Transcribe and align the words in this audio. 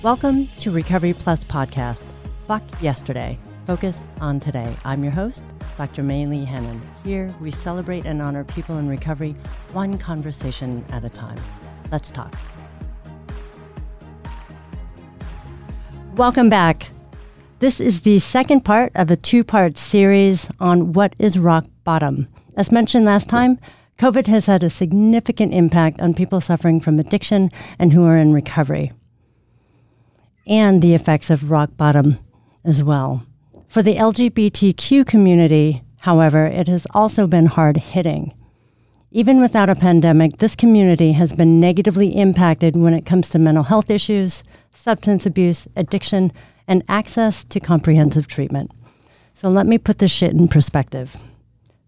Welcome 0.00 0.46
to 0.60 0.70
Recovery 0.70 1.12
Plus 1.12 1.42
Podcast. 1.42 2.04
Fuck 2.46 2.62
yesterday, 2.80 3.36
focus 3.66 4.04
on 4.20 4.38
today. 4.38 4.72
I'm 4.84 5.02
your 5.02 5.12
host, 5.12 5.42
Dr. 5.76 6.04
May 6.04 6.24
Lee 6.24 6.44
Hannon. 6.44 6.80
Here 7.02 7.34
we 7.40 7.50
celebrate 7.50 8.06
and 8.06 8.22
honor 8.22 8.44
people 8.44 8.78
in 8.78 8.88
recovery, 8.88 9.34
one 9.72 9.98
conversation 9.98 10.84
at 10.90 11.04
a 11.04 11.08
time. 11.08 11.36
Let's 11.90 12.12
talk. 12.12 12.32
Welcome 16.14 16.48
back. 16.48 16.90
This 17.58 17.80
is 17.80 18.02
the 18.02 18.20
second 18.20 18.60
part 18.60 18.92
of 18.94 19.10
a 19.10 19.16
two 19.16 19.42
part 19.42 19.76
series 19.76 20.48
on 20.60 20.92
what 20.92 21.16
is 21.18 21.40
rock 21.40 21.66
bottom. 21.82 22.28
As 22.56 22.70
mentioned 22.70 23.04
last 23.04 23.28
time, 23.28 23.58
COVID 23.98 24.28
has 24.28 24.46
had 24.46 24.62
a 24.62 24.70
significant 24.70 25.52
impact 25.52 26.00
on 26.00 26.14
people 26.14 26.40
suffering 26.40 26.78
from 26.78 27.00
addiction 27.00 27.50
and 27.80 27.92
who 27.92 28.04
are 28.04 28.16
in 28.16 28.32
recovery, 28.32 28.92
and 30.48 30.80
the 30.80 30.94
effects 30.94 31.30
of 31.30 31.50
rock 31.50 31.76
bottom 31.76 32.18
as 32.64 32.82
well. 32.82 33.24
For 33.68 33.82
the 33.82 33.96
LGBTQ 33.96 35.06
community, 35.06 35.82
however, 36.00 36.46
it 36.46 36.68
has 36.68 36.86
also 36.94 37.26
been 37.26 37.46
hard 37.46 37.76
hitting. 37.76 38.34
Even 39.10 39.40
without 39.40 39.70
a 39.70 39.74
pandemic, 39.74 40.38
this 40.38 40.56
community 40.56 41.12
has 41.12 41.32
been 41.32 41.60
negatively 41.60 42.16
impacted 42.16 42.76
when 42.76 42.94
it 42.94 43.06
comes 43.06 43.30
to 43.30 43.38
mental 43.38 43.64
health 43.64 43.90
issues, 43.90 44.42
substance 44.74 45.24
abuse, 45.26 45.66
addiction, 45.76 46.32
and 46.66 46.82
access 46.88 47.44
to 47.44 47.60
comprehensive 47.60 48.26
treatment. 48.26 48.70
So 49.34 49.48
let 49.48 49.66
me 49.66 49.78
put 49.78 49.98
this 49.98 50.10
shit 50.10 50.32
in 50.32 50.48
perspective. 50.48 51.16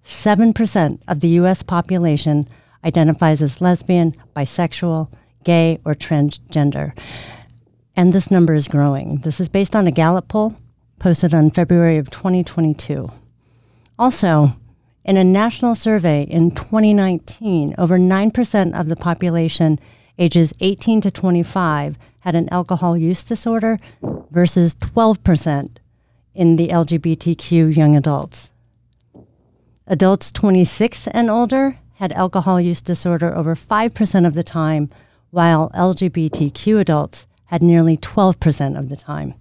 7% 0.04 1.00
of 1.06 1.20
the 1.20 1.28
US 1.40 1.62
population 1.62 2.48
identifies 2.84 3.42
as 3.42 3.60
lesbian, 3.60 4.14
bisexual, 4.34 5.12
gay, 5.44 5.78
or 5.84 5.94
transgender. 5.94 6.92
And 8.00 8.14
this 8.14 8.30
number 8.30 8.54
is 8.54 8.66
growing. 8.66 9.18
This 9.18 9.40
is 9.40 9.50
based 9.50 9.76
on 9.76 9.86
a 9.86 9.90
Gallup 9.90 10.28
poll 10.28 10.56
posted 10.98 11.34
on 11.34 11.50
February 11.50 11.98
of 11.98 12.08
2022. 12.08 13.12
Also, 13.98 14.52
in 15.04 15.18
a 15.18 15.22
national 15.22 15.74
survey 15.74 16.22
in 16.22 16.50
2019, 16.50 17.74
over 17.76 17.98
9% 17.98 18.80
of 18.80 18.88
the 18.88 18.96
population 18.96 19.78
ages 20.18 20.54
18 20.60 21.02
to 21.02 21.10
25 21.10 21.98
had 22.20 22.34
an 22.34 22.48
alcohol 22.48 22.96
use 22.96 23.22
disorder 23.22 23.78
versus 24.30 24.74
12% 24.76 25.76
in 26.34 26.56
the 26.56 26.68
LGBTQ 26.68 27.76
young 27.76 27.94
adults. 27.94 28.50
Adults 29.86 30.32
26 30.32 31.06
and 31.08 31.28
older 31.28 31.76
had 31.96 32.12
alcohol 32.12 32.58
use 32.58 32.80
disorder 32.80 33.36
over 33.36 33.54
5% 33.54 34.26
of 34.26 34.32
the 34.32 34.42
time, 34.42 34.88
while 35.30 35.68
LGBTQ 35.74 36.80
adults 36.80 37.26
had 37.50 37.62
nearly 37.62 37.96
12% 37.96 38.78
of 38.78 38.88
the 38.88 38.96
time. 38.96 39.34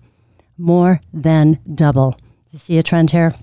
More 0.57 0.99
than 1.13 1.59
double. 1.73 2.19
You 2.51 2.59
see 2.59 2.77
a 2.77 2.83
trend 2.83 3.11
here? 3.11 3.33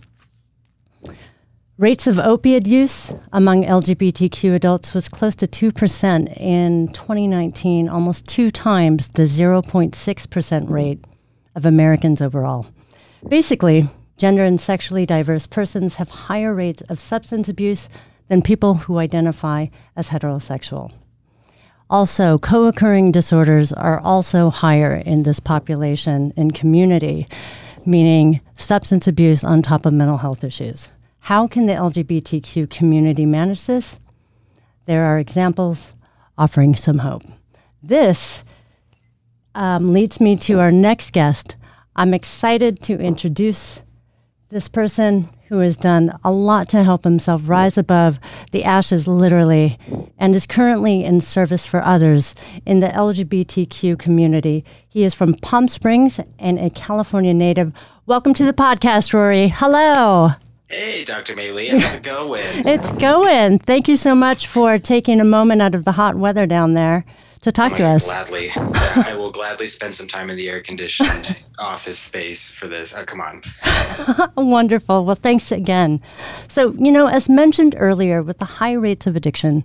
Rates 1.78 2.06
of 2.06 2.16
opioid 2.16 2.66
use 2.66 3.12
among 3.32 3.64
LGBTQ 3.64 4.54
adults 4.54 4.92
was 4.94 5.08
close 5.08 5.36
to 5.36 5.46
2% 5.46 6.36
in 6.36 6.88
2019, 6.88 7.88
almost 7.88 8.26
two 8.26 8.50
times 8.50 9.08
the 9.08 9.24
0.6% 9.24 10.70
rate 10.70 11.04
of 11.54 11.66
Americans 11.66 12.20
overall. 12.20 12.66
Basically, 13.28 13.88
Gender 14.16 14.44
and 14.44 14.58
sexually 14.58 15.04
diverse 15.04 15.46
persons 15.46 15.96
have 15.96 16.08
higher 16.08 16.54
rates 16.54 16.82
of 16.88 16.98
substance 16.98 17.50
abuse 17.50 17.86
than 18.28 18.40
people 18.40 18.74
who 18.74 18.98
identify 18.98 19.66
as 19.94 20.08
heterosexual. 20.08 20.90
Also, 21.88 22.36
co 22.36 22.66
occurring 22.66 23.12
disorders 23.12 23.72
are 23.72 24.00
also 24.00 24.50
higher 24.50 24.94
in 24.94 25.22
this 25.22 25.38
population 25.38 26.32
and 26.36 26.52
community, 26.52 27.28
meaning 27.84 28.40
substance 28.54 29.06
abuse 29.06 29.44
on 29.44 29.62
top 29.62 29.86
of 29.86 29.92
mental 29.92 30.18
health 30.18 30.42
issues. 30.42 30.90
How 31.20 31.46
can 31.46 31.66
the 31.66 31.74
LGBTQ 31.74 32.70
community 32.70 33.24
manage 33.24 33.66
this? 33.66 34.00
There 34.86 35.04
are 35.04 35.18
examples 35.18 35.92
offering 36.36 36.74
some 36.74 36.98
hope. 36.98 37.22
This 37.82 38.42
um, 39.54 39.92
leads 39.92 40.20
me 40.20 40.36
to 40.36 40.58
our 40.60 40.72
next 40.72 41.12
guest. 41.12 41.56
I'm 41.94 42.12
excited 42.12 42.82
to 42.82 42.98
introduce 42.98 43.80
this 44.48 44.68
person 44.68 45.28
who 45.48 45.58
has 45.58 45.76
done 45.76 46.16
a 46.22 46.30
lot 46.30 46.68
to 46.68 46.84
help 46.84 47.02
himself 47.02 47.42
rise 47.46 47.76
above 47.76 48.20
the 48.52 48.62
ashes, 48.62 49.08
literally, 49.08 49.76
and 50.18 50.36
is 50.36 50.46
currently 50.46 51.04
in 51.04 51.20
service 51.20 51.66
for 51.66 51.82
others 51.82 52.32
in 52.64 52.78
the 52.78 52.86
LGBTQ 52.88 53.98
community. 53.98 54.64
He 54.88 55.02
is 55.02 55.14
from 55.14 55.34
Palm 55.34 55.66
Springs 55.66 56.20
and 56.38 56.60
a 56.60 56.70
California 56.70 57.34
native. 57.34 57.72
Welcome 58.06 58.34
to 58.34 58.44
the 58.44 58.52
podcast, 58.52 59.12
Rory. 59.12 59.48
Hello. 59.48 60.28
Hey, 60.68 61.04
Dr. 61.04 61.34
Maylee, 61.34 61.78
how's 61.78 61.96
it 61.96 62.04
going? 62.04 62.44
it's 62.66 62.90
going. 62.92 63.58
Thank 63.58 63.88
you 63.88 63.96
so 63.96 64.14
much 64.14 64.46
for 64.46 64.78
taking 64.78 65.20
a 65.20 65.24
moment 65.24 65.60
out 65.60 65.74
of 65.74 65.84
the 65.84 65.92
hot 65.92 66.14
weather 66.14 66.46
down 66.46 66.74
there 66.74 67.04
to 67.46 67.52
talk 67.52 67.76
to 67.76 67.84
us. 67.84 68.06
Gladly. 68.06 68.50
I 68.56 69.14
will 69.16 69.30
gladly 69.30 69.68
spend 69.68 69.94
some 69.94 70.08
time 70.08 70.30
in 70.30 70.36
the 70.36 70.48
air 70.48 70.60
conditioned 70.60 71.36
office 71.60 71.96
space 71.96 72.50
for 72.50 72.66
this. 72.66 72.92
Oh, 72.92 73.04
come 73.04 73.20
on. 73.20 73.40
Wonderful. 74.36 75.04
Well, 75.04 75.14
thanks 75.14 75.52
again. 75.52 76.02
So, 76.48 76.72
you 76.72 76.90
know, 76.90 77.06
as 77.06 77.28
mentioned 77.28 77.76
earlier, 77.78 78.20
with 78.20 78.38
the 78.38 78.46
high 78.46 78.72
rates 78.72 79.06
of 79.06 79.14
addiction, 79.14 79.62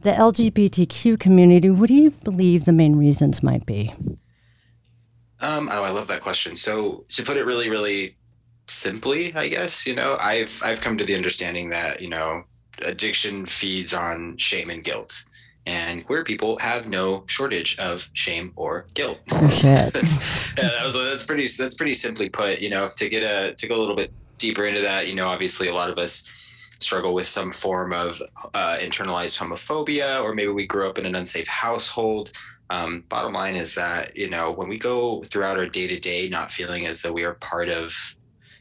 the 0.00 0.10
LGBTQ 0.10 1.20
community, 1.20 1.70
what 1.70 1.86
do 1.86 1.94
you 1.94 2.10
believe 2.10 2.64
the 2.64 2.72
main 2.72 2.96
reasons 2.96 3.40
might 3.40 3.64
be? 3.66 3.94
Um, 5.38 5.68
oh, 5.70 5.84
I 5.84 5.90
love 5.90 6.08
that 6.08 6.22
question. 6.22 6.56
So, 6.56 7.04
to 7.10 7.22
put 7.22 7.36
it 7.36 7.44
really, 7.44 7.70
really 7.70 8.16
simply, 8.66 9.32
I 9.32 9.46
guess, 9.46 9.86
you 9.86 9.94
know, 9.94 10.16
I've 10.20 10.60
I've 10.64 10.80
come 10.80 10.98
to 10.98 11.04
the 11.04 11.14
understanding 11.14 11.68
that, 11.70 12.00
you 12.00 12.08
know, 12.08 12.42
addiction 12.82 13.46
feeds 13.46 13.94
on 13.94 14.36
shame 14.38 14.70
and 14.70 14.82
guilt 14.82 15.22
and 15.66 16.06
queer 16.06 16.24
people 16.24 16.58
have 16.58 16.88
no 16.88 17.24
shortage 17.26 17.78
of 17.78 18.08
shame 18.12 18.52
or 18.56 18.86
guilt. 18.94 19.18
that's, 19.28 20.54
yeah, 20.56 20.70
that 20.70 20.84
was, 20.84 20.94
that's 20.94 21.26
pretty 21.26 21.46
that's 21.58 21.74
pretty 21.74 21.94
simply 21.94 22.28
put. 22.28 22.60
You 22.60 22.70
know, 22.70 22.88
to 22.88 23.08
get 23.08 23.22
a 23.22 23.54
to 23.54 23.66
go 23.66 23.76
a 23.76 23.80
little 23.80 23.96
bit 23.96 24.12
deeper 24.38 24.64
into 24.64 24.80
that, 24.80 25.08
you 25.08 25.14
know, 25.14 25.28
obviously 25.28 25.68
a 25.68 25.74
lot 25.74 25.90
of 25.90 25.98
us 25.98 26.28
struggle 26.78 27.14
with 27.14 27.26
some 27.26 27.50
form 27.50 27.92
of 27.92 28.22
uh, 28.54 28.76
internalized 28.80 29.38
homophobia, 29.38 30.22
or 30.22 30.34
maybe 30.34 30.52
we 30.52 30.66
grew 30.66 30.88
up 30.88 30.98
in 30.98 31.06
an 31.06 31.14
unsafe 31.14 31.46
household. 31.48 32.30
Um, 32.68 33.04
bottom 33.08 33.32
line 33.32 33.54
is 33.54 33.74
that 33.76 34.16
you 34.16 34.28
know 34.28 34.50
when 34.50 34.68
we 34.68 34.78
go 34.78 35.22
throughout 35.22 35.58
our 35.58 35.66
day 35.66 35.86
to 35.86 36.00
day 36.00 36.28
not 36.28 36.50
feeling 36.50 36.86
as 36.86 37.00
though 37.00 37.12
we 37.12 37.24
are 37.24 37.34
part 37.34 37.68
of 37.68 38.15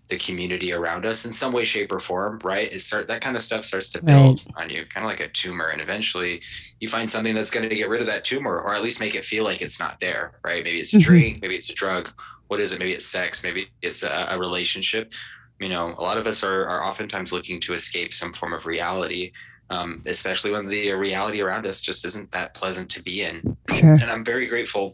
the 0.07 0.17
community 0.17 0.71
around 0.71 1.05
us 1.05 1.25
in 1.25 1.31
some 1.31 1.51
way, 1.51 1.65
shape, 1.65 1.91
or 1.91 1.99
form, 1.99 2.39
right? 2.43 2.71
It 2.71 2.81
start 2.81 3.07
that 3.07 3.21
kind 3.21 3.35
of 3.35 3.41
stuff 3.41 3.65
starts 3.65 3.89
to 3.91 4.03
build 4.03 4.45
right. 4.55 4.63
on 4.63 4.69
you, 4.69 4.85
kind 4.85 5.03
of 5.03 5.09
like 5.09 5.19
a 5.19 5.27
tumor, 5.27 5.69
and 5.69 5.81
eventually 5.81 6.41
you 6.79 6.87
find 6.87 7.09
something 7.09 7.33
that's 7.33 7.49
going 7.49 7.67
to 7.67 7.75
get 7.75 7.89
rid 7.89 8.01
of 8.01 8.07
that 8.07 8.23
tumor, 8.23 8.59
or 8.59 8.75
at 8.75 8.83
least 8.83 8.99
make 8.99 9.15
it 9.15 9.25
feel 9.25 9.43
like 9.43 9.61
it's 9.61 9.79
not 9.79 9.99
there, 9.99 10.33
right? 10.43 10.63
Maybe 10.63 10.79
it's 10.79 10.93
a 10.93 10.97
mm-hmm. 10.97 11.05
drink, 11.05 11.41
maybe 11.41 11.55
it's 11.55 11.69
a 11.69 11.73
drug. 11.73 12.11
What 12.47 12.59
is 12.59 12.71
it? 12.71 12.79
Maybe 12.79 12.93
it's 12.93 13.05
sex, 13.05 13.43
maybe 13.43 13.69
it's 13.81 14.03
a, 14.03 14.27
a 14.29 14.37
relationship. 14.37 15.11
You 15.59 15.69
know, 15.69 15.95
a 15.97 16.01
lot 16.01 16.17
of 16.17 16.27
us 16.27 16.43
are 16.43 16.67
are 16.67 16.83
oftentimes 16.83 17.31
looking 17.31 17.59
to 17.61 17.73
escape 17.73 18.13
some 18.13 18.33
form 18.33 18.53
of 18.53 18.65
reality, 18.65 19.31
um, 19.71 20.03
especially 20.05 20.51
when 20.51 20.67
the 20.67 20.91
reality 20.93 21.41
around 21.41 21.65
us 21.65 21.81
just 21.81 22.05
isn't 22.05 22.31
that 22.31 22.53
pleasant 22.53 22.89
to 22.91 23.01
be 23.01 23.23
in. 23.23 23.57
Sure. 23.73 23.93
And 23.93 24.03
I'm 24.03 24.23
very 24.23 24.45
grateful. 24.45 24.93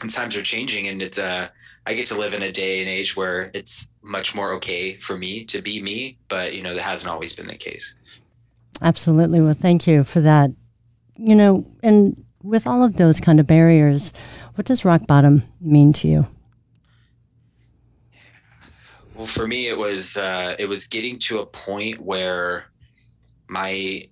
And 0.00 0.10
times 0.10 0.36
are 0.36 0.42
changing, 0.42 0.88
and 0.88 1.02
it's 1.02 1.18
uh 1.18 1.48
I 1.86 1.94
get 1.94 2.06
to 2.08 2.18
live 2.18 2.34
in 2.34 2.42
a 2.42 2.52
day 2.52 2.80
and 2.80 2.88
age 2.88 3.16
where 3.16 3.50
it's 3.54 3.86
much 4.02 4.34
more 4.34 4.52
okay 4.54 4.96
for 4.98 5.16
me 5.16 5.44
to 5.46 5.62
be 5.62 5.80
me, 5.80 6.18
but 6.28 6.54
you 6.54 6.62
know, 6.62 6.74
that 6.74 6.82
hasn't 6.82 7.10
always 7.10 7.34
been 7.34 7.46
the 7.46 7.56
case. 7.56 7.94
Absolutely. 8.82 9.40
Well, 9.40 9.54
thank 9.54 9.86
you 9.86 10.04
for 10.04 10.20
that. 10.20 10.50
You 11.16 11.34
know, 11.34 11.66
and 11.82 12.22
with 12.42 12.66
all 12.66 12.84
of 12.84 12.96
those 12.96 13.20
kind 13.20 13.40
of 13.40 13.46
barriers, 13.46 14.12
what 14.54 14.66
does 14.66 14.84
rock 14.84 15.06
bottom 15.06 15.42
mean 15.60 15.92
to 15.94 16.08
you? 16.08 16.26
Well, 19.14 19.26
for 19.26 19.46
me, 19.46 19.68
it 19.68 19.78
was 19.78 20.16
uh, 20.16 20.56
it 20.58 20.66
was 20.66 20.86
getting 20.86 21.18
to 21.20 21.38
a 21.38 21.46
point 21.46 22.00
where 22.00 22.66
my 23.48 24.08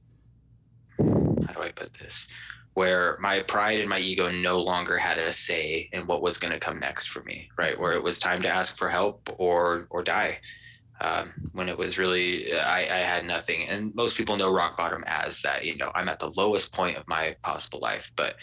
how 0.99 1.53
do 1.53 1.61
I 1.61 1.71
put 1.75 1.93
this? 1.95 2.27
Where 2.75 3.17
my 3.21 3.41
pride 3.41 3.81
and 3.81 3.89
my 3.89 3.99
ego 3.99 4.31
no 4.31 4.61
longer 4.61 4.99
had 4.99 5.19
a 5.19 5.33
say 5.33 5.89
in 5.93 6.07
what 6.07 6.23
was 6.23 6.39
going 6.39 6.53
to 6.53 6.59
come 6.59 6.79
next 6.79 7.07
for 7.07 7.23
me 7.23 7.49
right? 7.57 7.79
Where 7.79 7.93
it 7.93 8.03
was 8.03 8.19
time 8.19 8.43
to 8.43 8.49
ask 8.49 8.77
for 8.77 8.89
help 8.89 9.35
or 9.39 9.87
or 9.91 10.03
die. 10.03 10.41
Um, 11.01 11.33
when 11.53 11.69
it 11.69 11.77
was 11.77 11.99
really 11.99 12.57
I, 12.57 12.81
I 12.81 13.01
had 13.01 13.27
nothing. 13.27 13.69
And 13.69 13.95
most 13.95 14.17
people 14.17 14.37
know 14.37 14.53
rock 14.53 14.77
bottom 14.77 15.05
as 15.07 15.43
that 15.43 15.65
you 15.65 15.77
know 15.77 15.91
i'm 15.95 16.09
at 16.09 16.19
the 16.19 16.31
lowest 16.31 16.73
point 16.73 16.97
of 16.97 17.09
my 17.09 17.37
possible 17.43 17.81
life. 17.81 18.13
But 18.17 18.37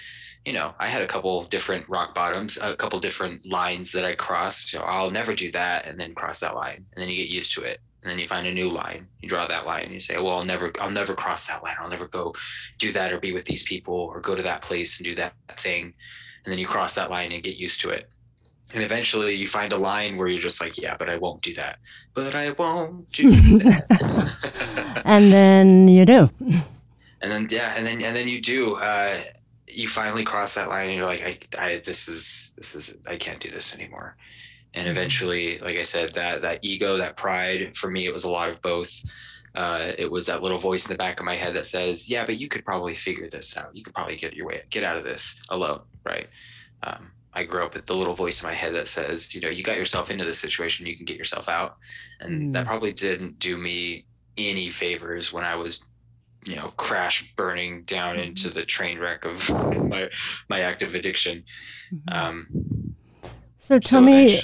you 0.46 0.54
know 0.54 0.74
i 0.80 0.88
had 0.88 1.02
a 1.02 1.08
couple 1.08 1.44
different 1.44 1.88
rock 1.88 2.16
bottoms 2.16 2.58
a 2.62 2.76
couple 2.76 3.00
different 3.00 3.50
lines 3.50 3.92
that 3.92 4.06
i 4.06 4.16
crossed. 4.16 4.72
So 4.72 4.82
i'll 4.82 5.12
never 5.12 5.34
do 5.36 5.52
that 5.52 5.86
and 5.86 6.00
then 6.00 6.16
cross 6.16 6.40
that 6.40 6.56
line 6.56 6.86
and 6.94 7.02
then 7.02 7.10
you 7.10 7.18
get 7.18 7.30
used 7.30 7.54
to 7.56 7.62
it 7.62 7.80
and 8.02 8.12
then 8.12 8.20
you 8.20 8.28
find 8.28 8.48
a 8.48 8.54
new 8.54 8.70
line. 8.70 9.08
You 9.22 9.30
draw 9.30 9.46
that 9.48 9.66
line 9.66 9.84
and 9.84 9.94
you 9.94 10.00
say 10.00 10.18
well 10.18 10.38
i'll 10.38 10.46
never 10.46 10.72
i'll 10.80 10.92
never 10.92 11.14
cross 11.14 11.48
that 11.48 11.64
line. 11.64 11.76
I'll 11.80 11.90
never 11.90 12.08
go 12.08 12.34
do 12.78 12.92
that 12.94 13.12
or 13.12 13.20
be 13.20 13.32
with 13.32 13.46
these 13.46 13.64
people 13.64 13.96
or 13.96 14.20
go 14.20 14.36
to 14.36 14.44
that 14.44 14.62
place 14.62 14.98
and 15.00 15.06
do 15.06 15.16
that 15.16 15.34
thing. 15.52 15.94
And 16.44 16.52
then 16.52 16.60
you 16.60 16.68
cross 16.68 16.96
that 16.96 17.12
line 17.12 17.32
and 17.32 17.44
get 17.44 17.58
used 17.58 17.82
to 17.82 17.92
it. 17.92 18.10
And 18.74 18.84
eventually 18.84 19.36
you 19.36 19.48
find 19.48 19.74
a 19.74 19.78
line 19.78 20.18
where 20.18 20.28
you're 20.28 20.40
just 20.40 20.62
like 20.62 20.78
yeah 20.78 20.96
but 20.98 21.10
i 21.10 21.18
won't 21.18 21.42
do 21.42 21.54
that. 21.54 21.80
But 22.14 22.36
i 22.36 22.52
won't 22.52 23.12
do 23.12 23.32
that. 23.60 25.02
And 25.06 25.32
then 25.32 25.88
you 25.88 26.06
do. 26.06 26.30
And 27.22 27.32
then 27.32 27.48
yeah 27.50 27.74
and 27.78 27.86
then 27.86 28.02
and 28.02 28.16
then 28.16 28.28
you 28.28 28.42
do 28.42 28.76
uh, 28.76 29.20
you 29.68 29.88
finally 29.88 30.24
cross 30.24 30.56
that 30.56 30.70
line 30.70 30.90
and 30.90 30.98
you're 30.98 31.06
like 31.06 31.56
I, 31.58 31.66
I 31.66 31.82
this 31.84 32.08
is 32.08 32.54
this 32.58 32.76
is 32.76 32.96
i 33.08 33.16
can't 33.16 33.40
do 33.40 33.50
this 33.50 33.74
anymore 33.74 34.18
and 34.74 34.86
mm-hmm. 34.86 34.92
eventually 34.92 35.60
like 35.60 35.78
i 35.78 35.84
said 35.84 36.14
that 36.14 36.42
that 36.42 36.60
ego 36.62 36.98
that 36.98 37.18
pride 37.18 37.76
for 37.76 37.90
me 37.90 38.06
it 38.06 38.14
was 38.14 38.24
a 38.24 38.30
lot 38.30 38.50
of 38.50 38.62
both 38.62 38.92
uh, 39.54 39.92
it 39.98 40.10
was 40.10 40.28
that 40.28 40.42
little 40.42 40.58
voice 40.58 40.86
in 40.86 40.94
the 40.94 40.98
back 40.98 41.20
of 41.20 41.26
my 41.26 41.36
head 41.36 41.54
that 41.54 41.66
says 41.66 42.10
yeah 42.10 42.26
but 42.26 42.40
you 42.40 42.48
could 42.48 42.64
probably 42.64 42.96
figure 42.96 43.28
this 43.28 43.58
out 43.58 43.76
you 43.76 43.84
could 43.84 43.94
probably 43.94 44.16
get 44.16 44.34
your 44.34 44.46
way 44.46 44.64
get 44.70 44.84
out 44.84 44.98
of 44.98 45.04
this 45.04 45.42
alone 45.50 45.82
right 46.06 46.30
um, 46.84 47.12
I 47.34 47.44
grew 47.44 47.64
up 47.64 47.74
with 47.74 47.86
the 47.86 47.96
little 47.96 48.14
voice 48.14 48.42
in 48.42 48.48
my 48.48 48.54
head 48.54 48.76
that 48.76 48.88
says, 48.88 49.34
you 49.34 49.42
know, 49.42 49.48
you 49.48 49.64
got 49.64 49.78
yourself 49.78 50.12
into 50.12 50.26
this 50.26 50.40
situation, 50.40 50.86
you 50.86 50.98
can 50.98 51.06
get 51.06 51.18
yourself 51.18 51.48
out. 51.48 51.78
And 52.20 52.50
mm. 52.50 52.54
that 52.54 52.66
probably 52.66 52.92
didn't 52.92 53.40
do 53.40 53.58
me 53.58 54.06
any 54.38 54.70
favors 54.70 55.32
when 55.32 55.46
I 55.46 55.56
was, 55.56 55.84
you 56.44 56.56
know, 56.56 56.74
crash 56.78 57.34
burning 57.36 57.84
down 57.84 58.16
mm-hmm. 58.16 58.30
into 58.30 58.50
the 58.50 58.66
train 58.66 59.00
wreck 59.00 59.26
of 59.26 59.50
my 59.88 60.10
my 60.50 60.62
active 60.62 60.96
addiction. 60.96 61.44
Mm-hmm. 61.94 62.14
Um, 62.14 62.48
so 63.62 63.80
tell 63.80 64.02
me 64.02 64.42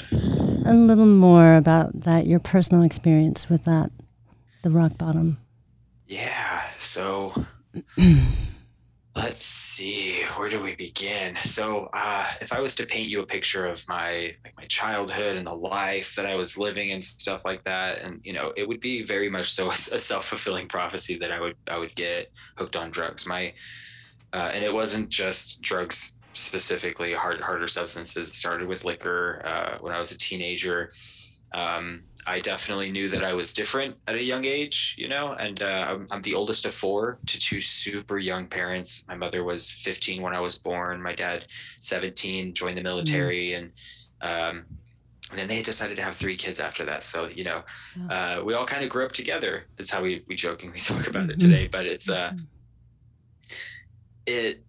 a 0.65 0.73
little 0.73 1.05
more 1.05 1.55
about 1.55 2.01
that, 2.01 2.27
your 2.27 2.39
personal 2.39 2.83
experience 2.83 3.49
with 3.49 3.65
that, 3.65 3.91
the 4.63 4.69
rock 4.69 4.97
bottom. 4.97 5.37
Yeah. 6.07 6.63
So 6.79 7.45
Let's 9.17 9.43
see, 9.43 10.21
where 10.35 10.47
do 10.47 10.61
we 10.61 10.75
begin? 10.75 11.37
So, 11.43 11.89
uh, 11.91 12.27
if 12.39 12.53
I 12.53 12.59
was 12.59 12.75
to 12.75 12.85
paint 12.85 13.09
you 13.09 13.19
a 13.21 13.25
picture 13.25 13.65
of 13.65 13.83
my 13.87 14.35
like 14.43 14.53
my 14.55 14.65
childhood 14.65 15.37
and 15.37 15.47
the 15.47 15.55
life 15.55 16.13
that 16.15 16.27
I 16.27 16.35
was 16.35 16.55
living 16.55 16.91
and 16.91 17.03
stuff 17.03 17.43
like 17.43 17.63
that, 17.63 18.03
and 18.03 18.21
you 18.23 18.31
know, 18.33 18.53
it 18.55 18.67
would 18.67 18.79
be 18.79 19.03
very 19.03 19.27
much 19.27 19.51
so 19.51 19.71
a 19.71 19.73
self 19.73 20.25
fulfilling 20.25 20.67
prophecy 20.67 21.17
that 21.17 21.31
I 21.31 21.41
would 21.41 21.55
I 21.67 21.79
would 21.79 21.95
get 21.95 22.31
hooked 22.57 22.75
on 22.75 22.91
drugs. 22.91 23.25
My 23.25 23.53
uh, 24.33 24.51
and 24.53 24.63
it 24.63 24.71
wasn't 24.71 25.09
just 25.09 25.63
drugs 25.63 26.16
specifically, 26.38 27.13
hard 27.13 27.42
harder 27.42 27.68
substances. 27.68 28.30
It 28.30 28.36
started 28.36 28.68
with 28.68 28.86
liquor 28.86 29.42
uh, 29.45 29.78
when 29.80 29.94
I 29.94 30.00
was 30.00 30.12
a 30.12 30.18
teenager. 30.18 30.92
Um, 31.54 32.04
I 32.25 32.42
definitely 32.42 32.92
knew 32.92 33.07
that 33.10 33.24
I 33.24 33.34
was 33.34 33.54
different 33.54 33.95
at 34.06 34.16
a 34.16 34.22
young 34.22 34.44
age, 34.44 34.95
you 34.98 35.07
know, 35.07 35.31
and 35.31 35.62
uh, 35.63 35.86
I'm, 35.89 36.07
I'm, 36.12 36.22
the 36.22 36.34
oldest 36.34 36.66
of 36.66 36.74
four 36.74 37.19
to 37.25 37.39
two 37.39 37.62
super 37.62 38.18
young 38.18 38.48
parents. 38.48 39.06
My 39.07 39.16
mother 39.16 39.45
was 39.45 39.72
15 39.72 40.22
when 40.22 40.34
I 40.34 40.42
was 40.42 40.57
born. 40.57 41.01
My 41.01 41.16
dad, 41.16 41.45
17, 41.80 42.54
joined 42.54 42.78
the 42.78 42.84
military, 42.84 43.51
mm. 43.51 43.57
and 43.57 43.72
um, 44.22 44.66
and 45.30 45.39
then 45.39 45.48
they 45.48 45.62
decided 45.62 45.95
to 45.98 46.04
have 46.04 46.16
three 46.16 46.36
kids 46.36 46.60
after 46.60 46.84
that. 46.86 47.04
So 47.04 47.28
you 47.28 47.45
know, 47.45 47.63
uh, 48.10 48.42
we 48.44 48.54
all 48.54 48.66
kind 48.66 48.84
of 48.84 48.89
grew 48.89 49.06
up 49.06 49.13
together. 49.13 49.66
That's 49.78 49.89
how 49.89 50.01
we 50.01 50.24
we 50.28 50.36
jokingly 50.36 50.80
talk 50.80 51.07
about 51.07 51.30
it 51.30 51.38
mm-hmm. 51.38 51.50
today. 51.50 51.68
But 51.68 51.86
it's 51.86 52.10
uh, 52.10 52.31
mm-hmm. 52.31 52.44
it 54.25 54.63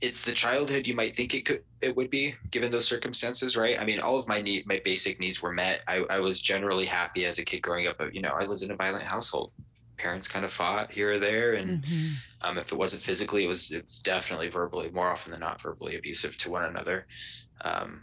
it's 0.00 0.22
the 0.22 0.32
childhood 0.32 0.86
you 0.86 0.94
might 0.94 1.14
think 1.14 1.34
it 1.34 1.44
could 1.44 1.62
it 1.80 1.94
would 1.94 2.10
be 2.10 2.34
given 2.50 2.70
those 2.70 2.86
circumstances 2.86 3.56
right? 3.56 3.78
I 3.78 3.84
mean 3.84 4.00
all 4.00 4.18
of 4.18 4.26
my 4.26 4.40
need 4.40 4.66
my 4.66 4.80
basic 4.84 5.20
needs 5.20 5.42
were 5.42 5.52
met. 5.52 5.82
I, 5.86 6.04
I 6.10 6.20
was 6.20 6.40
generally 6.40 6.86
happy 6.86 7.26
as 7.26 7.38
a 7.38 7.44
kid 7.44 7.60
growing 7.60 7.86
up 7.86 7.98
but 7.98 8.14
you 8.14 8.22
know 8.22 8.30
i 8.30 8.44
lived 8.44 8.62
in 8.62 8.70
a 8.70 8.76
violent 8.76 9.04
household. 9.04 9.52
Parents 9.96 10.28
kind 10.28 10.46
of 10.46 10.52
fought 10.52 10.90
here 10.90 11.12
or 11.12 11.18
there 11.18 11.54
and 11.54 11.84
mm-hmm. 11.84 12.14
um, 12.40 12.56
if 12.56 12.72
it 12.72 12.76
wasn't 12.76 13.02
physically 13.02 13.44
it 13.44 13.48
was, 13.48 13.70
it 13.70 13.84
was 13.84 13.98
definitely 13.98 14.48
verbally 14.48 14.90
more 14.90 15.08
often 15.08 15.30
than 15.30 15.40
not 15.40 15.60
verbally 15.60 15.96
abusive 15.96 16.38
to 16.38 16.50
one 16.50 16.64
another. 16.64 17.06
Um, 17.62 18.00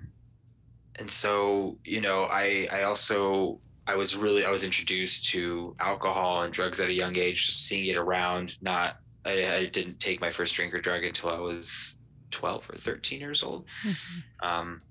and 1.00 1.10
so 1.10 1.78
you 1.84 2.02
know 2.02 2.24
i 2.26 2.68
i 2.72 2.84
also 2.84 3.60
i 3.86 3.96
was 3.96 4.16
really 4.16 4.46
i 4.46 4.52
was 4.52 4.64
introduced 4.64 5.26
to 5.26 5.76
alcohol 5.80 6.44
and 6.44 6.54
drugs 6.54 6.80
at 6.80 6.90
a 6.90 6.94
young 6.94 7.16
age 7.16 7.46
just 7.46 7.66
seeing 7.66 7.86
it 7.86 7.98
around 7.98 8.58
not 8.62 8.98
I, 9.28 9.56
I, 9.56 9.66
didn't 9.66 10.00
take 10.00 10.22
my 10.22 10.30
first 10.30 10.56
drink 10.56 10.74
or 10.74 10.80
drug 10.80 11.04
until 11.04 11.30
I 11.30 11.40
was 11.40 11.98
12 12.32 12.70
or 12.70 12.78
13 12.78 13.20
years 13.20 13.44
old. 13.44 13.66
Mm-hmm. 13.84 14.48
Um, 14.48 14.82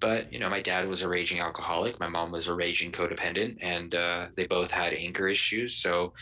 but 0.00 0.32
you 0.32 0.38
know, 0.38 0.48
my 0.48 0.60
dad 0.60 0.88
was 0.88 1.02
a 1.02 1.08
raging 1.08 1.40
alcoholic. 1.40 1.98
My 1.98 2.08
mom 2.08 2.30
was 2.30 2.48
a 2.48 2.54
raging 2.54 2.92
codependent, 2.92 3.58
and 3.60 3.94
uh, 3.94 4.26
they 4.36 4.46
both 4.46 4.70
had 4.70 4.92
anger 4.92 5.28
issues. 5.28 5.74
So, 5.74 6.12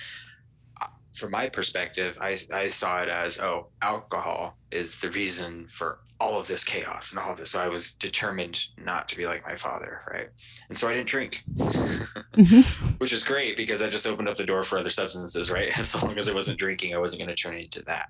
uh, 0.80 0.86
from 1.12 1.32
my 1.32 1.48
perspective, 1.48 2.16
I, 2.20 2.36
I 2.52 2.68
saw 2.68 3.02
it 3.02 3.08
as, 3.08 3.38
oh, 3.38 3.68
alcohol 3.82 4.56
is 4.70 5.00
the 5.00 5.10
reason 5.10 5.66
for 5.68 5.98
all 6.18 6.40
of 6.40 6.46
this 6.46 6.64
chaos 6.64 7.12
and 7.12 7.20
all 7.20 7.32
of 7.32 7.38
this. 7.38 7.50
So 7.50 7.60
I 7.60 7.68
was 7.68 7.92
determined 7.92 8.68
not 8.82 9.08
to 9.08 9.16
be 9.16 9.26
like 9.26 9.46
my 9.46 9.56
father, 9.56 10.00
right? 10.10 10.28
And 10.68 10.76
so 10.76 10.88
I 10.88 10.94
didn't 10.94 11.08
drink, 11.08 11.44
mm-hmm. 11.56 12.60
which 12.98 13.12
is 13.12 13.24
great 13.24 13.56
because 13.56 13.82
I 13.82 13.88
just 13.88 14.06
opened 14.06 14.28
up 14.28 14.36
the 14.36 14.46
door 14.46 14.62
for 14.62 14.78
other 14.78 14.90
substances, 14.90 15.50
right? 15.50 15.78
As 15.78 16.00
long 16.02 16.16
as 16.16 16.28
I 16.28 16.34
wasn't 16.34 16.58
drinking, 16.58 16.94
I 16.94 16.98
wasn't 16.98 17.20
going 17.20 17.34
to 17.34 17.40
turn 17.40 17.56
into 17.56 17.82
that. 17.82 18.08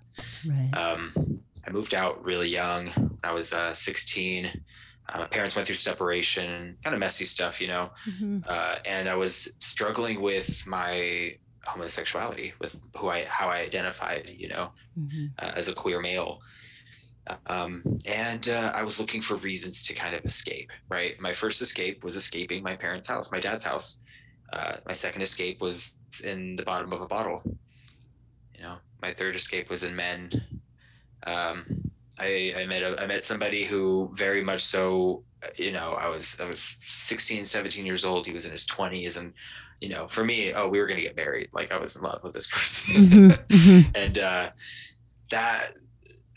Right. 0.49 0.71
Um, 0.73 1.43
I 1.67 1.71
moved 1.73 1.95
out 1.95 2.25
really 2.25 2.49
young. 2.49 2.91
I 3.25 3.33
was 3.33 3.53
uh, 3.53 3.75
16. 3.75 4.63
Uh, 5.09 5.19
my 5.19 5.27
parents 5.27 5.57
went 5.57 5.67
through 5.67 5.77
separation, 5.77 6.77
kind 6.85 6.95
of 6.95 7.01
messy 7.01 7.25
stuff, 7.25 7.61
you 7.61 7.69
know. 7.69 7.91
Mm-hmm. 8.09 8.39
Uh, 8.47 8.77
and 8.85 9.09
I 9.09 9.17
was 9.17 9.51
struggling 9.59 10.21
with 10.21 10.65
my 10.67 11.37
homosexuality, 11.65 12.55
with 12.61 12.79
who 12.97 13.09
I, 13.09 13.25
how 13.25 13.49
I 13.49 13.59
identified, 13.59 14.33
you 14.37 14.49
know, 14.49 14.71
mm-hmm. 14.99 15.27
Uh, 15.39 15.53
as 15.57 15.69
a 15.69 15.75
queer 15.75 16.01
male. 16.01 16.41
Um, 17.47 17.83
and 18.07 18.49
uh, 18.49 18.73
I 18.75 18.83
was 18.83 19.01
looking 19.01 19.21
for 19.21 19.37
reasons 19.37 19.85
to 19.87 19.95
kind 19.95 20.15
of 20.15 20.25
escape, 20.25 20.71
right? 20.89 21.19
My 21.21 21.33
first 21.33 21.61
escape 21.63 22.05
was 22.05 22.17
escaping 22.17 22.63
my 22.63 22.77
parents' 22.77 23.09
house, 23.09 23.33
my 23.33 23.41
dad's 23.41 23.65
house. 23.65 23.99
Uh, 24.53 24.77
my 24.87 24.93
second 24.93 25.23
escape 25.23 25.61
was 25.61 25.97
in 26.23 26.57
the 26.57 26.63
bottom 26.63 26.93
of 26.93 27.01
a 27.01 27.07
bottle. 27.07 27.43
You 28.55 28.63
know, 28.63 28.77
my 29.03 29.13
third 29.13 29.35
escape 29.35 29.71
was 29.71 29.83
in 29.83 29.97
men. 29.97 30.31
Um, 31.27 31.91
I, 32.19 32.55
I 32.57 32.67
met 32.67 32.83
a, 32.83 33.03
I 33.03 33.07
met 33.07 33.25
somebody 33.25 33.65
who 33.65 34.11
very 34.15 34.43
much 34.43 34.63
so, 34.63 35.25
you 35.57 35.73
know, 35.73 35.93
I 35.93 36.09
was 36.09 36.39
I 36.41 36.47
was 36.47 36.77
16, 36.81 37.45
17 37.45 37.85
years 37.85 38.05
old. 38.05 38.27
He 38.27 38.33
was 38.33 38.47
in 38.47 38.53
his 38.53 38.67
20s, 38.67 39.19
and 39.19 39.35
you 39.81 39.89
know, 39.89 40.09
for 40.09 40.25
me, 40.25 40.55
oh, 40.55 40.69
we 40.69 40.79
were 40.79 40.87
gonna 40.87 41.03
get 41.03 41.17
married. 41.17 41.51
Like 41.53 41.73
I 41.73 41.79
was 41.79 41.97
in 41.97 42.03
love 42.03 42.23
with 42.23 42.33
this 42.33 42.47
person, 42.51 42.95
mm-hmm, 42.95 43.55
mm-hmm. 43.55 43.91
and 43.95 44.19
uh, 44.19 44.51
that 45.31 45.73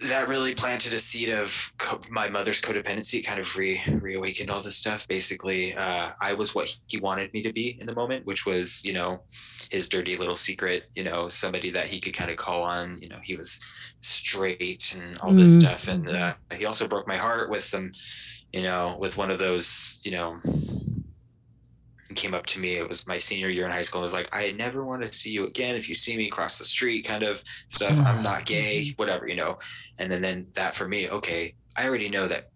that 0.02 0.28
really 0.30 0.56
planted 0.56 0.94
a 0.94 1.00
seed 1.00 1.30
of 1.30 1.74
co- 1.78 2.02
my 2.10 2.30
mother's 2.30 2.62
codependency 2.62 3.26
kind 3.26 3.40
of 3.40 3.58
re 3.58 3.82
reawakened 4.02 4.50
all 4.50 4.62
this 4.62 4.78
stuff. 4.78 5.08
Basically 5.08 5.74
uh, 5.74 6.12
i 6.22 6.34
was 6.34 6.56
what 6.56 6.76
he 6.88 7.00
wanted 7.00 7.34
me 7.34 7.42
to 7.42 7.52
be 7.52 7.78
in 7.80 7.88
the 7.88 7.96
moment 7.96 8.26
which 8.26 8.46
was 8.46 8.84
you 8.84 8.94
know 8.94 9.22
his 9.70 9.88
dirty 9.88 10.18
little 10.18 10.36
secret 10.36 10.86
you 10.96 11.04
know 11.04 11.30
somebody 11.30 11.70
that 11.70 11.88
he 11.88 12.00
could 12.00 12.14
kind 12.14 12.32
of 12.32 12.38
call 12.38 12.64
on. 12.64 13.00
You 13.02 13.10
know 13.10 13.20
he 13.24 13.36
was 13.36 13.60
straight 14.02 14.96
and 14.98 15.18
all 15.20 15.32
this 15.32 15.50
mm-hmm. 15.50 15.62
stuff. 15.62 15.88
And 15.88 16.10
uh, 16.10 16.34
he 16.58 16.66
also 16.66 16.88
broke 16.88 17.08
my 17.08 17.18
heart 17.18 17.50
with 17.50 17.64
some 17.64 17.92
you 18.54 18.64
know 18.64 18.98
with 19.00 19.18
one 19.18 19.32
of 19.32 19.40
those 19.40 20.02
you 20.04 20.12
know 20.12 20.40
came 22.16 22.34
up 22.34 22.46
to 22.48 22.60
me. 22.60 22.76
It 22.76 22.88
was 22.88 23.06
my 23.08 23.18
senior 23.18 23.50
year 23.50 23.66
in 23.66 23.72
high 23.72 23.84
school 23.84 24.02
and 24.02 24.04
was 24.04 24.14
like, 24.14 24.30
I 24.32 24.52
never 24.52 24.84
want 24.84 25.04
to 25.04 25.14
see 25.14 25.30
you 25.30 25.46
again. 25.46 25.76
If 25.76 25.88
you 25.88 25.96
see 25.96 26.18
me 26.18 26.30
cross 26.30 26.58
the 26.58 26.66
street, 26.66 27.06
kind 27.06 27.24
of 27.24 27.44
stuff. 27.70 28.00
I'm 28.00 28.24
not 28.24 28.46
gay, 28.46 28.82
mm-hmm. 28.82 28.94
whatever, 28.96 29.28
you 29.28 29.36
know. 29.36 29.60
And 30.00 30.12
then 30.12 30.22
then 30.22 30.48
that 30.56 30.76
for 30.76 30.88
me, 30.88 31.10
okay, 31.10 31.56
I 31.76 31.88
already 31.88 32.10
know 32.10 32.28
that 32.28 32.50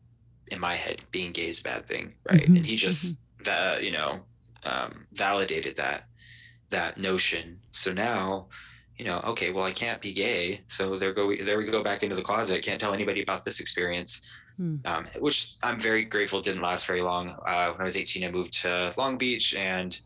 in 0.47 0.59
my 0.59 0.73
head 0.73 1.01
being 1.11 1.31
gay 1.31 1.47
is 1.47 1.61
a 1.61 1.63
bad 1.63 1.87
thing, 1.87 2.13
right? 2.29 2.41
Mm-hmm. 2.41 2.55
And 2.57 2.65
he 2.65 2.75
just 2.75 3.05
mm-hmm. 3.05 3.43
that 3.43 3.83
you 3.83 3.91
know 3.91 4.21
um, 4.63 5.07
validated 5.13 5.75
that 5.77 6.05
that 6.69 6.97
notion. 6.97 7.59
So 7.71 7.93
now, 7.93 8.47
you 8.97 9.05
know, 9.05 9.21
okay, 9.23 9.51
well, 9.51 9.65
I 9.65 9.71
can't 9.71 10.01
be 10.01 10.13
gay, 10.13 10.61
so 10.67 10.97
there 10.97 11.13
go 11.13 11.35
there 11.35 11.57
we 11.57 11.65
go 11.65 11.83
back 11.83 12.03
into 12.03 12.15
the 12.15 12.21
closet. 12.21 12.57
I 12.57 12.61
can't 12.61 12.81
tell 12.81 12.93
anybody 12.93 13.21
about 13.21 13.45
this 13.45 13.59
experience. 13.59 14.21
Hmm. 14.57 14.75
Um, 14.85 15.07
which 15.19 15.55
I'm 15.63 15.79
very 15.79 16.05
grateful 16.05 16.41
didn't 16.41 16.61
last 16.61 16.85
very 16.85 17.01
long. 17.01 17.29
Uh, 17.29 17.71
when 17.71 17.81
I 17.81 17.83
was 17.83 17.97
18, 17.97 18.23
I 18.23 18.31
moved 18.31 18.53
to 18.61 18.93
Long 18.97 19.17
Beach 19.17 19.55
and 19.55 19.99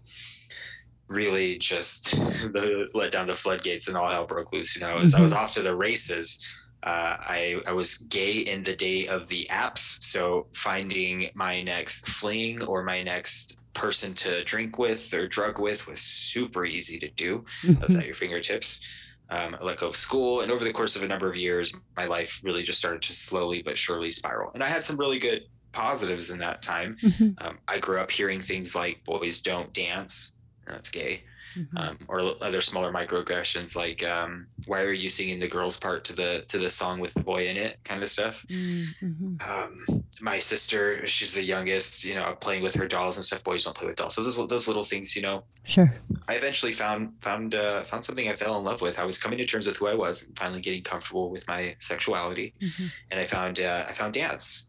really 1.10 1.58
just 1.58 2.12
the, 2.12 2.90
let 2.94 3.12
down 3.12 3.28
the 3.28 3.36
floodgates 3.36 3.88
and 3.88 3.98
all 3.98 4.10
hell 4.10 4.26
broke 4.26 4.54
loose. 4.54 4.76
You 4.76 4.82
know, 4.82 4.90
I 4.90 5.00
was, 5.00 5.12
mm-hmm. 5.12 5.20
I 5.20 5.22
was 5.22 5.34
off 5.34 5.52
to 5.52 5.62
the 5.62 5.76
races. 5.76 6.40
Uh, 6.84 7.18
I, 7.20 7.62
I 7.68 7.72
was 7.72 7.98
gay 7.98 8.40
in 8.40 8.64
the 8.64 8.76
day 8.76 9.08
of 9.08 9.28
the 9.28 9.48
apps. 9.52 10.02
So 10.02 10.48
finding 10.54 11.30
my 11.34 11.62
next 11.62 12.08
fling 12.08 12.64
or 12.64 12.84
my 12.84 13.04
next 13.04 13.58
person 13.74 14.14
to 14.16 14.44
drink 14.44 14.78
with 14.78 15.14
or 15.14 15.28
drug 15.28 15.60
with 15.60 15.88
was 15.88 16.00
super 16.00 16.66
easy 16.66 16.98
to 17.00 17.10
do. 17.12 17.44
Mm-hmm. 17.64 17.74
That 17.74 17.84
was 17.84 17.98
at 17.98 18.06
your 18.06 18.16
fingertips 18.16 18.80
um, 19.30 19.58
I 19.60 19.64
let 19.64 19.78
go 19.78 19.88
of 19.88 19.96
school. 19.96 20.42
And 20.42 20.52
over 20.52 20.64
the 20.64 20.74
course 20.74 20.96
of 20.96 21.04
a 21.04 21.08
number 21.08 21.30
of 21.30 21.36
years, 21.36 21.74
my 21.96 22.06
life 22.06 22.42
really 22.44 22.64
just 22.64 22.80
started 22.80 23.02
to 23.04 23.14
slowly 23.14 23.62
but 23.62 23.78
surely 23.78 24.12
spiral. 24.12 24.52
And 24.54 24.64
I 24.64 24.68
had 24.68 24.84
some 24.84 24.98
really 24.98 25.20
good 25.20 25.44
positives 25.72 26.32
in 26.32 26.40
that 26.40 26.62
time. 26.62 26.98
Mm-hmm. 27.02 27.46
Um, 27.46 27.60
I 27.68 27.80
grew 27.80 28.00
up 28.00 28.10
hearing 28.10 28.40
things 28.40 28.76
like 28.76 29.04
boys 29.04 29.42
don't 29.42 29.72
dance, 29.74 30.34
that's 30.66 30.90
gay. 30.90 31.24
Mm-hmm. 31.56 31.78
um, 31.78 31.98
or 32.08 32.34
other 32.42 32.62
smaller 32.62 32.92
microaggressions 32.92 33.76
like 33.76 34.04
um, 34.04 34.48
why 34.66 34.82
are 34.82 34.94
you 34.94 35.10
singing 35.10 35.40
the 35.40 35.48
girls 35.48 35.80
part 35.80 36.04
to 36.06 36.14
the 36.14 36.44
to 36.48 36.58
the 36.58 36.70
song 36.70 37.00
with 37.00 37.14
the 37.14 37.24
boy 37.24 37.48
in 37.48 37.58
it? 37.58 37.80
kind 37.84 38.04
of 38.04 38.10
stuff. 38.10 38.46
Mm-hmm. 38.50 39.36
um, 39.50 40.04
my 40.20 40.40
sister 40.40 41.06
she's 41.06 41.34
the 41.34 41.44
youngest 41.44 42.04
you 42.04 42.16
know 42.16 42.36
playing 42.40 42.64
with 42.64 42.76
her 42.76 42.88
dolls 42.88 43.18
and 43.18 43.26
stuff. 43.26 43.44
Boys 43.44 43.66
don't 43.66 43.76
play 43.76 43.88
with 43.88 43.96
dolls. 43.96 44.16
So 44.16 44.24
those, 44.24 44.38
those 44.48 44.68
little 44.68 44.84
things 44.84 45.16
you 45.16 45.22
know. 45.22 45.44
Sure. 45.64 45.94
I 46.28 46.36
eventually 46.36 46.74
found 46.74 47.14
found 47.20 47.56
uh, 47.56 47.84
found 47.84 48.04
something 48.06 48.30
i 48.30 48.34
fell 48.34 48.58
in 48.58 48.64
love 48.64 48.82
with. 48.82 49.00
I 49.00 49.06
was 49.06 49.18
coming 49.18 49.38
to 49.40 49.46
terms 49.46 49.68
with 49.68 49.78
who 49.78 49.88
i 49.88 49.94
was 49.96 50.24
and 50.24 50.38
finally 50.38 50.62
getting 50.62 50.84
comfortable 50.84 51.30
with 51.30 51.48
my 51.48 51.76
sexuality. 51.80 52.54
Mm-hmm. 52.62 52.86
and 53.12 53.20
i 53.20 53.26
found 53.26 53.60
uh, 53.60 53.86
i 53.88 53.94
found 53.94 54.14
dance 54.14 54.67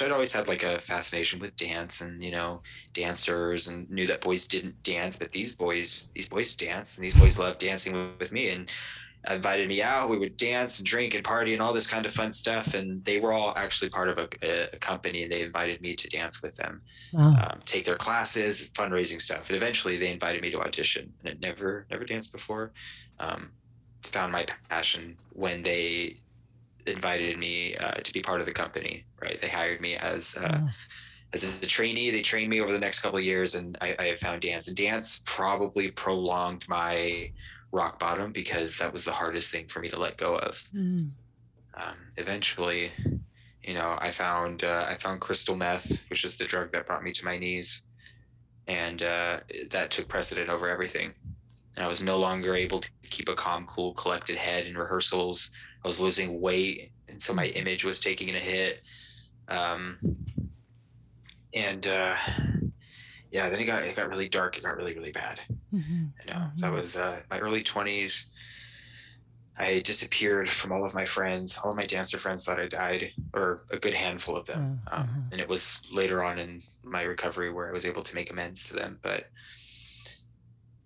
I'd 0.00 0.12
always 0.12 0.32
had 0.32 0.48
like 0.48 0.62
a 0.62 0.78
fascination 0.78 1.40
with 1.40 1.54
dance 1.56 2.00
and 2.00 2.22
you 2.22 2.30
know 2.30 2.62
dancers 2.92 3.68
and 3.68 3.90
knew 3.90 4.06
that 4.06 4.20
boys 4.20 4.46
didn't 4.46 4.82
dance, 4.82 5.18
but 5.18 5.32
these 5.32 5.54
boys 5.54 6.08
these 6.14 6.28
boys 6.28 6.56
dance 6.56 6.96
and 6.96 7.04
these 7.04 7.14
boys 7.14 7.38
love 7.38 7.58
dancing 7.58 8.12
with 8.18 8.32
me 8.32 8.48
and 8.50 8.70
invited 9.30 9.68
me 9.68 9.82
out. 9.82 10.10
We 10.10 10.18
would 10.18 10.36
dance 10.36 10.78
and 10.78 10.86
drink 10.86 11.14
and 11.14 11.22
party 11.22 11.52
and 11.52 11.62
all 11.62 11.72
this 11.72 11.88
kind 11.88 12.06
of 12.06 12.12
fun 12.12 12.32
stuff. 12.32 12.74
And 12.74 13.04
they 13.04 13.20
were 13.20 13.32
all 13.32 13.54
actually 13.56 13.88
part 13.90 14.08
of 14.08 14.18
a, 14.18 14.28
a 14.72 14.78
company 14.78 15.22
and 15.22 15.30
they 15.30 15.42
invited 15.42 15.80
me 15.80 15.94
to 15.94 16.08
dance 16.08 16.42
with 16.42 16.56
them, 16.56 16.82
wow. 17.12 17.36
um, 17.36 17.60
take 17.64 17.84
their 17.84 17.96
classes, 17.96 18.70
fundraising 18.70 19.20
stuff. 19.20 19.48
And 19.48 19.56
eventually 19.56 19.96
they 19.96 20.12
invited 20.12 20.42
me 20.42 20.50
to 20.50 20.60
audition 20.60 21.12
and 21.20 21.28
it 21.28 21.40
never, 21.40 21.86
never 21.90 22.04
danced 22.04 22.32
before. 22.32 22.72
Um, 23.20 23.50
found 24.02 24.32
my 24.32 24.44
passion 24.68 25.16
when 25.30 25.62
they 25.62 26.16
invited 26.86 27.38
me 27.38 27.76
uh, 27.76 27.94
to 27.94 28.12
be 28.12 28.20
part 28.20 28.40
of 28.40 28.46
the 28.46 28.52
company. 28.52 29.04
Right, 29.20 29.40
they 29.40 29.48
hired 29.48 29.80
me 29.80 29.96
as 29.96 30.36
uh, 30.36 30.60
oh. 30.62 30.68
as 31.32 31.62
a 31.62 31.66
trainee. 31.66 32.10
They 32.10 32.22
trained 32.22 32.50
me 32.50 32.60
over 32.60 32.72
the 32.72 32.78
next 32.78 33.00
couple 33.00 33.18
of 33.18 33.24
years, 33.24 33.54
and 33.54 33.76
I, 33.80 33.96
I 33.98 34.16
found 34.16 34.42
dance. 34.42 34.68
And 34.68 34.76
dance 34.76 35.20
probably 35.24 35.90
prolonged 35.90 36.68
my 36.68 37.30
rock 37.72 37.98
bottom 37.98 38.32
because 38.32 38.78
that 38.78 38.92
was 38.92 39.04
the 39.04 39.12
hardest 39.12 39.50
thing 39.50 39.66
for 39.66 39.80
me 39.80 39.88
to 39.88 39.98
let 39.98 40.16
go 40.16 40.36
of. 40.36 40.62
Mm. 40.74 41.10
Um, 41.74 41.94
eventually, 42.18 42.92
you 43.62 43.74
know, 43.74 43.96
I 44.00 44.10
found 44.10 44.64
uh, 44.64 44.86
I 44.88 44.94
found 44.96 45.20
crystal 45.20 45.56
meth, 45.56 46.04
which 46.10 46.24
is 46.24 46.36
the 46.36 46.44
drug 46.44 46.70
that 46.72 46.86
brought 46.86 47.02
me 47.02 47.12
to 47.12 47.24
my 47.24 47.38
knees, 47.38 47.82
and 48.66 49.02
uh, 49.02 49.40
that 49.70 49.90
took 49.90 50.08
precedent 50.08 50.50
over 50.50 50.68
everything. 50.68 51.12
And 51.76 51.84
I 51.84 51.88
was 51.88 52.02
no 52.02 52.18
longer 52.18 52.54
able 52.54 52.80
to 52.80 52.90
keep 53.08 53.28
a 53.28 53.34
calm, 53.34 53.66
cool, 53.66 53.94
collected 53.94 54.36
head 54.36 54.66
in 54.66 54.76
rehearsals. 54.76 55.50
I 55.84 55.88
was 55.88 56.00
losing 56.00 56.40
weight, 56.40 56.92
and 57.08 57.20
so 57.20 57.32
my 57.32 57.46
image 57.46 57.84
was 57.84 58.00
taking 58.00 58.34
a 58.34 58.38
hit. 58.38 58.82
Um, 59.48 59.98
and 61.54 61.86
uh, 61.86 62.16
yeah, 63.30 63.48
then 63.48 63.60
it 63.60 63.64
got 63.64 63.84
it 63.84 63.96
got 63.96 64.08
really 64.08 64.28
dark. 64.28 64.56
It 64.56 64.62
got 64.62 64.76
really 64.76 64.94
really 64.94 65.12
bad. 65.12 65.40
Mm-hmm. 65.74 66.04
You 66.20 66.32
know, 66.32 66.40
mm-hmm. 66.40 66.60
that 66.60 66.72
was 66.72 66.96
uh, 66.96 67.20
my 67.30 67.38
early 67.38 67.62
twenties. 67.62 68.26
I 69.58 69.80
disappeared 69.80 70.48
from 70.48 70.72
all 70.72 70.84
of 70.84 70.94
my 70.94 71.04
friends. 71.04 71.58
All 71.62 71.70
of 71.70 71.76
my 71.76 71.84
dancer 71.84 72.18
friends 72.18 72.44
thought 72.44 72.58
I 72.58 72.66
died, 72.66 73.12
or 73.34 73.64
a 73.70 73.78
good 73.78 73.94
handful 73.94 74.36
of 74.36 74.46
them. 74.46 74.80
Uh, 74.90 74.96
um, 74.96 75.02
uh-huh. 75.02 75.20
and 75.32 75.40
it 75.40 75.48
was 75.48 75.80
later 75.92 76.22
on 76.22 76.38
in 76.38 76.62
my 76.82 77.02
recovery 77.02 77.52
where 77.52 77.68
I 77.68 77.72
was 77.72 77.86
able 77.86 78.02
to 78.02 78.14
make 78.14 78.30
amends 78.30 78.68
to 78.68 78.74
them. 78.74 78.98
But 79.02 79.24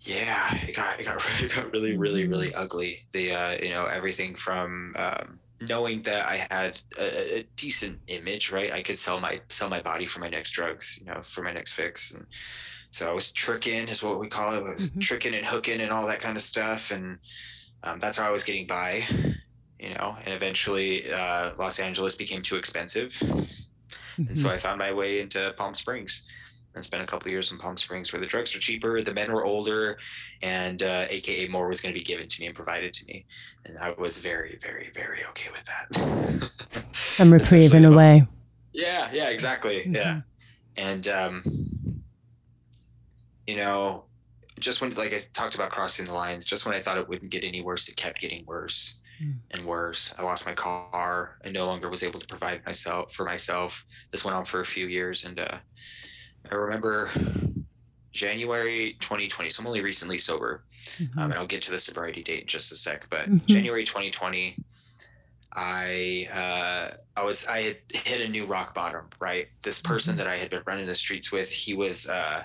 yeah, 0.06 0.54
it 0.62 0.76
got 0.76 1.00
it 1.00 1.04
got 1.04 1.24
really 1.40 1.48
got 1.54 1.72
really 1.72 1.96
really 1.96 2.26
really 2.26 2.48
mm-hmm. 2.48 2.62
ugly. 2.62 3.06
The 3.12 3.32
uh, 3.32 3.52
you 3.62 3.70
know 3.70 3.86
everything 3.86 4.34
from 4.34 4.94
um, 4.96 5.38
knowing 5.68 6.02
that 6.02 6.26
I 6.26 6.46
had 6.50 6.80
a, 6.98 7.38
a, 7.38 7.42
decent 7.56 7.98
image, 8.08 8.52
right? 8.52 8.72
I 8.72 8.82
could 8.82 8.98
sell 8.98 9.20
my 9.20 9.40
sell 9.48 9.68
my 9.68 9.80
body 9.80 10.06
for 10.06 10.20
my 10.20 10.28
next 10.28 10.50
drugs, 10.50 10.98
you 11.00 11.06
know, 11.06 11.20
for 11.22 11.42
my 11.42 11.52
next 11.52 11.74
fix, 11.74 12.12
and 12.12 12.26
so 12.90 13.10
I 13.10 13.12
was 13.12 13.30
tricking, 13.30 13.88
is 13.88 14.02
what 14.02 14.20
we 14.20 14.28
call 14.28 14.54
it, 14.54 14.62
was 14.62 14.90
mm-hmm. 14.90 15.00
tricking 15.00 15.34
and 15.34 15.44
hooking 15.46 15.80
and 15.80 15.90
all 15.90 16.06
that 16.06 16.20
kind 16.20 16.36
of 16.36 16.42
stuff, 16.42 16.92
and 16.92 17.18
um, 17.82 17.98
that's 17.98 18.18
how 18.18 18.28
I 18.28 18.30
was 18.30 18.44
getting 18.44 18.66
by, 18.66 19.04
you 19.78 19.94
know. 19.94 20.16
And 20.24 20.32
eventually, 20.32 21.12
uh, 21.12 21.52
Los 21.58 21.80
Angeles 21.80 22.16
became 22.16 22.42
too 22.42 22.56
expensive, 22.56 23.10
mm-hmm. 23.12 24.28
and 24.28 24.38
so 24.38 24.46
mm-hmm. 24.46 24.54
I 24.54 24.58
found 24.58 24.78
my 24.78 24.92
way 24.92 25.20
into 25.20 25.52
Palm 25.56 25.74
Springs 25.74 26.22
and 26.76 26.84
spent 26.84 27.02
a 27.02 27.06
couple 27.06 27.30
years 27.30 27.50
in 27.50 27.58
Palm 27.58 27.76
Springs 27.76 28.12
where 28.12 28.20
the 28.20 28.26
drugs 28.26 28.54
were 28.54 28.60
cheaper, 28.60 29.02
the 29.02 29.12
men 29.12 29.32
were 29.32 29.44
older, 29.44 29.98
and 30.42 30.82
uh, 30.82 31.06
AKA 31.08 31.48
more 31.48 31.66
was 31.66 31.80
going 31.80 31.92
to 31.92 31.98
be 31.98 32.04
given 32.04 32.28
to 32.28 32.40
me 32.40 32.46
and 32.46 32.54
provided 32.54 32.92
to 32.92 33.04
me. 33.06 33.24
And 33.64 33.78
I 33.78 33.90
was 33.98 34.18
very, 34.18 34.58
very, 34.62 34.90
very 34.94 35.24
okay 35.30 35.48
with 35.50 35.64
that. 35.64 36.84
Some 36.92 37.32
reprieve 37.32 37.74
in 37.74 37.84
a 37.84 37.90
way. 37.90 38.26
Yeah, 38.72 39.08
yeah, 39.12 39.30
exactly. 39.30 39.80
Mm-hmm. 39.80 39.94
Yeah. 39.94 40.20
And, 40.76 41.08
um, 41.08 42.02
you 43.46 43.56
know, 43.56 44.04
just 44.60 44.82
when, 44.82 44.92
like 44.94 45.14
I 45.14 45.20
talked 45.32 45.54
about 45.54 45.70
crossing 45.70 46.04
the 46.04 46.14
lines, 46.14 46.44
just 46.44 46.66
when 46.66 46.74
I 46.74 46.82
thought 46.82 46.98
it 46.98 47.08
wouldn't 47.08 47.32
get 47.32 47.42
any 47.42 47.62
worse, 47.62 47.88
it 47.88 47.96
kept 47.96 48.20
getting 48.20 48.44
worse 48.46 48.96
mm. 49.22 49.34
and 49.50 49.64
worse. 49.64 50.14
I 50.18 50.22
lost 50.22 50.44
my 50.44 50.52
car. 50.54 51.38
I 51.42 51.48
no 51.48 51.64
longer 51.64 51.88
was 51.88 52.02
able 52.02 52.20
to 52.20 52.26
provide 52.26 52.64
myself 52.66 53.14
for 53.14 53.24
myself. 53.24 53.86
This 54.10 54.24
went 54.24 54.36
on 54.36 54.44
for 54.44 54.60
a 54.60 54.66
few 54.66 54.86
years, 54.86 55.24
and 55.24 55.38
uh, 55.38 55.58
I 56.50 56.54
remember 56.54 57.10
January 58.16 58.96
2020. 59.00 59.50
So 59.50 59.60
I'm 59.60 59.66
only 59.66 59.82
recently 59.82 60.18
sober, 60.18 60.64
mm-hmm. 60.96 61.18
um, 61.18 61.30
and 61.30 61.34
I'll 61.34 61.46
get 61.46 61.62
to 61.62 61.70
the 61.70 61.78
sobriety 61.78 62.22
date 62.22 62.42
in 62.42 62.46
just 62.48 62.72
a 62.72 62.76
sec. 62.76 63.06
But 63.10 63.26
mm-hmm. 63.30 63.46
January 63.46 63.84
2020, 63.84 64.56
I 65.52 66.28
uh, 66.32 66.96
I 67.20 67.24
was 67.24 67.46
I 67.46 67.62
had 67.62 67.76
hit 67.92 68.20
a 68.22 68.28
new 68.28 68.46
rock 68.46 68.74
bottom. 68.74 69.06
Right, 69.20 69.48
this 69.62 69.80
person 69.80 70.12
mm-hmm. 70.12 70.18
that 70.18 70.26
I 70.26 70.38
had 70.38 70.50
been 70.50 70.62
running 70.66 70.86
the 70.86 70.94
streets 70.94 71.30
with, 71.30 71.50
he 71.50 71.74
was 71.74 72.08
uh, 72.08 72.44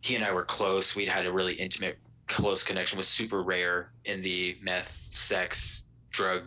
he 0.00 0.16
and 0.16 0.24
I 0.24 0.32
were 0.32 0.44
close. 0.44 0.94
We'd 0.94 1.08
had 1.08 1.24
a 1.24 1.32
really 1.32 1.54
intimate, 1.54 1.98
close 2.26 2.62
connection. 2.62 2.98
Was 2.98 3.08
super 3.08 3.42
rare 3.42 3.92
in 4.04 4.20
the 4.20 4.58
meth, 4.60 5.06
sex, 5.10 5.84
drug 6.10 6.42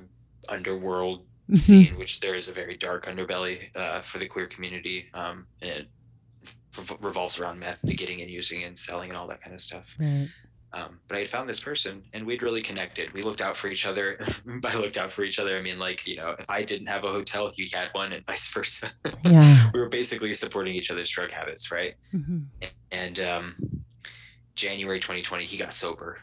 underworld 0.50 1.26
mm-hmm. 1.52 1.56
scene, 1.56 1.98
which 1.98 2.20
there 2.20 2.36
is 2.36 2.50
a 2.50 2.54
very 2.54 2.76
dark 2.76 3.06
underbelly 3.06 3.76
uh, 3.76 4.02
for 4.02 4.20
the 4.20 4.28
queer 4.28 4.48
community, 4.48 5.08
um, 5.14 5.48
and 5.62 5.72
it 5.72 5.88
revolves 7.02 7.40
around 7.40 7.60
meth, 7.60 7.82
the 7.84 7.94
getting 7.94 8.22
and 8.22 8.30
using 8.30 8.64
and 8.64 8.78
selling 8.78 9.10
and 9.10 9.18
all 9.18 9.28
that 9.28 9.42
kind 9.42 9.54
of 9.54 9.62
stuff. 9.62 9.96
Right. 10.00 10.30
Um, 10.74 11.00
but 11.10 11.18
I 11.18 11.20
had 11.20 11.28
found 11.28 11.50
this 11.50 11.60
person 11.60 12.02
and 12.14 12.26
we'd 12.26 12.42
really 12.42 12.62
connected. 12.62 13.12
We 13.12 13.24
looked 13.24 13.42
out 13.42 13.58
for 13.58 13.68
each 13.68 13.86
other. 13.86 14.18
By 14.46 14.74
looked 14.74 14.96
out 14.96 15.12
for 15.12 15.24
each 15.24 15.38
other, 15.38 15.58
I 15.58 15.62
mean 15.62 15.78
like, 15.78 16.08
you 16.08 16.16
know, 16.16 16.34
if 16.40 16.50
I 16.50 16.64
didn't 16.64 16.88
have 16.88 17.04
a 17.04 17.10
hotel, 17.10 17.52
he 17.54 17.70
had 17.74 17.90
one 17.92 18.14
and 18.14 18.26
vice 18.26 18.50
versa. 18.50 18.90
Yeah. 19.26 19.70
we 19.74 19.82
were 19.82 19.90
basically 19.90 20.34
supporting 20.34 20.74
each 20.74 20.90
other's 20.90 21.10
drug 21.10 21.32
habits. 21.32 21.72
Right. 21.72 21.96
Mm-hmm. 22.14 22.68
And, 22.92 23.20
um, 23.20 23.56
January 24.56 25.00
2020, 25.00 25.46
he 25.46 25.58
got 25.58 25.74
sober, 25.74 26.20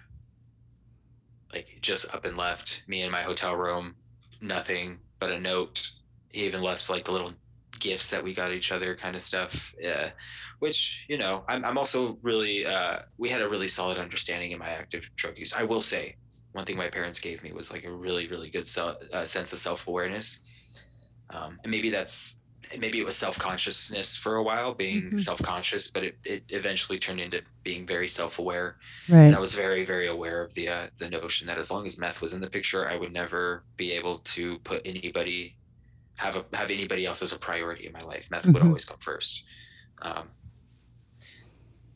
like 1.52 1.78
just 1.80 2.14
up 2.14 2.24
and 2.24 2.36
left 2.36 2.82
me 2.86 3.02
in 3.02 3.10
my 3.10 3.22
hotel 3.22 3.56
room, 3.56 3.96
nothing, 4.40 4.98
but 5.18 5.30
a 5.30 5.38
note. 5.38 5.90
He 6.30 6.44
even 6.44 6.62
left 6.62 6.90
like 6.90 7.04
the 7.04 7.12
little 7.12 7.32
gifts 7.78 8.10
that 8.10 8.22
we 8.22 8.34
got 8.34 8.52
each 8.52 8.72
other 8.72 8.94
kind 8.94 9.14
of 9.16 9.22
stuff 9.22 9.74
yeah 9.80 10.10
which 10.58 11.06
you 11.08 11.18
know 11.18 11.44
i'm, 11.48 11.64
I'm 11.64 11.78
also 11.78 12.18
really 12.22 12.66
uh, 12.66 13.00
we 13.16 13.28
had 13.28 13.42
a 13.42 13.48
really 13.48 13.68
solid 13.68 13.98
understanding 13.98 14.52
in 14.52 14.58
my 14.58 14.70
active 14.70 15.08
drug 15.16 15.38
use 15.38 15.54
i 15.54 15.62
will 15.62 15.80
say 15.80 16.16
one 16.52 16.64
thing 16.64 16.76
my 16.76 16.88
parents 16.88 17.20
gave 17.20 17.42
me 17.42 17.52
was 17.52 17.72
like 17.72 17.84
a 17.84 17.92
really 17.92 18.26
really 18.28 18.50
good 18.50 18.68
uh, 18.78 19.24
sense 19.24 19.52
of 19.52 19.58
self-awareness 19.58 20.40
um, 21.30 21.58
and 21.62 21.70
maybe 21.70 21.90
that's 21.90 22.37
maybe 22.78 22.98
it 22.98 23.04
was 23.04 23.16
self-consciousness 23.16 24.16
for 24.16 24.36
a 24.36 24.42
while 24.42 24.74
being 24.74 25.02
mm-hmm. 25.02 25.16
self-conscious 25.16 25.90
but 25.90 26.02
it, 26.04 26.18
it 26.24 26.42
eventually 26.48 26.98
turned 26.98 27.20
into 27.20 27.40
being 27.62 27.86
very 27.86 28.08
self-aware. 28.08 28.76
Right. 29.08 29.22
and 29.22 29.36
i 29.36 29.38
was 29.38 29.54
very 29.54 29.84
very 29.84 30.08
aware 30.08 30.42
of 30.42 30.52
the 30.54 30.68
uh, 30.68 30.86
the 30.98 31.08
notion 31.08 31.46
that 31.46 31.58
as 31.58 31.70
long 31.70 31.86
as 31.86 31.98
meth 31.98 32.20
was 32.20 32.34
in 32.34 32.40
the 32.40 32.50
picture 32.50 32.88
i 32.88 32.96
would 32.96 33.12
never 33.12 33.64
be 33.76 33.92
able 33.92 34.18
to 34.18 34.58
put 34.60 34.82
anybody 34.84 35.56
have 36.18 36.36
a 36.36 36.44
have 36.56 36.70
anybody 36.70 37.06
else 37.06 37.22
as 37.22 37.32
a 37.32 37.38
priority 37.38 37.86
in 37.86 37.92
my 37.92 38.00
life. 38.00 38.28
Meth 38.30 38.42
mm-hmm. 38.42 38.52
would 38.52 38.62
always 38.62 38.84
come 38.84 38.98
first. 38.98 39.44
Um, 40.02 40.28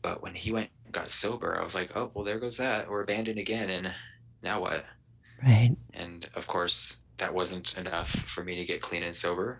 but 0.01 0.23
when 0.23 0.33
he 0.33 0.51
went 0.51 0.69
got 0.91 1.09
sober 1.09 1.59
i 1.59 1.63
was 1.63 1.73
like 1.73 1.89
oh 1.95 2.11
well 2.13 2.23
there 2.23 2.39
goes 2.39 2.57
that. 2.57 2.89
We're 2.89 3.01
abandoned 3.01 3.39
again 3.39 3.69
and 3.69 3.91
now 4.41 4.61
what? 4.61 4.85
Right. 5.41 5.75
And 5.93 6.29
of 6.35 6.47
course 6.47 6.97
that 7.17 7.33
wasn't 7.33 7.77
enough 7.77 8.09
for 8.09 8.43
me 8.43 8.55
to 8.57 8.65
get 8.65 8.81
clean 8.81 9.03
and 9.03 9.15
sober 9.15 9.59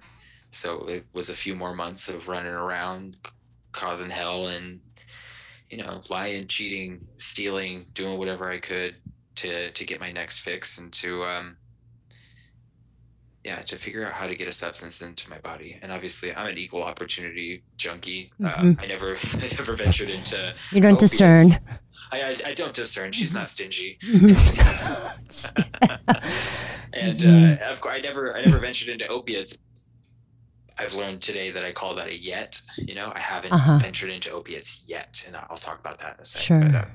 so 0.53 0.87
it 0.87 1.05
was 1.13 1.29
a 1.29 1.33
few 1.33 1.55
more 1.55 1.73
months 1.73 2.09
of 2.09 2.27
running 2.27 2.53
around, 2.53 3.17
causing 3.71 4.09
hell 4.09 4.47
and, 4.47 4.79
you 5.69 5.77
know, 5.77 6.01
lying, 6.09 6.47
cheating, 6.47 7.07
stealing, 7.17 7.87
doing 7.93 8.17
whatever 8.19 8.49
I 8.49 8.59
could 8.59 8.95
to, 9.35 9.71
to 9.71 9.85
get 9.85 9.99
my 9.99 10.11
next 10.11 10.39
fix 10.39 10.77
and 10.77 10.93
to, 10.93 11.23
um, 11.23 11.57
yeah, 13.43 13.61
to 13.63 13.77
figure 13.77 14.05
out 14.05 14.13
how 14.13 14.27
to 14.27 14.35
get 14.35 14.47
a 14.47 14.51
substance 14.51 15.01
into 15.01 15.27
my 15.29 15.39
body. 15.39 15.79
And 15.81 15.91
obviously, 15.91 16.33
I'm 16.35 16.45
an 16.45 16.57
equal 16.57 16.83
opportunity 16.83 17.63
junkie. 17.75 18.31
Uh, 18.41 18.47
mm-hmm. 18.49 18.79
Uh, 18.79 18.83
I 18.83 18.85
never, 18.85 19.15
I 19.33 19.47
never 19.57 19.73
ventured 19.73 20.09
into. 20.11 20.53
You 20.71 20.81
don't 20.81 20.93
opiates. 20.93 21.11
discern. 21.11 21.47
I, 22.11 22.21
I, 22.21 22.37
I, 22.45 22.53
don't 22.53 22.73
discern. 22.73 23.11
She's 23.11 23.33
not 23.33 23.47
stingy. 23.47 23.97
and 26.93 27.25
uh, 27.25 27.65
of 27.65 27.81
course, 27.81 27.95
I 27.95 27.99
never, 28.01 28.35
I 28.35 28.43
never 28.43 28.59
ventured 28.59 28.89
into 28.89 29.07
opiates 29.07 29.57
I've 30.77 30.93
learned 30.93 31.21
today 31.21 31.51
that 31.51 31.63
I 31.63 31.71
call 31.71 31.95
that 31.95 32.07
a 32.07 32.17
yet. 32.17 32.61
You 32.77 32.95
know, 32.95 33.11
I 33.15 33.19
haven't 33.19 33.53
uh-huh. 33.53 33.79
ventured 33.79 34.09
into 34.09 34.31
opiates 34.31 34.85
yet, 34.87 35.23
and 35.27 35.35
I'll 35.35 35.57
talk 35.57 35.79
about 35.79 35.99
that 35.99 36.15
in 36.15 36.21
a 36.21 36.25
second. 36.25 36.61
Sure. 36.61 36.71
But, 36.71 36.75
uh, 36.75 36.85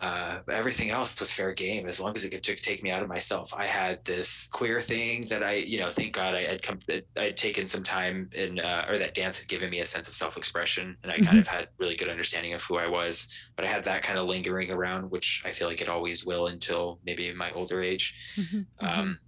uh, 0.00 0.38
everything 0.52 0.90
else 0.90 1.18
was 1.18 1.32
fair 1.32 1.52
game 1.52 1.88
as 1.88 2.00
long 2.00 2.14
as 2.14 2.24
it 2.24 2.30
could 2.30 2.44
take 2.44 2.82
me 2.82 2.90
out 2.90 3.02
of 3.02 3.08
myself. 3.08 3.52
I 3.56 3.66
had 3.66 4.04
this 4.04 4.46
queer 4.52 4.80
thing 4.80 5.24
that 5.26 5.42
I, 5.42 5.54
you 5.54 5.78
know, 5.80 5.90
thank 5.90 6.12
God 6.12 6.34
I 6.34 6.44
had 6.44 6.62
come, 6.62 6.78
I 6.88 7.22
had 7.22 7.36
taken 7.36 7.66
some 7.66 7.82
time 7.82 8.30
in, 8.32 8.60
uh, 8.60 8.86
or 8.88 8.98
that 8.98 9.14
dance 9.14 9.40
had 9.40 9.48
given 9.48 9.70
me 9.70 9.80
a 9.80 9.84
sense 9.84 10.06
of 10.08 10.14
self-expression, 10.14 10.96
and 11.02 11.12
I 11.12 11.16
mm-hmm. 11.16 11.24
kind 11.24 11.38
of 11.38 11.48
had 11.48 11.68
really 11.78 11.96
good 11.96 12.08
understanding 12.08 12.54
of 12.54 12.62
who 12.62 12.76
I 12.76 12.86
was. 12.86 13.26
But 13.56 13.64
I 13.64 13.68
had 13.68 13.82
that 13.84 14.04
kind 14.04 14.18
of 14.18 14.28
lingering 14.28 14.70
around, 14.70 15.10
which 15.10 15.42
I 15.44 15.50
feel 15.50 15.66
like 15.66 15.80
it 15.80 15.88
always 15.88 16.24
will 16.24 16.46
until 16.46 17.00
maybe 17.04 17.32
my 17.32 17.50
older 17.50 17.82
age. 17.82 18.14
Mm-hmm. 18.36 18.56
mm-hmm. 18.58 18.86
Um, 18.86 19.18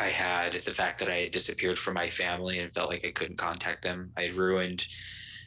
I 0.00 0.08
had 0.08 0.52
the 0.52 0.72
fact 0.72 0.98
that 1.00 1.08
I 1.08 1.20
had 1.20 1.30
disappeared 1.30 1.78
from 1.78 1.94
my 1.94 2.08
family 2.08 2.58
and 2.58 2.72
felt 2.72 2.90
like 2.90 3.04
I 3.04 3.10
couldn't 3.10 3.36
contact 3.36 3.82
them. 3.82 4.12
I 4.16 4.22
had 4.22 4.34
ruined 4.34 4.86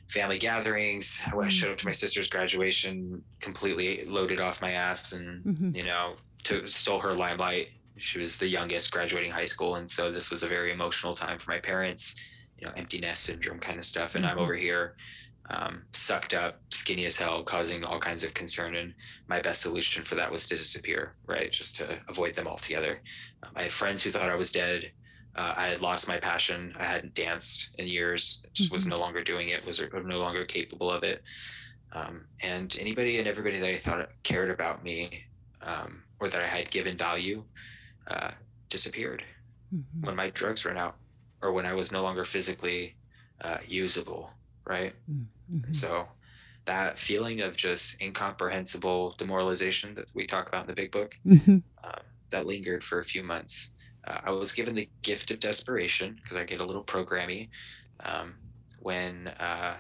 family 0.08 0.38
gatherings. 0.38 1.22
I 1.26 1.30
mm-hmm. 1.32 1.50
showed 1.50 1.72
up 1.72 1.78
to 1.78 1.86
my 1.86 1.92
sister's 1.92 2.30
graduation 2.30 3.24
completely 3.40 4.06
loaded 4.06 4.40
off 4.40 4.62
my 4.62 4.72
ass 4.72 5.14
and, 5.14 5.44
mm-hmm. 5.44 5.76
you 5.76 5.84
know, 5.84 6.16
to, 6.44 6.68
stole 6.68 7.00
her 7.00 7.14
limelight. 7.14 7.70
She 7.98 8.20
was 8.20 8.38
the 8.38 8.48
youngest 8.48 8.92
graduating 8.92 9.32
high 9.32 9.46
school. 9.46 9.76
And 9.76 9.90
so 9.90 10.12
this 10.12 10.30
was 10.30 10.44
a 10.44 10.48
very 10.48 10.72
emotional 10.72 11.16
time 11.16 11.40
for 11.40 11.52
my 11.52 11.60
parents, 11.60 12.16
you 12.58 12.68
know, 12.68 12.74
empty 12.76 13.00
nest 13.00 13.24
syndrome 13.24 13.60
kind 13.60 13.80
of 13.80 13.86
stuff. 13.86 14.16
And 14.16 14.26
mm-hmm. 14.26 14.38
I'm 14.38 14.44
over 14.44 14.56
here 14.56 14.96
um, 15.50 15.84
sucked 15.92 16.34
up, 16.34 16.60
skinny 16.70 17.06
as 17.06 17.18
hell, 17.18 17.44
causing 17.44 17.84
all 17.84 18.00
kinds 18.00 18.24
of 18.24 18.34
concern. 18.34 18.76
And 18.76 18.94
my 19.28 19.42
best 19.42 19.62
solution 19.62 20.04
for 20.04 20.16
that 20.16 20.32
was 20.32 20.48
to 20.48 20.56
disappear, 20.56 21.16
right? 21.28 21.52
Just 21.52 21.76
to 21.78 22.00
avoid 22.08 22.34
them 22.34 22.48
altogether. 22.48 23.02
Um, 23.44 23.52
I 23.56 23.64
had 23.64 23.74
friends 23.74 24.04
who 24.04 24.12
thought 24.12 24.30
I 24.30 24.36
was 24.36 24.52
dead. 24.52 24.92
Uh, 25.36 25.54
I 25.56 25.68
had 25.68 25.82
lost 25.82 26.08
my 26.08 26.18
passion. 26.18 26.74
I 26.80 26.86
hadn't 26.86 27.14
danced 27.14 27.76
in 27.78 27.88
years. 27.88 28.46
Just 28.54 28.70
mm-hmm. 28.70 28.76
was 28.76 28.88
no 28.88 28.98
longer 28.98 29.24
doing 29.24 29.50
it. 29.50 29.66
Was 29.66 29.82
no 29.82 30.20
longer 30.20 30.46
capable 30.46 30.90
of 30.90 31.04
it. 31.04 31.22
Um, 31.92 32.26
and 32.42 32.76
anybody 32.80 33.20
and 33.20 33.28
everybody 33.28 33.60
that 33.60 33.70
I 33.70 33.76
thought 33.76 34.10
cared 34.24 34.50
about 34.50 34.84
me 34.84 35.24
um, 35.62 36.04
or 36.20 36.28
that 36.30 36.42
I 36.42 36.48
had 36.48 36.72
given 36.72 36.98
value 36.98 37.44
uh, 38.08 38.32
disappeared 38.70 39.24
mm-hmm. 39.74 40.06
when 40.06 40.16
my 40.16 40.30
drugs 40.32 40.66
ran 40.66 40.78
out 40.78 40.96
or 41.42 41.52
when 41.54 41.66
I 41.66 41.74
was 41.74 41.92
no 41.92 42.02
longer 42.02 42.26
physically 42.26 42.96
uh, 43.42 43.58
usable. 43.68 44.32
Right. 44.68 44.94
Mm-hmm. 45.54 45.74
So 45.74 46.08
that 46.66 46.98
feeling 46.98 47.42
of 47.42 47.56
just 47.56 48.02
incomprehensible 48.02 49.16
demoralization 49.18 49.96
that 49.96 50.10
we 50.14 50.26
talk 50.26 50.48
about 50.48 50.62
in 50.62 50.68
the 50.68 50.74
big 50.74 50.92
book 50.92 51.16
mm-hmm. 51.26 51.58
um, 51.84 52.00
that 52.32 52.46
lingered 52.46 52.84
for 52.84 53.00
a 53.00 53.04
few 53.04 53.22
months 53.22 53.72
uh, 54.08 54.20
I 54.26 54.32
was 54.32 54.52
given 54.52 54.76
the 54.76 54.90
gift 55.02 55.32
of 55.32 55.40
desperation 55.40 56.20
because 56.22 56.38
I 56.38 56.44
get 56.44 56.60
a 56.62 56.66
little 56.66 56.84
programmy 56.84 57.50
um, 58.02 58.36
when 58.80 59.28
uh, 59.40 59.76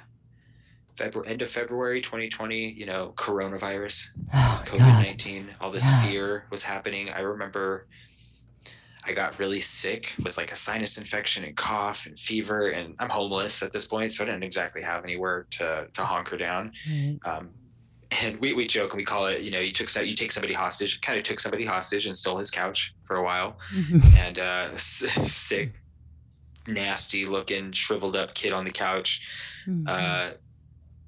February, 0.97 1.31
end 1.31 1.41
of 1.41 1.49
February 1.49 2.01
2020, 2.01 2.71
you 2.71 2.85
know, 2.85 3.13
coronavirus, 3.15 4.09
oh, 4.33 4.63
COVID 4.65 4.79
19, 4.79 5.49
all 5.61 5.69
this 5.69 5.85
yeah. 5.85 6.03
fear 6.03 6.45
was 6.49 6.63
happening. 6.63 7.09
I 7.09 7.19
remember 7.19 7.87
I 9.05 9.13
got 9.13 9.37
really 9.39 9.59
sick 9.59 10.15
with 10.23 10.37
like 10.37 10.51
a 10.51 10.55
sinus 10.55 10.97
infection 10.97 11.43
and 11.43 11.55
cough 11.55 12.07
and 12.07 12.17
fever, 12.17 12.69
and 12.69 12.95
I'm 12.99 13.09
homeless 13.09 13.61
at 13.61 13.71
this 13.71 13.87
point, 13.87 14.11
so 14.13 14.23
I 14.23 14.27
didn't 14.27 14.43
exactly 14.43 14.81
have 14.81 15.03
anywhere 15.03 15.45
to 15.51 15.87
to 15.93 16.03
hunker 16.03 16.37
down. 16.37 16.71
Um, 17.23 17.49
and 18.21 18.39
we, 18.39 18.53
we 18.53 18.67
joke 18.67 18.91
and 18.91 18.97
we 18.97 19.03
call 19.03 19.27
it, 19.27 19.41
you 19.41 19.51
know, 19.51 19.59
you 19.59 19.71
took 19.71 19.93
you 20.05 20.15
take 20.15 20.31
somebody 20.31 20.53
hostage, 20.53 21.01
kind 21.01 21.17
of 21.17 21.23
took 21.23 21.39
somebody 21.39 21.65
hostage 21.65 22.05
and 22.05 22.15
stole 22.15 22.37
his 22.37 22.51
couch 22.51 22.93
for 23.03 23.17
a 23.17 23.23
while, 23.23 23.57
mm-hmm. 23.73 23.99
and 24.17 24.39
uh, 24.39 24.75
sick, 24.75 25.73
nasty 26.67 27.25
looking, 27.25 27.71
shriveled 27.71 28.15
up 28.15 28.33
kid 28.33 28.53
on 28.53 28.65
the 28.65 28.71
couch, 28.71 29.21
mm-hmm. 29.67 29.87
uh, 29.87 30.31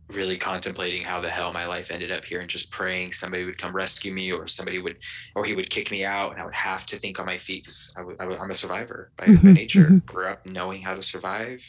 really 0.09 0.37
contemplating 0.37 1.03
how 1.03 1.19
the 1.19 1.29
hell 1.29 1.51
my 1.51 1.65
life 1.65 1.91
ended 1.91 2.11
up 2.11 2.23
here, 2.23 2.39
and 2.39 2.49
just 2.49 2.71
praying 2.71 3.11
somebody 3.11 3.43
would 3.43 3.57
come 3.57 3.75
rescue 3.75 4.13
me, 4.13 4.31
or 4.31 4.47
somebody 4.47 4.79
would, 4.79 4.97
or 5.35 5.45
he 5.45 5.55
would 5.55 5.69
kick 5.69 5.91
me 5.91 6.05
out, 6.05 6.31
and 6.31 6.41
I 6.41 6.45
would 6.45 6.55
have 6.55 6.85
to 6.87 6.97
think 6.97 7.19
on 7.19 7.25
my 7.25 7.37
feet 7.37 7.63
because 7.63 7.93
I 7.97 8.23
am 8.23 8.51
a 8.51 8.53
survivor 8.53 9.11
by, 9.17 9.25
mm-hmm. 9.25 9.47
by 9.47 9.53
nature. 9.53 9.85
Mm-hmm. 9.85 9.97
Grew 10.05 10.27
up 10.27 10.45
knowing 10.45 10.81
how 10.81 10.95
to 10.95 11.03
survive, 11.03 11.61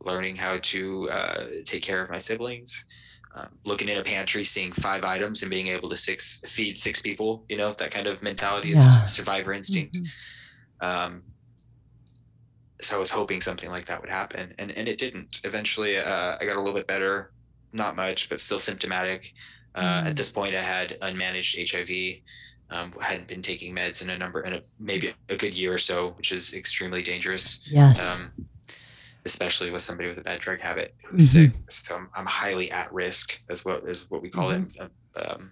learning 0.00 0.36
how 0.36 0.58
to 0.62 1.10
uh, 1.10 1.44
take 1.64 1.82
care 1.82 2.02
of 2.02 2.10
my 2.10 2.18
siblings 2.18 2.84
um, 3.34 3.48
looking 3.64 3.88
in 3.88 3.98
a 3.98 4.04
pantry, 4.04 4.44
seeing 4.44 4.72
five 4.72 5.04
items, 5.04 5.42
and 5.42 5.50
being 5.50 5.68
able 5.68 5.88
to 5.90 5.96
six 5.96 6.40
feed 6.46 6.78
six 6.78 7.02
people. 7.02 7.44
You 7.48 7.56
know 7.56 7.72
that 7.72 7.90
kind 7.90 8.06
of 8.06 8.22
mentality 8.22 8.70
yeah. 8.70 9.02
of 9.02 9.08
survivor 9.08 9.52
instinct. 9.52 9.96
Mm-hmm. 9.96 10.86
Um, 10.86 11.22
so 12.80 12.96
I 12.96 12.98
was 12.98 13.10
hoping 13.10 13.40
something 13.40 13.70
like 13.70 13.86
that 13.86 14.00
would 14.00 14.10
happen, 14.10 14.54
and 14.58 14.70
and 14.72 14.88
it 14.88 14.98
didn't. 14.98 15.40
Eventually, 15.44 15.98
uh, 15.98 16.36
I 16.40 16.44
got 16.44 16.56
a 16.56 16.60
little 16.60 16.74
bit 16.74 16.86
better, 16.86 17.32
not 17.78 17.96
much, 17.96 18.28
but 18.28 18.40
still 18.40 18.58
symptomatic. 18.58 19.32
Uh, 19.74 20.02
mm. 20.02 20.06
At 20.08 20.16
this 20.16 20.30
point, 20.30 20.54
I 20.54 20.62
had 20.62 20.98
unmanaged 21.00 21.70
HIV. 21.70 22.22
Um, 22.70 22.92
hadn't 23.00 23.28
been 23.28 23.40
taking 23.40 23.74
meds 23.74 24.02
in 24.02 24.10
a 24.10 24.18
number 24.18 24.42
in 24.42 24.52
a 24.52 24.60
maybe 24.78 25.14
a 25.30 25.36
good 25.36 25.56
year 25.56 25.72
or 25.72 25.78
so, 25.78 26.10
which 26.18 26.32
is 26.32 26.52
extremely 26.52 27.02
dangerous. 27.02 27.60
Yes. 27.64 28.20
Um, 28.20 28.30
especially 29.24 29.70
with 29.70 29.82
somebody 29.82 30.08
with 30.08 30.18
a 30.18 30.22
bad 30.22 30.40
drug 30.40 30.60
habit 30.60 30.94
who's 31.06 31.32
mm-hmm. 31.32 31.52
sick. 31.52 31.70
So 31.70 31.94
I'm, 31.96 32.10
I'm, 32.14 32.26
highly 32.26 32.70
at 32.70 32.92
risk, 32.92 33.40
as 33.50 33.64
well 33.64 33.80
what 33.80 33.90
is 33.90 34.10
what 34.10 34.22
we 34.22 34.30
call 34.30 34.50
mm-hmm. 34.50 34.84
it. 34.84 34.90
Um, 35.16 35.50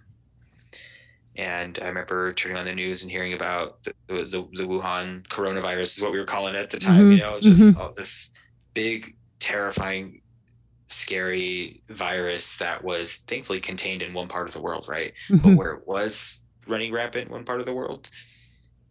and 1.35 1.77
I 1.81 1.87
remember 1.87 2.33
turning 2.33 2.57
on 2.57 2.65
the 2.65 2.73
news 2.73 3.03
and 3.03 3.11
hearing 3.11 3.33
about 3.33 3.83
the, 3.83 3.93
the, 4.07 4.47
the 4.53 4.63
Wuhan 4.63 5.27
coronavirus 5.27 5.97
is 5.97 6.01
what 6.01 6.11
we 6.11 6.17
were 6.17 6.25
calling 6.25 6.55
it 6.55 6.59
at 6.59 6.71
the 6.71 6.79
time. 6.79 7.01
Mm-hmm. 7.01 7.11
You 7.11 7.17
know, 7.19 7.39
just 7.39 7.61
mm-hmm. 7.61 7.79
all 7.79 7.93
this 7.93 8.31
big, 8.73 9.15
terrifying, 9.39 10.21
scary 10.87 11.81
virus 11.89 12.57
that 12.57 12.83
was 12.83 13.17
thankfully 13.17 13.59
contained 13.59 14.01
in 14.01 14.13
one 14.13 14.27
part 14.27 14.47
of 14.47 14.53
the 14.53 14.61
world, 14.61 14.87
right? 14.87 15.13
But 15.29 15.37
mm-hmm. 15.37 15.55
where 15.55 15.73
it 15.73 15.87
was 15.87 16.39
running 16.65 16.91
rampant 16.91 17.27
in 17.27 17.31
one 17.31 17.45
part 17.45 17.59
of 17.59 17.65
the 17.65 17.73
world, 17.73 18.09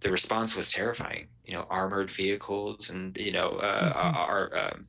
the 0.00 0.10
response 0.10 0.54
was 0.54 0.70
terrifying 0.70 1.28
you 1.46 1.54
know 1.54 1.66
armored 1.70 2.10
vehicles 2.10 2.90
and 2.90 3.16
you 3.16 3.32
know 3.32 3.50
uh, 3.50 3.92
mm-hmm. 3.92 4.16
our 4.16 4.56
um, 4.58 4.86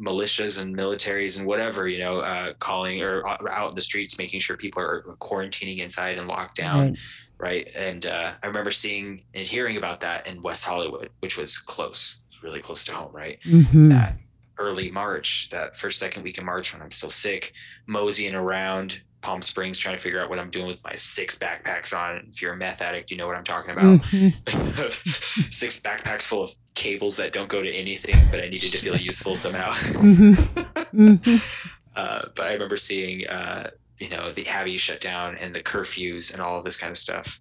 militias 0.00 0.60
and 0.60 0.76
militaries 0.76 1.38
and 1.38 1.46
whatever 1.46 1.88
you 1.88 1.98
know 1.98 2.20
uh, 2.20 2.52
calling 2.54 3.02
or 3.02 3.26
uh, 3.26 3.36
out 3.50 3.70
in 3.70 3.74
the 3.74 3.80
streets 3.80 4.18
making 4.18 4.40
sure 4.40 4.56
people 4.56 4.82
are 4.82 5.02
quarantining 5.20 5.78
inside 5.78 6.18
and 6.18 6.28
locked 6.28 6.56
down 6.56 6.96
right, 7.38 7.66
right? 7.66 7.68
and 7.74 8.06
uh, 8.06 8.32
i 8.42 8.46
remember 8.46 8.70
seeing 8.70 9.22
and 9.34 9.46
hearing 9.46 9.76
about 9.76 10.00
that 10.00 10.26
in 10.26 10.40
west 10.42 10.64
hollywood 10.64 11.10
which 11.20 11.36
was 11.36 11.58
close 11.58 12.18
really 12.42 12.60
close 12.60 12.84
to 12.84 12.92
home 12.92 13.12
right 13.12 13.40
mm-hmm. 13.44 13.88
that 13.88 14.16
early 14.58 14.90
march 14.90 15.48
that 15.50 15.76
first 15.76 15.98
second 15.98 16.22
week 16.22 16.38
of 16.38 16.44
march 16.44 16.72
when 16.72 16.82
i'm 16.82 16.90
still 16.90 17.10
sick 17.10 17.52
moseying 17.86 18.34
around 18.34 19.00
Palm 19.24 19.40
Springs 19.40 19.78
trying 19.78 19.96
to 19.96 20.02
figure 20.02 20.20
out 20.20 20.28
what 20.28 20.38
I'm 20.38 20.50
doing 20.50 20.66
with 20.66 20.84
my 20.84 20.92
six 20.92 21.38
backpacks 21.38 21.96
on. 21.96 22.28
If 22.30 22.42
you're 22.42 22.52
a 22.52 22.56
meth 22.58 22.82
addict, 22.82 23.10
you 23.10 23.16
know 23.16 23.26
what 23.26 23.36
I'm 23.36 23.44
talking 23.44 23.70
about. 23.70 24.02
Mm-hmm. 24.02 24.88
six 25.50 25.80
backpacks 25.80 26.24
full 26.24 26.44
of 26.44 26.52
cables 26.74 27.16
that 27.16 27.32
don't 27.32 27.48
go 27.48 27.62
to 27.62 27.72
anything, 27.72 28.16
but 28.30 28.40
I 28.40 28.48
needed 28.48 28.72
to 28.72 28.78
feel 28.78 28.96
useful 28.96 29.34
somehow. 29.34 29.70
mm-hmm. 29.70 31.10
mm-hmm. 31.10 31.36
Uh, 31.96 32.20
but 32.34 32.48
I 32.48 32.52
remember 32.54 32.76
seeing, 32.76 33.24
uh, 33.28 33.70
you 34.00 34.08
know, 34.08 34.32
the 34.32 34.48
Abbey 34.48 34.76
shut 34.76 35.00
down 35.00 35.36
and 35.36 35.54
the 35.54 35.62
curfews 35.62 36.32
and 36.32 36.42
all 36.42 36.58
of 36.58 36.64
this 36.64 36.76
kind 36.76 36.90
of 36.90 36.98
stuff. 36.98 37.40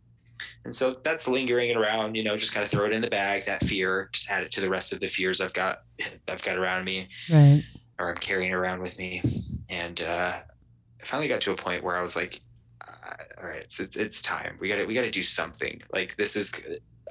And 0.65 0.73
so 0.73 0.91
that's 1.03 1.27
lingering 1.27 1.75
around, 1.75 2.15
you 2.15 2.23
know, 2.23 2.37
just 2.37 2.53
kind 2.53 2.63
of 2.63 2.69
throw 2.69 2.85
it 2.85 2.93
in 2.93 3.01
the 3.01 3.09
bag, 3.09 3.45
that 3.45 3.61
fear, 3.63 4.09
just 4.11 4.29
add 4.29 4.43
it 4.43 4.51
to 4.51 4.61
the 4.61 4.69
rest 4.69 4.93
of 4.93 4.99
the 4.99 5.07
fears 5.07 5.41
I've 5.41 5.53
got, 5.53 5.83
I've 6.27 6.43
got 6.43 6.57
around 6.57 6.85
me 6.85 7.09
right. 7.31 7.63
or 7.99 8.09
I'm 8.09 8.17
carrying 8.17 8.53
around 8.53 8.81
with 8.81 8.97
me. 8.97 9.21
And, 9.69 10.01
uh, 10.01 10.33
I 11.03 11.05
finally 11.05 11.27
got 11.27 11.41
to 11.41 11.51
a 11.51 11.55
point 11.55 11.83
where 11.83 11.97
I 11.97 12.01
was 12.01 12.15
like, 12.15 12.39
uh, 12.81 13.15
all 13.41 13.47
right, 13.47 13.61
it's, 13.61 13.79
it's, 13.79 13.97
it's 13.97 14.21
time. 14.21 14.57
We 14.59 14.69
got 14.69 14.77
to 14.77 14.85
we 14.85 14.93
got 14.93 15.01
to 15.01 15.11
do 15.11 15.23
something. 15.23 15.81
Like 15.93 16.15
this 16.15 16.37
is, 16.37 16.53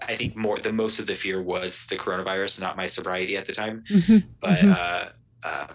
I 0.00 0.16
think 0.16 0.34
more 0.34 0.56
the 0.56 0.72
most 0.72 0.98
of 0.98 1.06
the 1.06 1.14
fear 1.14 1.42
was 1.42 1.86
the 1.86 1.96
coronavirus, 1.96 2.60
not 2.60 2.76
my 2.76 2.86
sobriety 2.86 3.36
at 3.36 3.46
the 3.46 3.52
time. 3.52 3.84
Mm-hmm. 3.92 4.28
But 4.40 4.58
mm-hmm. 4.60 4.72
Uh, 4.72 5.08
uh, 5.46 5.66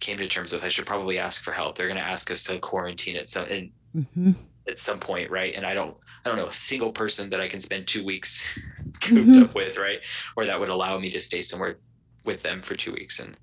came 0.00 0.16
to 0.18 0.26
terms 0.26 0.52
with 0.52 0.64
I 0.64 0.68
should 0.68 0.86
probably 0.86 1.18
ask 1.18 1.42
for 1.42 1.52
help. 1.52 1.76
They're 1.76 1.88
going 1.88 1.98
to 1.98 2.06
ask 2.06 2.30
us 2.30 2.42
to 2.44 2.58
quarantine 2.58 3.16
at 3.16 3.28
some 3.28 3.46
in, 3.46 3.72
mm-hmm. 3.94 4.32
At 4.70 4.78
some 4.78 4.98
point, 4.98 5.30
right? 5.30 5.54
And 5.54 5.66
I 5.66 5.74
don't 5.74 5.96
I 6.24 6.28
don't 6.28 6.38
know 6.38 6.46
a 6.46 6.52
single 6.52 6.92
person 6.92 7.30
that 7.30 7.40
I 7.40 7.48
can 7.48 7.60
spend 7.60 7.86
two 7.86 8.04
weeks 8.04 8.42
cooped 9.00 9.30
mm-hmm. 9.30 9.42
up 9.42 9.54
with, 9.54 9.78
right? 9.78 10.00
Or 10.36 10.46
that 10.46 10.58
would 10.58 10.68
allow 10.68 10.98
me 10.98 11.10
to 11.10 11.20
stay 11.20 11.42
somewhere 11.42 11.78
with 12.24 12.42
them 12.42 12.62
for 12.62 12.74
two 12.74 12.92
weeks 12.92 13.20
and 13.20 13.36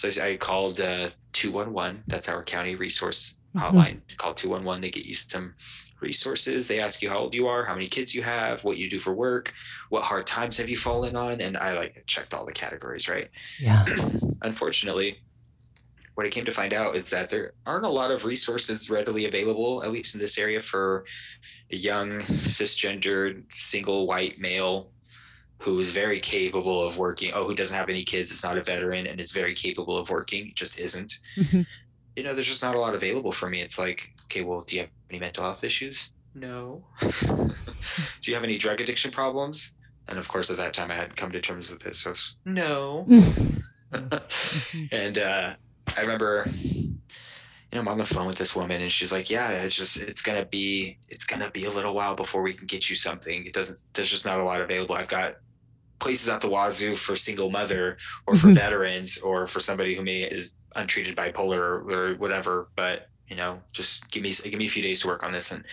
so 0.00 0.08
I 0.22 0.36
called 0.36 0.80
uh, 0.80 1.08
211. 1.32 2.04
That's 2.06 2.30
our 2.30 2.42
county 2.42 2.74
resource 2.74 3.34
mm-hmm. 3.54 3.76
hotline. 3.76 4.00
Call 4.16 4.32
211. 4.32 4.80
They 4.80 4.90
get 4.90 5.04
you 5.04 5.14
some 5.14 5.54
resources. 6.00 6.66
They 6.66 6.80
ask 6.80 7.02
you 7.02 7.10
how 7.10 7.18
old 7.18 7.34
you 7.34 7.46
are, 7.48 7.66
how 7.66 7.74
many 7.74 7.86
kids 7.86 8.14
you 8.14 8.22
have, 8.22 8.64
what 8.64 8.78
you 8.78 8.88
do 8.88 8.98
for 8.98 9.12
work, 9.12 9.52
what 9.90 10.02
hard 10.02 10.26
times 10.26 10.56
have 10.56 10.70
you 10.70 10.78
fallen 10.78 11.16
on. 11.16 11.42
And 11.42 11.54
I 11.58 11.74
like 11.74 12.02
checked 12.06 12.32
all 12.32 12.46
the 12.46 12.52
categories, 12.52 13.10
right? 13.10 13.28
Yeah. 13.60 13.84
Unfortunately, 14.42 15.18
what 16.20 16.26
I 16.26 16.30
came 16.30 16.44
to 16.44 16.52
find 16.52 16.74
out 16.74 16.96
is 16.96 17.08
that 17.08 17.30
there 17.30 17.54
aren't 17.64 17.86
a 17.86 17.88
lot 17.88 18.10
of 18.10 18.26
resources 18.26 18.90
readily 18.90 19.24
available, 19.24 19.82
at 19.82 19.90
least 19.90 20.14
in 20.14 20.20
this 20.20 20.36
area, 20.36 20.60
for 20.60 21.06
a 21.72 21.76
young, 21.76 22.18
cisgendered, 22.20 23.44
single 23.56 24.06
white 24.06 24.38
male 24.38 24.90
who 25.60 25.80
is 25.80 25.90
very 25.90 26.20
capable 26.20 26.82
of 26.82 26.98
working. 26.98 27.32
Oh, 27.32 27.46
who 27.46 27.54
doesn't 27.54 27.74
have 27.74 27.88
any 27.88 28.04
kids, 28.04 28.30
is 28.30 28.42
not 28.42 28.58
a 28.58 28.62
veteran, 28.62 29.06
and 29.06 29.18
is 29.18 29.32
very 29.32 29.54
capable 29.54 29.96
of 29.96 30.10
working, 30.10 30.52
just 30.54 30.78
isn't. 30.78 31.16
Mm-hmm. 31.38 31.62
You 32.16 32.22
know, 32.22 32.34
there's 32.34 32.48
just 32.48 32.62
not 32.62 32.74
a 32.74 32.78
lot 32.78 32.94
available 32.94 33.32
for 33.32 33.48
me. 33.48 33.62
It's 33.62 33.78
like 33.78 34.12
okay, 34.24 34.42
well, 34.42 34.60
do 34.60 34.76
you 34.76 34.82
have 34.82 34.90
any 35.08 35.20
mental 35.20 35.44
health 35.44 35.64
issues? 35.64 36.10
No. 36.34 36.84
do 37.00 37.50
you 38.24 38.34
have 38.34 38.44
any 38.44 38.58
drug 38.58 38.82
addiction 38.82 39.10
problems? 39.10 39.72
And 40.06 40.18
of 40.18 40.28
course, 40.28 40.50
at 40.50 40.58
that 40.58 40.74
time, 40.74 40.90
I 40.90 40.96
hadn't 40.96 41.16
come 41.16 41.32
to 41.32 41.40
terms 41.40 41.70
with 41.70 41.80
this. 41.80 41.98
So, 41.98 42.12
no. 42.44 43.06
and 44.92 45.18
uh, 45.18 45.54
I 45.96 46.02
remember, 46.02 46.46
you 46.62 46.98
know, 47.72 47.80
I'm 47.80 47.88
on 47.88 47.98
the 47.98 48.06
phone 48.06 48.26
with 48.26 48.38
this 48.38 48.54
woman, 48.56 48.82
and 48.82 48.90
she's 48.90 49.12
like, 49.12 49.30
"Yeah, 49.30 49.50
it's 49.50 49.76
just, 49.76 49.98
it's 49.98 50.22
gonna 50.22 50.44
be, 50.44 50.98
it's 51.08 51.24
gonna 51.24 51.50
be 51.50 51.64
a 51.64 51.70
little 51.70 51.94
while 51.94 52.14
before 52.14 52.42
we 52.42 52.54
can 52.54 52.66
get 52.66 52.90
you 52.90 52.96
something. 52.96 53.46
It 53.46 53.52
doesn't, 53.52 53.86
there's 53.92 54.10
just 54.10 54.26
not 54.26 54.40
a 54.40 54.44
lot 54.44 54.60
available. 54.60 54.94
I've 54.94 55.08
got 55.08 55.36
places 55.98 56.28
at 56.28 56.40
the 56.40 56.48
wazoo 56.48 56.96
for 56.96 57.16
single 57.16 57.50
mother, 57.50 57.98
or 58.26 58.34
for 58.34 58.48
mm-hmm. 58.48 58.54
veterans, 58.54 59.18
or 59.18 59.46
for 59.46 59.60
somebody 59.60 59.94
who 59.94 60.02
may 60.02 60.22
is 60.22 60.52
untreated 60.76 61.16
bipolar 61.16 61.58
or, 61.58 61.90
or 61.90 62.14
whatever. 62.16 62.68
But 62.76 63.08
you 63.28 63.36
know, 63.36 63.60
just 63.72 64.10
give 64.10 64.22
me, 64.22 64.32
give 64.32 64.58
me 64.58 64.66
a 64.66 64.68
few 64.70 64.82
days 64.82 65.00
to 65.00 65.08
work 65.08 65.22
on 65.22 65.32
this." 65.32 65.52
And 65.52 65.64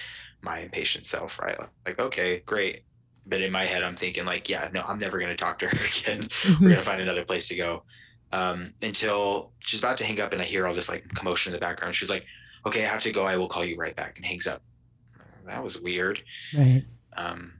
my 0.41 0.59
impatient 0.59 1.05
self, 1.05 1.39
right? 1.39 1.57
Like, 1.85 1.99
okay, 1.99 2.41
great. 2.45 2.83
But 3.25 3.41
in 3.41 3.51
my 3.51 3.65
head, 3.65 3.83
I'm 3.83 3.95
thinking 3.95 4.25
like, 4.25 4.47
yeah, 4.47 4.69
no, 4.73 4.83
I'm 4.87 4.99
never 4.99 5.19
going 5.19 5.29
to 5.29 5.35
talk 5.35 5.59
to 5.59 5.67
her 5.67 5.71
again. 6.01 6.23
Mm-hmm. 6.23 6.63
We're 6.63 6.69
going 6.69 6.81
to 6.81 6.85
find 6.85 7.01
another 7.01 7.25
place 7.25 7.47
to 7.49 7.55
go. 7.55 7.83
Um, 8.31 8.73
until 8.81 9.51
she's 9.59 9.79
about 9.79 9.97
to 9.99 10.05
hang 10.05 10.19
up 10.19 10.33
and 10.33 10.41
I 10.41 10.45
hear 10.45 10.67
all 10.67 10.73
this 10.73 10.89
like 10.89 11.07
commotion 11.15 11.51
in 11.51 11.53
the 11.53 11.61
background. 11.61 11.95
She's 11.95 12.09
like, 12.09 12.25
okay, 12.65 12.83
I 12.83 12.87
have 12.89 13.03
to 13.03 13.11
go. 13.11 13.25
I 13.25 13.37
will 13.37 13.47
call 13.47 13.63
you 13.63 13.77
right 13.77 13.95
back 13.95 14.17
and 14.17 14.25
hangs 14.25 14.47
up. 14.47 14.61
That 15.45 15.63
was 15.63 15.79
weird. 15.79 16.21
Right. 16.55 16.83
Um, 17.15 17.53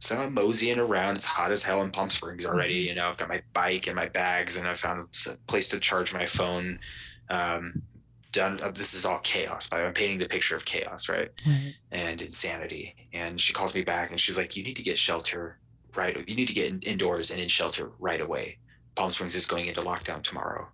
so 0.00 0.16
I'm 0.16 0.34
moseying 0.34 0.80
around. 0.80 1.14
It's 1.14 1.24
hot 1.24 1.52
as 1.52 1.62
hell 1.62 1.80
in 1.82 1.92
Palm 1.92 2.10
Springs 2.10 2.44
already. 2.44 2.74
You 2.74 2.96
know, 2.96 3.08
I've 3.08 3.16
got 3.16 3.28
my 3.28 3.40
bike 3.52 3.86
and 3.86 3.94
my 3.94 4.08
bags, 4.08 4.56
and 4.56 4.66
I 4.66 4.74
found 4.74 5.06
a 5.28 5.36
place 5.46 5.68
to 5.68 5.78
charge 5.78 6.12
my 6.12 6.26
phone. 6.26 6.80
Um, 7.30 7.82
done 8.32 8.58
uh, 8.62 8.70
this 8.70 8.94
is 8.94 9.04
all 9.04 9.18
chaos 9.18 9.68
by 9.68 9.84
i'm 9.84 9.92
painting 9.92 10.18
the 10.18 10.26
picture 10.26 10.56
of 10.56 10.64
chaos 10.64 11.08
right? 11.08 11.28
right 11.46 11.74
and 11.90 12.22
insanity 12.22 12.94
and 13.12 13.38
she 13.38 13.52
calls 13.52 13.74
me 13.74 13.82
back 13.82 14.10
and 14.10 14.18
she's 14.18 14.38
like 14.38 14.56
you 14.56 14.64
need 14.64 14.74
to 14.74 14.82
get 14.82 14.98
shelter 14.98 15.58
right 15.94 16.16
you 16.26 16.34
need 16.34 16.46
to 16.46 16.54
get 16.54 16.68
in, 16.68 16.80
indoors 16.80 17.30
and 17.30 17.40
in 17.40 17.46
shelter 17.48 17.92
right 17.98 18.22
away 18.22 18.56
palm 18.94 19.10
springs 19.10 19.34
is 19.34 19.46
going 19.46 19.66
into 19.66 19.80
lockdown 19.80 20.22
tomorrow 20.22 20.66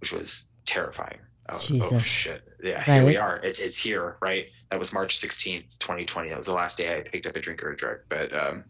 which 0.00 0.12
was 0.12 0.44
terrifying 0.64 1.18
oh, 1.48 1.60
oh 1.82 1.98
shit 1.98 2.42
yeah 2.62 2.76
right. 2.76 2.84
here 2.84 3.06
we 3.06 3.16
are 3.16 3.40
it's 3.42 3.60
it's 3.60 3.78
here 3.78 4.16
right 4.20 4.46
that 4.70 4.78
was 4.78 4.92
march 4.92 5.18
16th 5.18 5.78
2020 5.78 6.28
that 6.28 6.36
was 6.36 6.46
the 6.46 6.52
last 6.52 6.76
day 6.76 6.96
i 6.96 7.00
picked 7.00 7.26
up 7.26 7.36
a 7.36 7.40
drink 7.40 7.62
or 7.62 7.72
a 7.72 7.76
drug 7.76 7.98
but 8.08 8.34
um 8.34 8.64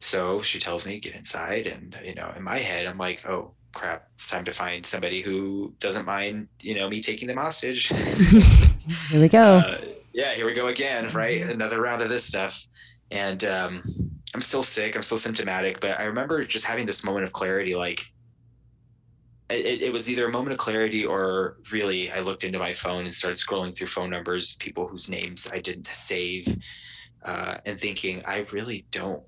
so 0.00 0.40
she 0.40 0.60
tells 0.60 0.86
me 0.86 1.00
get 1.00 1.14
inside 1.14 1.66
and 1.66 1.96
you 2.04 2.14
know 2.14 2.32
in 2.36 2.42
my 2.42 2.58
head 2.58 2.86
i'm 2.86 2.98
like 2.98 3.26
oh 3.28 3.52
crap, 3.72 4.08
it's 4.14 4.28
time 4.28 4.44
to 4.44 4.52
find 4.52 4.84
somebody 4.84 5.22
who 5.22 5.74
doesn't 5.78 6.04
mind, 6.04 6.48
you 6.60 6.74
know, 6.74 6.88
me 6.88 7.00
taking 7.00 7.28
them 7.28 7.36
hostage. 7.36 7.86
here 9.08 9.20
we 9.20 9.28
go. 9.28 9.58
Uh, 9.58 9.78
yeah, 10.12 10.34
here 10.34 10.46
we 10.46 10.54
go 10.54 10.68
again, 10.68 11.12
right? 11.12 11.42
Another 11.42 11.80
round 11.80 12.02
of 12.02 12.08
this 12.08 12.24
stuff. 12.24 12.66
And 13.10 13.44
um, 13.44 13.82
I'm 14.34 14.42
still 14.42 14.62
sick. 14.62 14.94
I'm 14.94 15.02
still 15.02 15.18
symptomatic, 15.18 15.80
but 15.80 15.98
I 15.98 16.04
remember 16.04 16.44
just 16.44 16.66
having 16.66 16.86
this 16.86 17.02
moment 17.02 17.24
of 17.24 17.32
clarity. 17.32 17.74
Like, 17.74 18.04
it, 19.48 19.82
it 19.82 19.92
was 19.92 20.10
either 20.10 20.26
a 20.26 20.30
moment 20.30 20.52
of 20.52 20.58
clarity 20.58 21.04
or 21.04 21.56
really 21.72 22.12
I 22.12 22.20
looked 22.20 22.44
into 22.44 22.58
my 22.58 22.74
phone 22.74 23.04
and 23.04 23.14
started 23.14 23.38
scrolling 23.38 23.74
through 23.74 23.86
phone 23.86 24.10
numbers, 24.10 24.54
people 24.56 24.86
whose 24.86 25.08
names 25.08 25.48
I 25.50 25.60
didn't 25.60 25.86
save, 25.86 26.62
uh, 27.24 27.56
and 27.64 27.80
thinking, 27.80 28.22
I 28.26 28.46
really 28.52 28.86
don't 28.90 29.22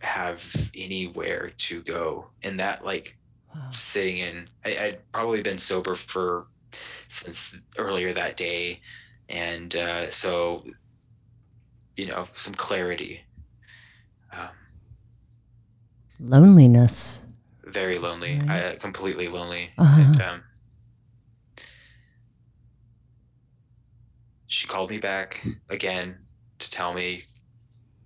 have 0.00 0.70
anywhere 0.76 1.52
to 1.56 1.82
go. 1.82 2.26
And 2.42 2.60
that, 2.60 2.84
like, 2.84 3.16
sitting 3.72 4.18
in. 4.18 4.48
I, 4.64 4.86
would 4.86 5.12
probably 5.12 5.42
been 5.42 5.58
sober 5.58 5.94
for 5.94 6.46
since 7.08 7.56
earlier 7.78 8.12
that 8.14 8.36
day, 8.36 8.80
and 9.28 9.74
uh, 9.76 10.10
so 10.10 10.64
you 11.96 12.06
know 12.06 12.28
some 12.34 12.54
clarity. 12.54 13.22
Loneliness. 16.20 17.20
Very 17.64 17.98
lonely. 17.98 18.40
Right. 18.40 18.72
I, 18.72 18.76
completely 18.76 19.28
lonely. 19.28 19.70
Uh-huh. 19.78 20.00
And, 20.00 20.22
um, 20.22 20.42
she 24.46 24.68
called 24.68 24.90
me 24.90 24.98
back 24.98 25.44
again 25.68 26.18
to 26.58 26.70
tell 26.70 26.94
me 26.94 27.24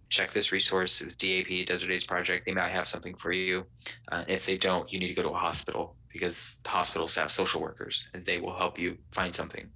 check 0.09 0.31
this 0.31 0.53
resource, 0.53 1.01
it's 1.01 1.15
DAP, 1.15 1.67
Desert 1.67 1.91
AIDS 1.91 2.05
Project. 2.05 2.47
They 2.47 2.55
might 2.55 2.71
have 2.71 2.89
something 2.89 3.15
for 3.15 3.33
you. 3.33 3.67
Uh, 4.11 4.25
if 4.27 4.47
they 4.47 4.57
don't, 4.57 4.91
you 4.93 4.99
need 4.99 5.09
to 5.09 5.15
go 5.15 5.23
to 5.23 5.31
a 5.31 5.39
hospital 5.39 5.97
because 6.13 6.57
the 6.63 6.71
hospitals 6.71 7.15
have 7.17 7.31
social 7.31 7.61
workers 7.61 8.09
and 8.15 8.25
they 8.25 8.39
will 8.39 8.57
help 8.57 8.79
you 8.79 8.97
find 9.13 9.35
something. 9.35 9.69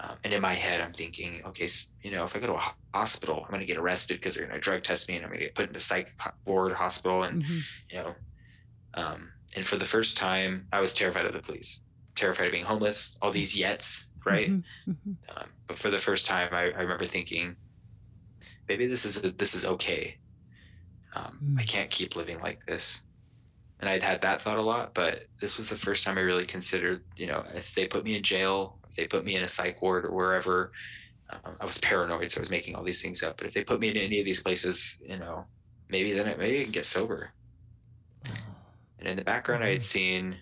Um, 0.00 0.16
and 0.24 0.32
in 0.32 0.42
my 0.42 0.54
head, 0.54 0.80
I'm 0.80 0.92
thinking, 0.92 1.42
okay, 1.46 1.68
you 2.02 2.10
know, 2.10 2.24
if 2.24 2.34
I 2.36 2.40
go 2.40 2.48
to 2.48 2.54
a 2.54 2.74
hospital, 2.92 3.42
I'm 3.44 3.50
going 3.50 3.60
to 3.60 3.66
get 3.66 3.78
arrested 3.78 4.14
because 4.14 4.34
they're 4.34 4.46
going 4.46 4.58
to 4.58 4.60
drug 4.60 4.82
test 4.82 5.08
me 5.08 5.16
and 5.16 5.24
I'm 5.24 5.30
going 5.30 5.40
to 5.40 5.46
get 5.46 5.54
put 5.54 5.68
into 5.68 5.80
psych 5.80 6.14
ward 6.44 6.72
hospital. 6.72 7.22
And, 7.22 7.42
mm-hmm. 7.42 7.58
you 7.90 7.98
know, 7.98 8.14
um, 8.94 9.32
and 9.54 9.64
for 9.64 9.76
the 9.76 9.84
first 9.84 10.16
time, 10.16 10.66
I 10.72 10.80
was 10.80 10.94
terrified 10.94 11.26
of 11.26 11.32
the 11.32 11.40
police, 11.40 11.80
terrified 12.14 12.46
of 12.46 12.52
being 12.52 12.64
homeless, 12.64 13.16
all 13.22 13.30
these 13.30 13.56
yets, 13.56 14.04
right? 14.24 14.50
Mm-hmm. 14.50 14.90
mm-hmm. 14.90 15.36
Um, 15.36 15.48
but 15.66 15.78
for 15.78 15.90
the 15.90 15.98
first 15.98 16.26
time, 16.26 16.48
I, 16.52 16.64
I 16.64 16.82
remember 16.82 17.06
thinking, 17.06 17.56
maybe 18.68 18.86
this 18.86 19.04
is 19.04 19.22
this 19.34 19.54
is 19.54 19.64
okay. 19.64 20.18
Um, 21.14 21.38
mm. 21.42 21.60
I 21.60 21.62
can't 21.62 21.90
keep 21.90 22.16
living 22.16 22.40
like 22.40 22.66
this. 22.66 23.02
And 23.80 23.88
I'd 23.88 24.02
had 24.02 24.22
that 24.22 24.40
thought 24.40 24.58
a 24.58 24.62
lot, 24.62 24.94
but 24.94 25.26
this 25.40 25.58
was 25.58 25.68
the 25.68 25.76
first 25.76 26.04
time 26.04 26.16
I 26.16 26.22
really 26.22 26.46
considered, 26.46 27.02
you 27.16 27.26
know, 27.26 27.44
if 27.54 27.74
they 27.74 27.86
put 27.86 28.04
me 28.04 28.16
in 28.16 28.22
jail, 28.22 28.78
they 28.94 29.06
put 29.06 29.24
me 29.24 29.36
in 29.36 29.42
a 29.42 29.48
psych 29.48 29.80
ward 29.82 30.04
or 30.04 30.12
wherever, 30.12 30.72
um, 31.30 31.56
I 31.60 31.64
was 31.64 31.78
paranoid, 31.78 32.30
so 32.30 32.38
I 32.38 32.42
was 32.42 32.50
making 32.50 32.74
all 32.74 32.84
these 32.84 33.02
things 33.02 33.22
up. 33.22 33.36
But 33.36 33.46
if 33.46 33.54
they 33.54 33.64
put 33.64 33.80
me 33.80 33.88
in 33.88 33.96
any 33.96 34.18
of 34.18 34.24
these 34.24 34.42
places, 34.42 34.98
you 35.06 35.18
know, 35.18 35.46
maybe 35.88 36.12
then 36.12 36.28
it, 36.28 36.38
maybe 36.38 36.60
I 36.60 36.64
can 36.64 36.72
get 36.72 36.84
sober. 36.84 37.30
And 38.98 39.08
in 39.08 39.16
the 39.16 39.24
background, 39.24 39.64
I 39.64 39.70
had 39.70 39.82
seen 39.82 40.36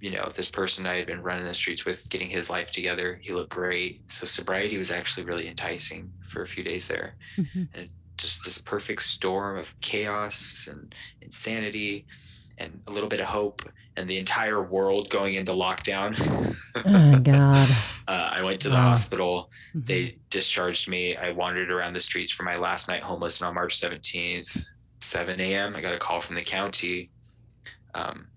you 0.00 0.10
know, 0.10 0.30
this 0.34 0.50
person 0.50 0.86
I 0.86 0.94
had 0.94 1.06
been 1.06 1.22
running 1.22 1.44
the 1.44 1.52
streets 1.52 1.84
with, 1.84 2.08
getting 2.08 2.30
his 2.30 2.48
life 2.48 2.70
together. 2.70 3.20
He 3.22 3.32
looked 3.32 3.50
great. 3.50 4.10
So 4.10 4.24
sobriety 4.24 4.78
was 4.78 4.90
actually 4.90 5.26
really 5.26 5.46
enticing 5.46 6.10
for 6.26 6.42
a 6.42 6.46
few 6.46 6.64
days 6.64 6.88
there. 6.88 7.16
Mm-hmm. 7.36 7.64
And 7.74 7.88
just 8.16 8.44
this 8.44 8.60
perfect 8.60 9.02
storm 9.02 9.58
of 9.58 9.78
chaos 9.80 10.68
and 10.70 10.94
insanity 11.20 12.06
and 12.60 12.82
a 12.86 12.92
little 12.92 13.08
bit 13.08 13.20
of 13.20 13.26
hope 13.26 13.62
and 13.96 14.08
the 14.08 14.18
entire 14.18 14.62
world 14.62 15.10
going 15.10 15.34
into 15.34 15.52
lockdown. 15.52 16.14
oh 16.76 17.18
God. 17.22 17.68
Uh, 18.06 18.30
I 18.32 18.42
went 18.42 18.60
to 18.62 18.68
the 18.68 18.76
wow. 18.76 18.90
hospital. 18.90 19.50
Mm-hmm. 19.70 19.80
They 19.80 20.18
discharged 20.28 20.88
me. 20.88 21.16
I 21.16 21.32
wandered 21.32 21.70
around 21.70 21.94
the 21.94 22.00
streets 22.00 22.30
for 22.30 22.44
my 22.44 22.56
last 22.56 22.86
night 22.86 23.02
homeless 23.02 23.40
and 23.40 23.48
on 23.48 23.54
March 23.54 23.80
17th, 23.80 24.66
7 25.00 25.40
a.m. 25.40 25.74
I 25.74 25.80
got 25.80 25.94
a 25.94 25.98
call 25.98 26.20
from 26.20 26.36
the 26.36 26.42
county. 26.42 27.10
Um, 27.94 28.28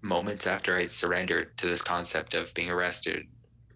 moments 0.00 0.46
after 0.46 0.76
I'd 0.76 0.92
surrendered 0.92 1.56
to 1.58 1.66
this 1.66 1.82
concept 1.82 2.34
of 2.34 2.52
being 2.54 2.70
arrested, 2.70 3.26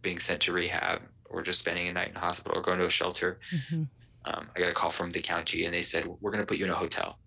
being 0.03 0.19
sent 0.19 0.41
to 0.43 0.53
rehab, 0.53 1.03
or 1.27 1.43
just 1.43 1.61
spending 1.61 1.89
a 1.89 1.93
night 1.93 2.09
in 2.09 2.15
hospital 2.15 2.59
or 2.59 2.62
going 2.62 2.79
to 2.79 2.87
a 2.87 2.91
shelter, 2.91 3.39
mm-hmm. 3.53 3.83
um, 4.25 4.49
I 4.57 4.61
got 4.61 4.71
a 4.71 4.75
call 4.75 4.91
from 4.91 5.11
the 5.11 5.21
county 5.21 5.65
and 5.65 5.75
they 5.75 5.83
said, 5.83 6.07
We're 6.21 6.31
going 6.31 6.43
to 6.43 6.47
put 6.47 6.59
you 6.59 6.65
in 6.65 6.71
a 6.71 6.75
hotel. 6.75 7.19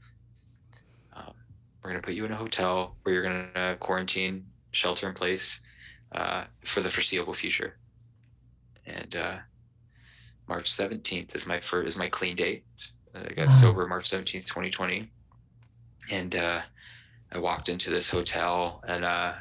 We're 1.83 1.91
going 1.91 2.01
to 2.01 2.05
put 2.05 2.15
you 2.15 2.25
in 2.25 2.31
a 2.31 2.35
hotel 2.35 2.95
where 3.03 3.13
you're 3.13 3.23
going 3.23 3.47
to 3.55 3.77
quarantine, 3.79 4.45
shelter 4.71 5.07
in 5.07 5.15
place 5.15 5.61
uh, 6.11 6.45
for 6.65 6.81
the 6.81 6.89
foreseeable 6.89 7.33
future. 7.33 7.77
And 8.85 9.15
uh, 9.15 9.37
March 10.47 10.71
17th 10.71 11.35
is 11.35 11.47
my 11.47 11.59
first, 11.59 11.87
is 11.87 11.97
my 11.97 12.09
clean 12.09 12.35
date. 12.35 12.65
I 13.15 13.33
got 13.33 13.51
sober 13.51 13.87
March 13.87 14.09
17th, 14.09 14.45
2020. 14.45 15.09
And 16.11 16.35
uh, 16.35 16.61
I 17.31 17.37
walked 17.37 17.69
into 17.69 17.89
this 17.89 18.09
hotel 18.09 18.81
and 18.87 19.05
uh, 19.05 19.33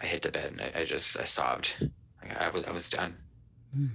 I 0.00 0.06
hit 0.06 0.22
the 0.22 0.30
bed 0.30 0.52
and 0.52 0.60
I, 0.60 0.80
I 0.80 0.84
just 0.84 1.18
I 1.18 1.24
sobbed. 1.24 1.74
I, 2.22 2.46
I 2.46 2.50
was 2.50 2.64
I 2.64 2.70
was 2.70 2.88
done. 2.88 3.16
Mm. 3.76 3.90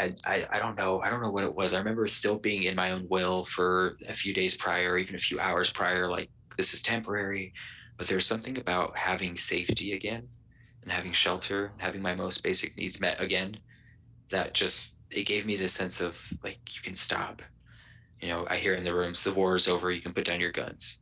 I, 0.00 0.14
I, 0.24 0.46
I 0.52 0.58
don't 0.60 0.76
know 0.76 1.00
I 1.02 1.10
don't 1.10 1.20
know 1.20 1.30
what 1.30 1.44
it 1.44 1.54
was. 1.54 1.74
I 1.74 1.78
remember 1.78 2.06
still 2.06 2.38
being 2.38 2.64
in 2.64 2.76
my 2.76 2.92
own 2.92 3.06
will 3.08 3.44
for 3.44 3.96
a 4.08 4.12
few 4.12 4.32
days 4.32 4.56
prior, 4.56 4.96
even 4.96 5.16
a 5.16 5.18
few 5.18 5.40
hours 5.40 5.72
prior. 5.72 6.08
Like 6.08 6.30
this 6.58 6.74
is 6.74 6.82
temporary, 6.82 7.54
but 7.96 8.06
there's 8.06 8.26
something 8.26 8.58
about 8.58 8.98
having 8.98 9.34
safety 9.36 9.94
again, 9.94 10.28
and 10.82 10.92
having 10.92 11.12
shelter, 11.12 11.70
and 11.72 11.80
having 11.80 12.02
my 12.02 12.14
most 12.14 12.42
basic 12.42 12.76
needs 12.76 13.00
met 13.00 13.18
again, 13.18 13.56
that 14.28 14.52
just 14.52 14.96
it 15.10 15.24
gave 15.24 15.46
me 15.46 15.56
this 15.56 15.72
sense 15.72 16.02
of 16.02 16.22
like 16.44 16.58
you 16.76 16.82
can 16.82 16.96
stop. 16.96 17.40
You 18.20 18.28
know, 18.28 18.46
I 18.50 18.56
hear 18.56 18.74
in 18.74 18.84
the 18.84 18.94
rooms 18.94 19.24
the 19.24 19.32
war 19.32 19.56
is 19.56 19.66
over. 19.66 19.90
You 19.90 20.02
can 20.02 20.12
put 20.12 20.26
down 20.26 20.40
your 20.40 20.52
guns 20.52 20.98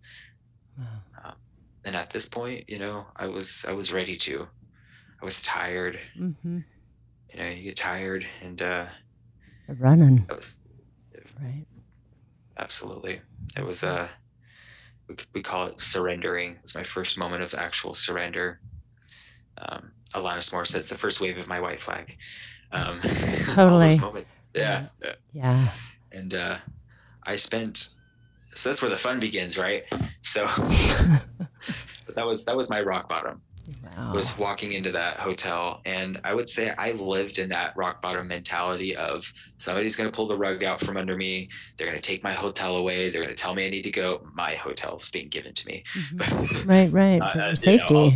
um, 0.79 1.35
and 1.85 1.97
at 1.97 2.11
this 2.11 2.29
point, 2.29 2.69
you 2.69 2.79
know, 2.79 3.07
I 3.17 3.27
was 3.27 3.65
I 3.69 3.73
was 3.73 3.93
ready 3.93 4.17
to. 4.17 4.49
I 5.21 5.25
was 5.25 5.43
tired. 5.43 5.99
Mm-hmm. 6.19 6.61
You 7.33 7.41
know, 7.41 7.49
you 7.49 7.63
get 7.63 7.77
tired 7.77 8.27
and 8.43 8.61
uh, 8.61 8.87
running. 9.69 10.27
Was, 10.29 10.57
right. 11.41 11.67
Absolutely. 12.59 13.21
It 13.57 13.65
was 13.65 13.85
uh 13.85 14.09
we, 15.09 15.17
we 15.35 15.43
call 15.43 15.67
it 15.67 15.81
surrendering. 15.81 16.57
It's 16.63 16.75
my 16.75 16.85
first 16.85 17.19
moment 17.19 17.43
of 17.43 17.55
actual 17.55 17.95
surrender. 17.95 18.61
Um, 19.59 19.93
Alanis 20.15 20.75
It's 20.75 20.91
the 20.91 20.99
first 20.99 21.21
wave 21.21 21.39
of 21.39 21.47
my 21.47 21.61
white 21.61 21.81
flag. 21.81 22.17
Um, 22.73 23.01
Totally. 23.55 23.99
Yeah, 24.55 24.87
yeah. 25.03 25.15
Yeah. 25.33 25.69
And 26.13 26.35
uh, 26.35 26.57
I 27.25 27.37
spent. 27.37 27.89
So 28.55 28.69
that's 28.71 28.81
where 28.81 28.91
the 28.91 28.97
fun 28.97 29.21
begins, 29.21 29.59
right? 29.59 29.85
So, 30.23 30.47
but 32.07 32.15
that 32.15 32.27
was 32.27 32.45
that 32.47 32.57
was 32.57 32.71
my 32.71 32.81
rock 32.81 33.09
bottom. 33.09 33.43
Wow. 33.97 34.13
was 34.15 34.37
walking 34.39 34.73
into 34.73 34.93
that 34.93 35.19
hotel 35.19 35.81
and 35.85 36.21
i 36.23 36.33
would 36.35 36.49
say 36.49 36.73
i 36.79 36.93
lived 36.93 37.39
in 37.39 37.49
that 37.49 37.77
rock 37.77 38.01
bottom 38.01 38.29
mentality 38.29 38.95
of 38.95 39.31
somebody's 39.59 39.97
going 39.97 40.09
to 40.11 40.15
pull 40.15 40.29
the 40.29 40.37
rug 40.37 40.63
out 40.63 40.81
from 40.81 40.97
under 40.97 41.17
me 41.17 41.49
they're 41.77 41.87
going 41.89 41.99
to 41.99 42.03
take 42.03 42.23
my 42.23 42.33
hotel 42.33 42.77
away 42.77 43.11
they're 43.11 43.23
going 43.25 43.35
to 43.35 43.41
tell 43.43 43.55
me 43.55 43.67
i 43.67 43.71
need 43.71 43.83
to 43.83 43.91
go 43.91 44.25
my 44.35 44.55
hotel 44.55 44.99
is 45.03 45.11
being 45.11 45.29
given 45.29 45.53
to 45.55 45.67
me 45.67 45.83
Mhm. 45.95 46.67
Right, 46.69 46.93
right. 46.93 47.21
Uh, 47.21 47.31
But 47.35 47.37
your 47.37 47.49
you 47.51 47.57
safety. 47.57 47.95
know, 47.95 48.13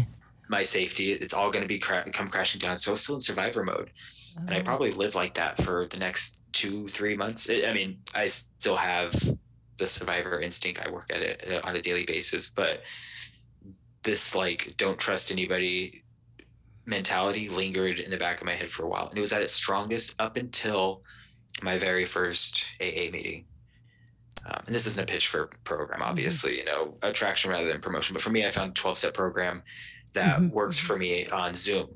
my 0.48 0.62
safety 0.62 1.12
it's 1.12 1.34
all 1.34 1.50
going 1.50 1.62
to 1.62 1.68
be 1.68 1.78
cra- 1.78 2.08
come 2.12 2.28
crashing 2.28 2.60
down 2.60 2.76
so 2.78 2.90
i 2.90 2.92
was 2.92 3.00
still 3.02 3.16
in 3.16 3.20
survivor 3.20 3.64
mode 3.64 3.90
and 4.36 4.50
i 4.54 4.60
Oh. 4.60 4.62
probably 4.64 4.92
lived 4.92 5.14
like 5.16 5.34
that 5.34 5.56
for 5.62 5.86
the 5.88 5.96
next 5.98 6.40
two 6.52 6.88
three 6.88 7.16
months 7.16 7.48
i 7.50 7.64
I 7.68 7.72
mean 7.74 7.98
i 8.14 8.26
still 8.28 8.76
have 8.76 9.12
the 9.78 9.86
survivor 9.86 10.40
instinct 10.40 10.80
i 10.84 10.90
work 10.90 11.06
at 11.10 11.22
it 11.22 11.44
uh, 11.50 11.60
on 11.66 11.74
a 11.76 11.82
daily 11.82 12.04
basis 12.04 12.50
but 12.50 12.82
this 14.02 14.34
like 14.34 14.74
don't 14.76 14.98
trust 14.98 15.30
anybody 15.30 16.04
mentality 16.86 17.48
lingered 17.48 18.00
in 18.00 18.10
the 18.10 18.16
back 18.16 18.40
of 18.40 18.46
my 18.46 18.54
head 18.54 18.70
for 18.70 18.84
a 18.84 18.88
while. 18.88 19.08
And 19.08 19.18
it 19.18 19.20
was 19.20 19.32
at 19.32 19.42
its 19.42 19.52
strongest 19.52 20.20
up 20.20 20.36
until 20.36 21.02
my 21.62 21.78
very 21.78 22.04
first 22.06 22.64
aa 22.80 23.10
meeting. 23.12 23.44
Um, 24.46 24.62
and 24.66 24.74
this 24.74 24.86
isn't 24.86 25.02
a 25.02 25.12
pitch 25.12 25.28
for 25.28 25.50
program 25.64 26.02
obviously 26.02 26.58
you 26.58 26.64
know 26.64 26.96
attraction 27.02 27.50
rather 27.50 27.68
than 27.68 27.80
promotion. 27.80 28.14
But 28.14 28.22
for 28.22 28.30
me 28.30 28.46
i 28.46 28.50
found 28.50 28.70
a 28.70 28.74
12 28.74 28.98
step 28.98 29.14
program 29.14 29.62
that 30.14 30.40
Mhm, 30.40 30.50
worked 30.50 30.76
mhm. 30.76 30.80
for 30.86 30.96
me 30.96 31.26
on 31.28 31.54
zoom 31.54 31.88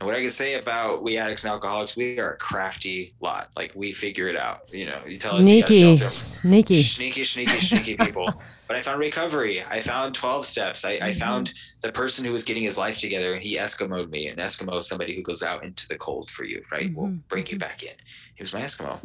and 0.00 0.06
what 0.06 0.16
I 0.16 0.20
can 0.20 0.30
say 0.30 0.54
about 0.54 1.02
we 1.02 1.16
addicts 1.18 1.44
and 1.44 1.52
alcoholics, 1.52 1.96
we 1.96 2.18
are 2.18 2.32
a 2.32 2.36
crafty 2.38 3.14
lot. 3.20 3.50
Like 3.56 3.72
we 3.76 3.92
figure 3.92 4.28
it 4.28 4.36
out. 4.36 4.60
You 4.72 4.86
know, 4.86 5.00
you 5.06 5.16
tell 5.18 5.36
us 5.36 5.44
you 5.46 5.64
Sneaky. 5.66 5.96
shelter. 5.96 6.10
Sneaky. 6.14 6.82
sneaky, 6.82 7.24
sneaky, 7.24 7.60
sneaky 7.60 7.96
people. 8.04 8.40
But 8.66 8.76
I 8.76 8.80
found 8.80 8.98
recovery. 8.98 9.62
I 9.62 9.80
found 9.80 10.14
12 10.14 10.46
steps. 10.46 10.84
I, 10.84 10.92
I 10.92 11.10
Mhm. 11.10 11.18
found 11.18 11.52
the 11.82 11.92
person 11.92 12.24
who 12.24 12.32
was 12.32 12.44
getting 12.44 12.64
his 12.64 12.76
life 12.78 12.98
together 12.98 13.34
and 13.34 13.42
he 13.42 13.56
Eskimoed 13.56 14.10
me. 14.10 14.26
An 14.28 14.38
Eskimo 14.38 14.78
is 14.78 14.88
somebody 14.88 15.14
who 15.14 15.22
goes 15.22 15.42
out 15.42 15.64
into 15.64 15.86
the 15.88 15.96
cold 15.96 16.28
for 16.30 16.44
you, 16.44 16.62
right? 16.72 16.92
Will 16.94 17.08
Mhm, 17.08 17.28
bring 17.28 17.46
you 17.46 17.56
mhm. 17.56 17.60
back 17.60 17.82
in. 17.82 17.94
He 18.34 18.42
was 18.42 18.52
my 18.52 18.62
Eskimo. 18.62 18.98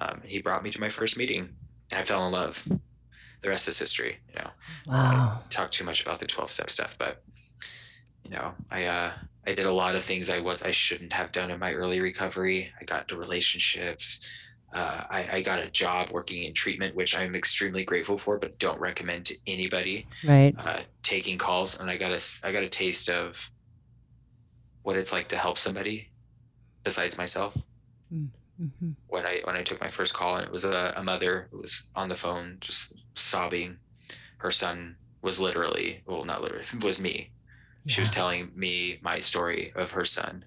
Um, 0.00 0.22
he 0.24 0.40
brought 0.40 0.62
me 0.62 0.70
to 0.70 0.80
my 0.80 0.88
first 0.88 1.16
meeting 1.18 1.48
and 1.90 2.00
I 2.00 2.04
fell 2.04 2.24
in 2.26 2.32
love. 2.32 2.66
The 3.42 3.48
rest 3.50 3.68
is 3.68 3.78
history, 3.78 4.18
you 4.28 4.34
know 4.42 4.50
Wow. 4.86 5.42
talk 5.50 5.70
too 5.70 5.84
much 5.84 6.02
about 6.02 6.18
the 6.18 6.26
12 6.26 6.50
step 6.50 6.70
stuff 6.70 6.96
but 6.98 7.22
you 8.28 8.36
know 8.36 8.54
i 8.70 8.84
uh 8.84 9.12
i 9.46 9.54
did 9.54 9.66
a 9.66 9.72
lot 9.72 9.94
of 9.96 10.04
things 10.04 10.28
i 10.30 10.38
was 10.38 10.62
i 10.62 10.70
shouldn't 10.70 11.12
have 11.12 11.32
done 11.32 11.50
in 11.50 11.58
my 11.58 11.72
early 11.72 12.00
recovery 12.00 12.70
i 12.80 12.84
got 12.84 13.02
into 13.02 13.16
relationships 13.16 14.20
uh, 14.74 15.02
I, 15.08 15.28
I 15.36 15.40
got 15.40 15.60
a 15.60 15.70
job 15.70 16.10
working 16.10 16.42
in 16.44 16.52
treatment 16.52 16.94
which 16.94 17.16
i'm 17.16 17.34
extremely 17.34 17.84
grateful 17.84 18.18
for 18.18 18.38
but 18.38 18.58
don't 18.58 18.78
recommend 18.78 19.24
to 19.26 19.36
anybody 19.46 20.06
Right. 20.26 20.54
uh, 20.58 20.82
taking 21.02 21.38
calls 21.38 21.80
and 21.80 21.88
i 21.90 21.96
got 21.96 22.12
a 22.12 22.22
i 22.46 22.52
got 22.52 22.62
a 22.62 22.68
taste 22.68 23.08
of 23.08 23.50
what 24.82 24.96
it's 24.96 25.12
like 25.12 25.28
to 25.28 25.36
help 25.36 25.58
somebody 25.58 26.12
besides 26.84 27.16
myself 27.18 27.56
Mhm. 28.60 28.96
when 29.06 29.24
I 29.24 29.40
when 29.44 29.54
I 29.56 29.62
took 29.62 29.80
my 29.80 29.88
first 29.90 30.14
call, 30.14 30.36
and 30.36 30.44
it 30.44 30.50
was 30.52 30.64
a, 30.64 30.92
a 30.96 31.02
mother 31.04 31.48
who 31.50 31.58
was 31.58 31.84
on 31.94 32.08
the 32.08 32.16
phone 32.16 32.56
just 32.60 32.92
sobbing. 33.14 33.78
Her 34.38 34.50
son 34.50 34.96
was 35.22 35.40
literally 35.40 36.02
well, 36.06 36.24
not 36.24 36.42
literally, 36.42 36.64
was 36.82 37.00
me. 37.00 37.30
She 37.88 38.00
was 38.00 38.10
telling 38.10 38.50
me 38.54 38.98
my 39.02 39.18
story 39.20 39.72
of 39.74 39.92
her 39.92 40.04
son 40.04 40.44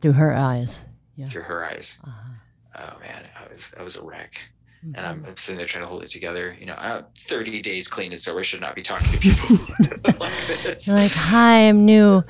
Through 0.00 0.12
her 0.14 0.32
eyes. 0.34 0.86
Yeah. 1.16 1.26
through 1.26 1.42
her 1.42 1.64
eyes. 1.68 1.98
Uh-huh. 2.04 2.34
Oh 2.94 3.00
man, 3.00 3.24
I 3.36 3.52
was 3.52 3.74
I 3.78 3.82
was 3.82 3.96
a 3.96 4.02
wreck, 4.02 4.40
and 4.82 4.94
Mhm. 4.96 5.04
I'm, 5.04 5.24
I'm 5.26 5.36
sitting 5.36 5.56
there 5.58 5.66
trying 5.66 5.82
to 5.84 5.88
hold 5.88 6.02
it 6.04 6.10
together. 6.10 6.56
You 6.60 6.66
know, 6.66 6.74
I'm 6.76 7.06
30 7.16 7.60
days 7.62 7.88
clean 7.88 8.12
and 8.12 8.20
sober. 8.20 8.44
Should 8.44 8.60
not 8.60 8.76
be 8.76 8.82
talking 8.82 9.10
to 9.10 9.18
people 9.18 9.56
like 10.20 10.46
this. 10.62 10.86
You're 10.86 10.96
like, 10.96 11.10
hi, 11.10 11.68
I'm 11.68 11.84
new. 11.84 12.22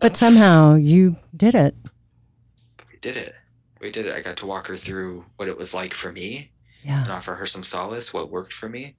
But 0.00 0.16
somehow 0.16 0.74
you 0.74 1.16
did 1.36 1.54
it. 1.54 1.74
we 2.90 2.98
did 3.00 3.16
it. 3.16 3.34
We 3.80 3.90
did 3.90 4.06
it. 4.06 4.14
I 4.14 4.20
got 4.20 4.36
to 4.38 4.46
walk 4.46 4.66
her 4.68 4.76
through 4.76 5.24
what 5.36 5.48
it 5.48 5.56
was 5.58 5.74
like 5.74 5.94
for 5.94 6.12
me 6.12 6.52
Yeah. 6.82 7.02
and 7.02 7.12
offer 7.12 7.34
her 7.34 7.46
some 7.46 7.64
solace, 7.64 8.12
what 8.14 8.30
worked 8.30 8.52
for 8.52 8.68
me, 8.68 8.96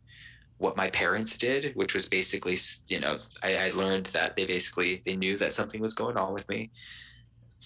what 0.58 0.78
my 0.78 0.89
parents 0.89 1.38
did, 1.38 1.74
which 1.76 1.94
was 1.94 2.08
basically, 2.08 2.58
you 2.88 3.00
know, 3.00 3.18
I, 3.44 3.56
I 3.58 3.70
learned 3.70 4.06
that 4.08 4.36
they 4.36 4.46
basically, 4.46 5.02
they 5.06 5.15
knew 5.15 5.38
that 5.38 5.52
something 5.54 5.82
was 5.82 5.94
going 5.94 6.15
on 6.18 6.34
with 6.34 6.48
me. 6.48 6.72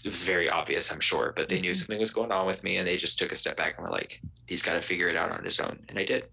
It 0.04 0.08
was 0.08 0.24
very 0.24 0.50
obvious, 0.50 0.92
I'm 0.92 1.00
sure, 1.00 1.34
but 1.36 1.50
they 1.50 1.60
knew 1.62 1.72
Mhm. 1.72 1.76
something 1.76 2.00
was 2.00 2.14
going 2.14 2.32
on 2.32 2.48
with 2.48 2.64
me 2.64 2.78
and 2.78 2.88
they 2.88 2.98
just 2.98 3.20
took 3.20 3.32
a 3.32 3.36
step 3.36 3.58
back 3.58 3.76
and 3.78 3.86
were 3.86 3.92
like, 3.92 4.22
he's 4.48 4.64
got 4.64 4.74
to 4.74 4.82
figure 4.82 5.08
it 5.10 5.16
out 5.16 5.32
on 5.32 5.44
his 5.44 5.60
own. 5.60 5.80
And 5.90 6.00
I 6.00 6.06
did, 6.06 6.26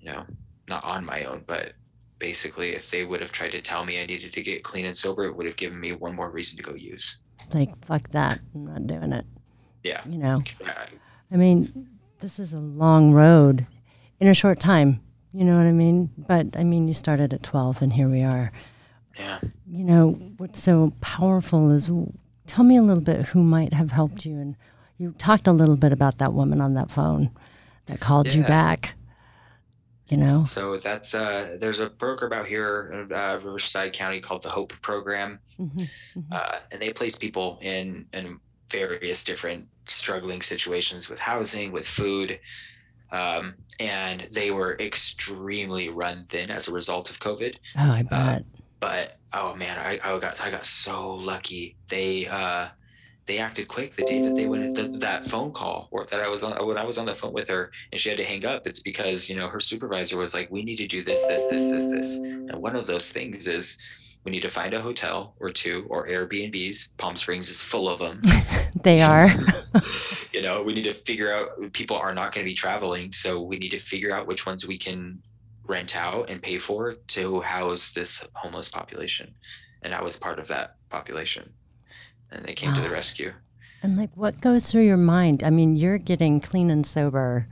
you 0.00 0.06
know, 0.12 0.24
not 0.68 0.84
on 0.84 1.04
my 1.04 1.24
own, 1.24 1.44
but 1.46 1.72
basically 2.18 2.70
if 2.74 2.90
they 2.90 3.04
would 3.04 3.20
have 3.20 3.32
tried 3.32 3.52
to 3.52 3.60
tell 3.60 3.84
me 3.84 4.00
I 4.00 4.06
needed 4.06 4.32
to 4.32 4.42
get 4.42 4.64
clean 4.64 4.86
and 4.86 4.96
sober, 4.96 5.24
it 5.24 5.36
would 5.36 5.46
have 5.46 5.56
given 5.56 5.78
me 5.78 5.92
one 5.92 6.14
more 6.14 6.30
reason 6.30 6.56
to 6.56 6.62
go 6.62 6.74
use. 6.74 7.18
Like, 7.52 7.84
fuck 7.84 8.08
that. 8.10 8.40
I'm 8.54 8.64
not 8.64 8.86
doing 8.86 9.12
it. 9.12 9.26
Yeah. 9.82 10.00
You 10.08 10.18
know, 10.18 10.42
I 11.30 11.36
mean, 11.36 11.88
this 12.20 12.38
is 12.38 12.54
a 12.54 12.58
long 12.58 13.12
road 13.12 13.66
in 14.18 14.28
a 14.28 14.34
short 14.34 14.60
time. 14.60 15.02
You 15.36 15.44
know 15.44 15.58
what 15.58 15.66
I 15.66 15.72
mean? 15.72 16.10
But 16.16 16.56
I 16.56 16.64
mean, 16.64 16.88
you 16.88 16.94
started 16.94 17.34
at 17.34 17.42
12 17.42 17.82
and 17.82 17.92
here 17.92 18.08
we 18.08 18.22
are. 18.22 18.50
yeah. 19.18 19.40
You 19.68 19.84
know, 19.84 20.12
what's 20.38 20.62
so 20.62 20.94
powerful 21.02 21.70
is 21.70 21.90
tell 22.46 22.64
me 22.64 22.76
a 22.78 22.82
little 22.82 23.02
bit 23.02 23.26
who 23.26 23.42
might 23.42 23.74
have 23.74 23.90
helped 23.92 24.24
you. 24.24 24.38
And 24.38 24.56
you 24.96 25.12
talked 25.18 25.46
a 25.46 25.52
little 25.52 25.76
bit 25.76 25.92
about 25.92 26.16
that 26.18 26.32
woman 26.32 26.62
on 26.62 26.72
that 26.74 26.90
phone 26.90 27.30
that 27.84 28.00
called 28.00 28.32
you 28.32 28.44
back. 28.44 28.94
You 30.08 30.16
know? 30.16 30.42
So 30.44 30.78
that's 30.78 31.14
uh, 31.14 31.58
there's 31.60 31.80
a 31.80 31.90
program 31.90 32.32
out 32.32 32.46
here 32.46 32.90
in 32.94 33.12
uh, 33.12 33.38
Riverside 33.42 33.92
County 33.92 34.20
called 34.20 34.42
the 34.42 34.48
Hope 34.48 34.72
Program, 34.80 35.40
Mhm. 35.60 35.88
uh, 36.30 36.58
and 36.72 36.80
they 36.80 36.92
place 36.94 37.18
people 37.18 37.58
in 37.60 38.06
in 38.14 38.38
various 38.70 39.22
different 39.24 39.66
struggling 39.86 40.40
situations 40.42 41.10
with 41.10 41.18
housing, 41.18 41.72
with 41.72 41.86
food, 41.86 42.38
um, 43.12 43.54
and 43.78 44.22
they 44.32 44.50
were 44.50 44.76
extremely 44.78 45.88
run 45.88 46.26
thin 46.28 46.50
as 46.50 46.68
a 46.68 46.72
result 46.72 47.10
of 47.10 47.20
COVID. 47.20 47.56
Oh, 47.78 47.92
I 47.92 48.02
bet. 48.02 48.44
But 48.80 49.18
oh 49.32 49.54
man, 49.54 49.78
I, 49.78 49.98
I 50.02 50.18
got 50.18 50.40
I 50.40 50.50
got 50.50 50.66
so 50.66 51.14
lucky. 51.14 51.76
They 51.88 52.26
uh, 52.26 52.68
they 53.26 53.38
acted 53.38 53.68
quick 53.68 53.94
the 53.94 54.04
day 54.04 54.22
that 54.22 54.34
they 54.34 54.46
went 54.46 54.76
th- 54.76 55.00
that 55.00 55.26
phone 55.26 55.52
call 55.52 55.88
or 55.90 56.04
that 56.06 56.20
I 56.20 56.28
was 56.28 56.42
on 56.42 56.64
when 56.66 56.78
I 56.78 56.84
was 56.84 56.98
on 56.98 57.06
the 57.06 57.14
phone 57.14 57.32
with 57.32 57.48
her 57.48 57.72
and 57.90 58.00
she 58.00 58.08
had 58.08 58.18
to 58.18 58.24
hang 58.24 58.44
up. 58.44 58.66
It's 58.66 58.82
because 58.82 59.28
you 59.28 59.36
know 59.36 59.48
her 59.48 59.60
supervisor 59.60 60.16
was 60.16 60.34
like, 60.34 60.50
"We 60.50 60.62
need 60.62 60.76
to 60.76 60.86
do 60.86 61.02
this, 61.02 61.22
this, 61.26 61.48
this, 61.50 61.70
this, 61.70 61.90
this," 61.90 62.16
and 62.16 62.56
one 62.56 62.76
of 62.76 62.86
those 62.86 63.10
things 63.10 63.48
is 63.48 63.78
we 64.26 64.32
need 64.32 64.42
to 64.42 64.48
find 64.48 64.74
a 64.74 64.80
hotel 64.80 65.36
or 65.38 65.50
two 65.52 65.86
or 65.88 66.08
Airbnbs. 66.08 66.88
Palm 66.98 67.14
Springs 67.14 67.48
is 67.48 67.62
full 67.62 67.88
of 67.88 68.00
them. 68.00 68.20
they 68.82 69.00
are. 69.00 69.30
you 70.32 70.42
know, 70.42 70.64
we 70.64 70.74
need 70.74 70.82
to 70.82 70.92
figure 70.92 71.32
out 71.32 71.72
people 71.72 71.96
are 71.96 72.12
not 72.12 72.34
going 72.34 72.44
to 72.44 72.50
be 72.50 72.54
traveling, 72.54 73.12
so 73.12 73.40
we 73.40 73.56
need 73.56 73.68
to 73.68 73.78
figure 73.78 74.12
out 74.12 74.26
which 74.26 74.44
ones 74.44 74.66
we 74.66 74.78
can 74.78 75.22
rent 75.68 75.94
out 75.94 76.28
and 76.28 76.42
pay 76.42 76.58
for 76.58 76.94
to 76.94 77.40
house 77.42 77.92
this 77.92 78.24
homeless 78.34 78.68
population. 78.68 79.32
And 79.82 79.94
I 79.94 80.02
was 80.02 80.18
part 80.18 80.40
of 80.40 80.48
that 80.48 80.74
population. 80.90 81.52
And 82.32 82.44
they 82.44 82.54
came 82.54 82.74
to 82.74 82.80
the 82.80 82.88
ah. 82.88 82.92
rescue. 82.92 83.32
And 83.80 83.96
like, 83.96 84.10
what 84.16 84.40
goes 84.40 84.68
through 84.68 84.86
your 84.86 84.96
mind? 84.96 85.44
I 85.44 85.50
mean, 85.50 85.76
you're 85.76 85.98
getting 85.98 86.40
clean 86.40 86.68
and 86.68 86.84
sober 86.84 87.46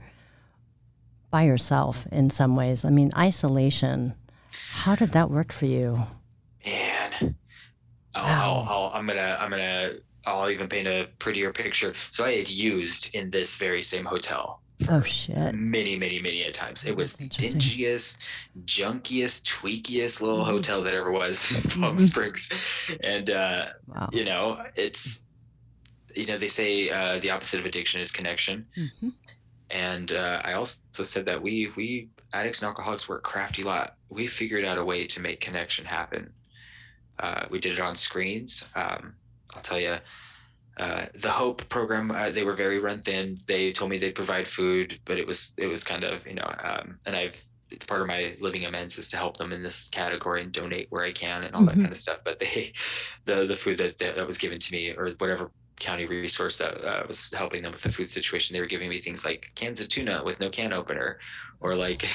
by 1.31 1.43
yourself 1.43 2.05
in 2.11 2.29
some 2.29 2.53
ways. 2.53 2.83
I 2.83 2.89
mean, 2.89 3.11
isolation. 3.15 4.13
How 4.71 4.95
did 4.95 5.13
that 5.13 5.31
work 5.31 5.53
for 5.53 5.67
you? 5.67 6.07
Man, 7.21 7.35
I'll, 8.15 8.23
Wow. 8.23 8.65
I'll, 8.69 8.83
I'll, 8.85 8.91
I'm 8.93 9.07
gonna, 9.07 9.37
I'm 9.39 9.49
gonna, 9.49 9.93
I'll 10.25 10.49
even 10.49 10.67
paint 10.67 10.87
a 10.87 11.09
prettier 11.19 11.51
picture. 11.51 11.93
So 12.11 12.25
I 12.25 12.37
had 12.37 12.49
used 12.49 13.13
in 13.15 13.29
this 13.29 13.57
very 13.57 13.81
same 13.81 14.05
hotel 14.05 14.61
Oh 14.89 15.01
shit! 15.01 15.53
many, 15.55 15.97
many, 15.97 16.19
many 16.19 16.43
a 16.43 16.51
times. 16.51 16.85
It 16.85 16.95
was 16.97 17.13
the 17.13 17.29
dingiest, 17.29 18.17
junkiest, 18.65 19.43
tweakiest 19.43 20.21
little 20.21 20.43
Mhm. 20.43 20.47
hotel 20.47 20.83
that 20.83 20.93
ever 20.93 21.11
was 21.11 21.49
in 21.75 21.81
Palm. 21.81 21.99
Springs, 21.99 22.49
and 23.03 23.29
uh, 23.29 23.67
Wow. 23.87 24.09
you 24.11 24.25
know, 24.25 24.65
it's, 24.75 25.21
you 26.15 26.25
know, 26.25 26.37
they 26.37 26.47
say 26.49 26.89
uh, 26.89 27.19
the 27.19 27.29
opposite 27.31 27.59
of 27.61 27.65
addiction 27.65 28.01
is 28.01 28.11
connection, 28.11 28.67
Mhm. 28.77 29.13
and 29.69 30.11
uh, 30.11 30.41
I 30.43 30.53
also 30.53 30.79
said 31.03 31.25
that 31.25 31.41
we 31.41 31.71
we 31.77 32.09
addicts 32.33 32.61
and 32.61 32.67
alcoholics 32.67 33.07
were 33.07 33.17
a 33.17 33.21
crafty 33.21 33.63
lot. 33.63 33.95
We 34.09 34.27
figured 34.27 34.65
out 34.65 34.77
a 34.77 34.83
way 34.85 35.07
to 35.07 35.19
make 35.21 35.39
connection 35.39 35.85
happen. 35.85 36.33
Uh, 37.19 37.45
we 37.49 37.59
did 37.59 37.73
it 37.73 37.79
on 37.79 37.95
screens. 37.95 38.69
Um, 38.75 39.15
I'll 39.53 39.61
tell 39.61 39.79
you, 39.79 39.97
uh, 40.77 41.05
the 41.13 41.31
Hope 41.31 41.67
program. 41.69 42.11
Uh, 42.11 42.29
they 42.29 42.43
were 42.43 42.53
very 42.53 42.79
run 42.79 43.01
thin. 43.01 43.37
They 43.47 43.71
told 43.71 43.91
me 43.91 43.97
they'd 43.97 44.15
provide 44.15 44.47
food, 44.47 44.99
but 45.05 45.17
it 45.17 45.25
was 45.25 45.53
it 45.57 45.67
was 45.67 45.83
kind 45.83 46.03
of 46.03 46.27
you 46.27 46.33
know, 46.33 46.53
um, 46.63 46.99
and 47.05 47.15
I've 47.15 47.41
it's 47.71 47.85
part 47.85 48.01
of 48.01 48.07
my 48.07 48.35
living 48.39 48.65
amends 48.65 48.97
is 48.97 49.09
to 49.09 49.17
help 49.17 49.37
them 49.37 49.51
in 49.51 49.63
this 49.63 49.89
category 49.89 50.41
and 50.41 50.51
donate 50.51 50.87
where 50.91 51.03
I 51.03 51.11
can 51.11 51.43
and 51.43 51.55
all 51.55 51.61
mm-hmm. 51.61 51.77
that 51.77 51.81
kind 51.81 51.91
of 51.91 51.97
stuff. 51.97 52.19
But 52.23 52.39
they, 52.39 52.73
the 53.25 53.45
the 53.45 53.55
food 53.55 53.77
that 53.77 53.97
that 53.97 54.27
was 54.27 54.37
given 54.37 54.59
to 54.59 54.71
me 54.73 54.91
or 54.91 55.11
whatever 55.17 55.51
county 55.79 56.05
resource 56.05 56.57
that 56.57 56.83
uh, 56.83 57.03
was 57.07 57.31
helping 57.33 57.61
them 57.61 57.71
with 57.71 57.81
the 57.81 57.91
food 57.91 58.09
situation, 58.09 58.53
they 58.53 58.61
were 58.61 58.67
giving 58.67 58.89
me 58.89 59.01
things 59.01 59.25
like 59.25 59.51
cans 59.55 59.81
of 59.81 59.89
tuna 59.89 60.23
with 60.23 60.39
no 60.39 60.49
can 60.49 60.73
opener, 60.73 61.19
or 61.59 61.75
like 61.75 62.07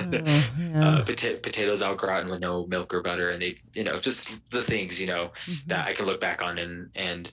oh, 0.00 0.08
yeah. 0.12 0.88
uh, 0.88 1.04
pota- 1.04 1.42
potatoes 1.42 1.82
au 1.82 1.94
gratin 1.94 2.30
with 2.30 2.40
no 2.40 2.66
milk 2.66 2.92
or 2.92 3.02
butter, 3.02 3.30
and 3.30 3.42
they, 3.42 3.58
you 3.74 3.84
know, 3.84 3.98
just 3.98 4.50
the 4.50 4.62
things 4.62 5.00
you 5.00 5.06
know 5.06 5.30
mm-hmm. 5.34 5.68
that 5.68 5.86
I 5.86 5.94
can 5.94 6.06
look 6.06 6.20
back 6.20 6.42
on 6.42 6.58
and 6.58 6.90
and 6.94 7.32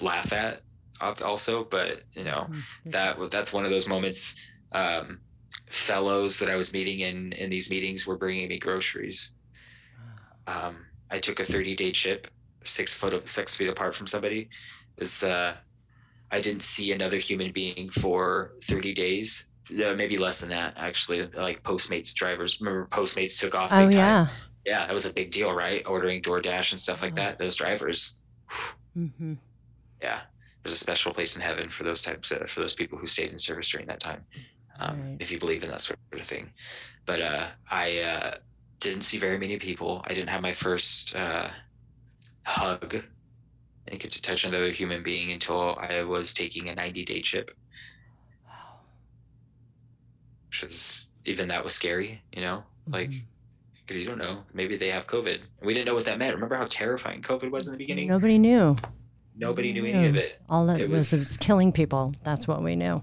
laugh 0.00 0.32
at 0.32 0.62
also. 1.00 1.64
But 1.64 2.02
you 2.12 2.24
know, 2.24 2.48
mm-hmm. 2.50 2.90
that 2.90 3.30
that's 3.30 3.52
one 3.52 3.64
of 3.64 3.70
those 3.70 3.88
moments. 3.88 4.34
Um, 4.72 5.20
fellows 5.66 6.38
that 6.40 6.50
I 6.50 6.56
was 6.56 6.72
meeting 6.72 7.00
in 7.00 7.32
in 7.32 7.48
these 7.48 7.70
meetings 7.70 8.06
were 8.06 8.16
bringing 8.16 8.48
me 8.48 8.58
groceries. 8.58 9.30
Um, 10.46 10.86
I 11.10 11.18
took 11.18 11.40
a 11.40 11.44
30 11.44 11.76
day 11.76 11.92
trip 11.92 12.28
six 12.64 12.94
foot 12.94 13.28
six 13.28 13.56
feet 13.56 13.68
apart 13.68 13.94
from 13.94 14.06
somebody 14.06 14.48
is 14.98 15.22
uh, 15.22 15.54
I 16.30 16.40
didn't 16.40 16.62
see 16.62 16.92
another 16.92 17.18
human 17.18 17.52
being 17.52 17.90
for 17.90 18.52
30 18.64 18.94
days. 18.94 19.46
Uh, 19.70 19.94
maybe 19.94 20.16
less 20.16 20.40
than 20.40 20.50
that, 20.50 20.74
actually. 20.76 21.26
Like 21.28 21.62
Postmates 21.62 22.14
drivers. 22.14 22.60
Remember, 22.60 22.86
Postmates 22.86 23.38
took 23.38 23.54
off. 23.54 23.70
Oh, 23.72 23.88
yeah. 23.88 24.26
Time. 24.26 24.28
Yeah, 24.64 24.86
that 24.86 24.92
was 24.92 25.06
a 25.06 25.12
big 25.12 25.30
deal, 25.30 25.52
right? 25.52 25.82
Ordering 25.86 26.22
DoorDash 26.22 26.72
and 26.72 26.80
stuff 26.80 27.02
like 27.02 27.12
oh. 27.12 27.16
that. 27.16 27.38
Those 27.38 27.54
drivers. 27.54 28.18
Mm-hmm. 28.96 29.34
Yeah, 30.02 30.20
there's 30.62 30.74
a 30.74 30.78
special 30.78 31.12
place 31.12 31.36
in 31.36 31.42
heaven 31.42 31.70
for 31.70 31.84
those 31.84 32.02
types 32.02 32.30
of, 32.32 32.50
for 32.50 32.60
those 32.60 32.74
people 32.74 32.98
who 32.98 33.06
stayed 33.06 33.30
in 33.30 33.38
service 33.38 33.70
during 33.70 33.86
that 33.86 34.00
time, 34.00 34.24
um, 34.78 35.00
right. 35.00 35.16
if 35.20 35.30
you 35.30 35.38
believe 35.38 35.62
in 35.62 35.70
that 35.70 35.80
sort 35.80 35.98
of 36.12 36.26
thing. 36.26 36.50
But 37.06 37.20
uh, 37.20 37.46
I 37.70 37.98
uh, 38.00 38.34
didn't 38.80 39.02
see 39.02 39.18
very 39.18 39.38
many 39.38 39.58
people. 39.58 40.02
I 40.06 40.14
didn't 40.14 40.30
have 40.30 40.42
my 40.42 40.52
first 40.52 41.14
uh, 41.14 41.50
hug 42.50 43.02
and 43.88 44.00
get 44.00 44.12
to 44.12 44.22
touch 44.22 44.44
another 44.44 44.70
human 44.70 45.02
being 45.02 45.32
until 45.32 45.76
I 45.78 46.02
was 46.02 46.34
taking 46.34 46.68
a 46.68 46.74
90 46.74 47.04
day 47.04 47.20
chip. 47.20 47.50
Wow. 48.46 48.80
Which 50.48 50.62
was, 50.62 51.06
even 51.24 51.48
that 51.48 51.64
was 51.64 51.74
scary, 51.74 52.22
you 52.32 52.42
know? 52.42 52.64
Mm-hmm. 52.82 52.92
Like, 52.92 53.12
because 53.86 54.00
you 54.00 54.06
don't 54.06 54.18
know. 54.18 54.44
Maybe 54.52 54.76
they 54.76 54.90
have 54.90 55.06
COVID. 55.06 55.34
And 55.34 55.66
we 55.66 55.74
didn't 55.74 55.86
know 55.86 55.94
what 55.94 56.04
that 56.04 56.18
meant. 56.18 56.34
Remember 56.34 56.54
how 56.54 56.66
terrifying 56.68 57.22
COVID 57.22 57.50
was 57.50 57.66
in 57.66 57.72
the 57.72 57.78
beginning? 57.78 58.08
Nobody 58.08 58.38
knew. 58.38 58.76
Nobody 59.36 59.72
knew 59.72 59.84
any 59.84 60.06
of 60.06 60.16
it. 60.16 60.40
All 60.48 60.66
that 60.66 60.80
it 60.80 60.88
was, 60.88 61.10
was, 61.12 61.20
was 61.20 61.36
killing 61.38 61.72
people. 61.72 62.14
That's 62.22 62.46
what 62.46 62.62
we 62.62 62.76
knew 62.76 63.02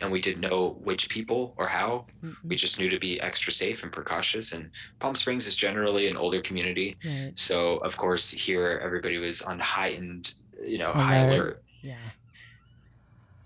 and 0.00 0.10
we 0.10 0.20
didn't 0.20 0.40
know 0.40 0.78
which 0.82 1.08
people 1.08 1.54
or 1.56 1.66
how. 1.66 2.06
Mm-hmm. 2.24 2.48
We 2.48 2.56
just 2.56 2.78
knew 2.78 2.88
to 2.88 2.98
be 2.98 3.20
extra 3.20 3.52
safe 3.52 3.82
and 3.82 3.92
precautious. 3.92 4.52
And 4.52 4.70
Palm 4.98 5.14
Springs 5.14 5.46
is 5.46 5.56
generally 5.56 6.08
an 6.08 6.16
older 6.16 6.40
community, 6.40 6.96
right. 7.04 7.32
so 7.34 7.78
of 7.78 7.96
course 7.96 8.30
here 8.30 8.80
everybody 8.82 9.18
was 9.18 9.42
on 9.42 9.58
heightened, 9.58 10.34
you 10.64 10.78
know, 10.78 10.86
alert. 10.86 10.94
high 10.94 11.16
alert. 11.16 11.62
Yeah. 11.82 11.96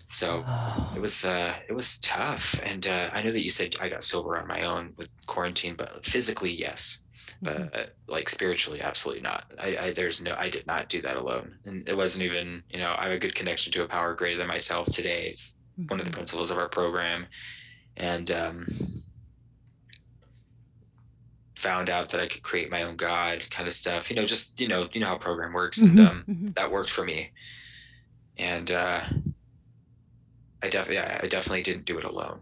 So 0.06 0.44
oh. 0.46 0.88
it 0.94 1.00
was 1.00 1.24
uh, 1.24 1.54
it 1.68 1.72
was 1.72 1.98
tough, 1.98 2.60
and 2.62 2.86
uh, 2.86 3.10
I 3.12 3.22
know 3.22 3.32
that 3.32 3.42
you 3.42 3.50
said 3.50 3.74
I 3.80 3.88
got 3.88 4.04
sober 4.04 4.38
on 4.38 4.46
my 4.46 4.62
own 4.62 4.92
with 4.96 5.08
quarantine, 5.26 5.74
but 5.74 6.04
physically 6.04 6.52
yes, 6.52 7.00
but 7.42 7.56
mm-hmm. 7.56 7.80
uh, 7.80 7.86
like 8.06 8.28
spiritually 8.28 8.80
absolutely 8.80 9.22
not. 9.22 9.52
I, 9.58 9.76
I 9.76 9.92
there's 9.92 10.20
no 10.20 10.36
I 10.38 10.50
did 10.50 10.66
not 10.68 10.88
do 10.88 11.00
that 11.00 11.16
alone, 11.16 11.56
and 11.64 11.88
it 11.88 11.96
wasn't 11.96 12.24
even 12.24 12.62
you 12.70 12.78
know 12.78 12.94
I 12.96 13.04
have 13.04 13.12
a 13.12 13.18
good 13.18 13.34
connection 13.34 13.72
to 13.72 13.82
a 13.82 13.88
power 13.88 14.14
greater 14.14 14.38
than 14.38 14.46
myself 14.46 14.86
today. 14.86 15.26
It's 15.28 15.56
mm-hmm. 15.78 15.88
one 15.88 16.00
of 16.00 16.06
the 16.06 16.10
mm-hmm. 16.10 16.18
principles 16.18 16.50
of 16.50 16.58
our 16.58 16.68
program, 16.68 17.26
and 17.96 18.30
um, 18.30 18.66
found 21.56 21.88
out 21.88 22.10
that 22.10 22.20
I 22.20 22.26
could 22.26 22.42
create 22.42 22.70
my 22.70 22.82
own 22.82 22.96
God 22.96 23.48
kind 23.50 23.66
of 23.66 23.74
stuff. 23.74 24.10
You 24.10 24.16
know, 24.16 24.24
just 24.24 24.60
you 24.60 24.68
know, 24.68 24.88
you 24.92 25.00
know 25.00 25.06
how 25.06 25.16
program 25.16 25.52
works, 25.52 25.80
mm-hmm. 25.80 25.98
and 25.98 26.08
um, 26.08 26.24
mm-hmm. 26.28 26.46
that 26.56 26.70
worked 26.70 26.90
for 26.90 27.04
me. 27.04 27.30
And 28.36 28.70
uh, 28.70 29.00
I 30.62 30.68
definitely, 30.68 30.96
yeah, 30.96 31.20
I 31.22 31.26
definitely 31.26 31.62
didn't 31.62 31.84
do 31.84 31.98
it 31.98 32.04
alone. 32.04 32.40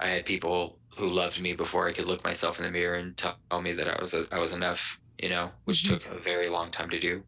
I 0.00 0.08
had 0.08 0.26
people 0.26 0.78
who 0.96 1.08
loved 1.08 1.40
me 1.40 1.54
before 1.54 1.88
I 1.88 1.92
could 1.92 2.06
look 2.06 2.24
myself 2.24 2.58
in 2.58 2.64
the 2.64 2.70
mirror 2.70 2.96
and 2.96 3.16
tell 3.16 3.36
me 3.62 3.72
that 3.72 3.88
I 3.88 4.00
was 4.00 4.14
a, 4.14 4.26
I 4.30 4.38
was 4.38 4.52
enough. 4.52 4.98
You 5.18 5.28
know, 5.28 5.50
which 5.64 5.84
mm-hmm. 5.84 5.98
took 5.98 6.18
a 6.18 6.20
very 6.20 6.48
long 6.48 6.70
time 6.70 6.90
to 6.90 6.98
do. 6.98 7.22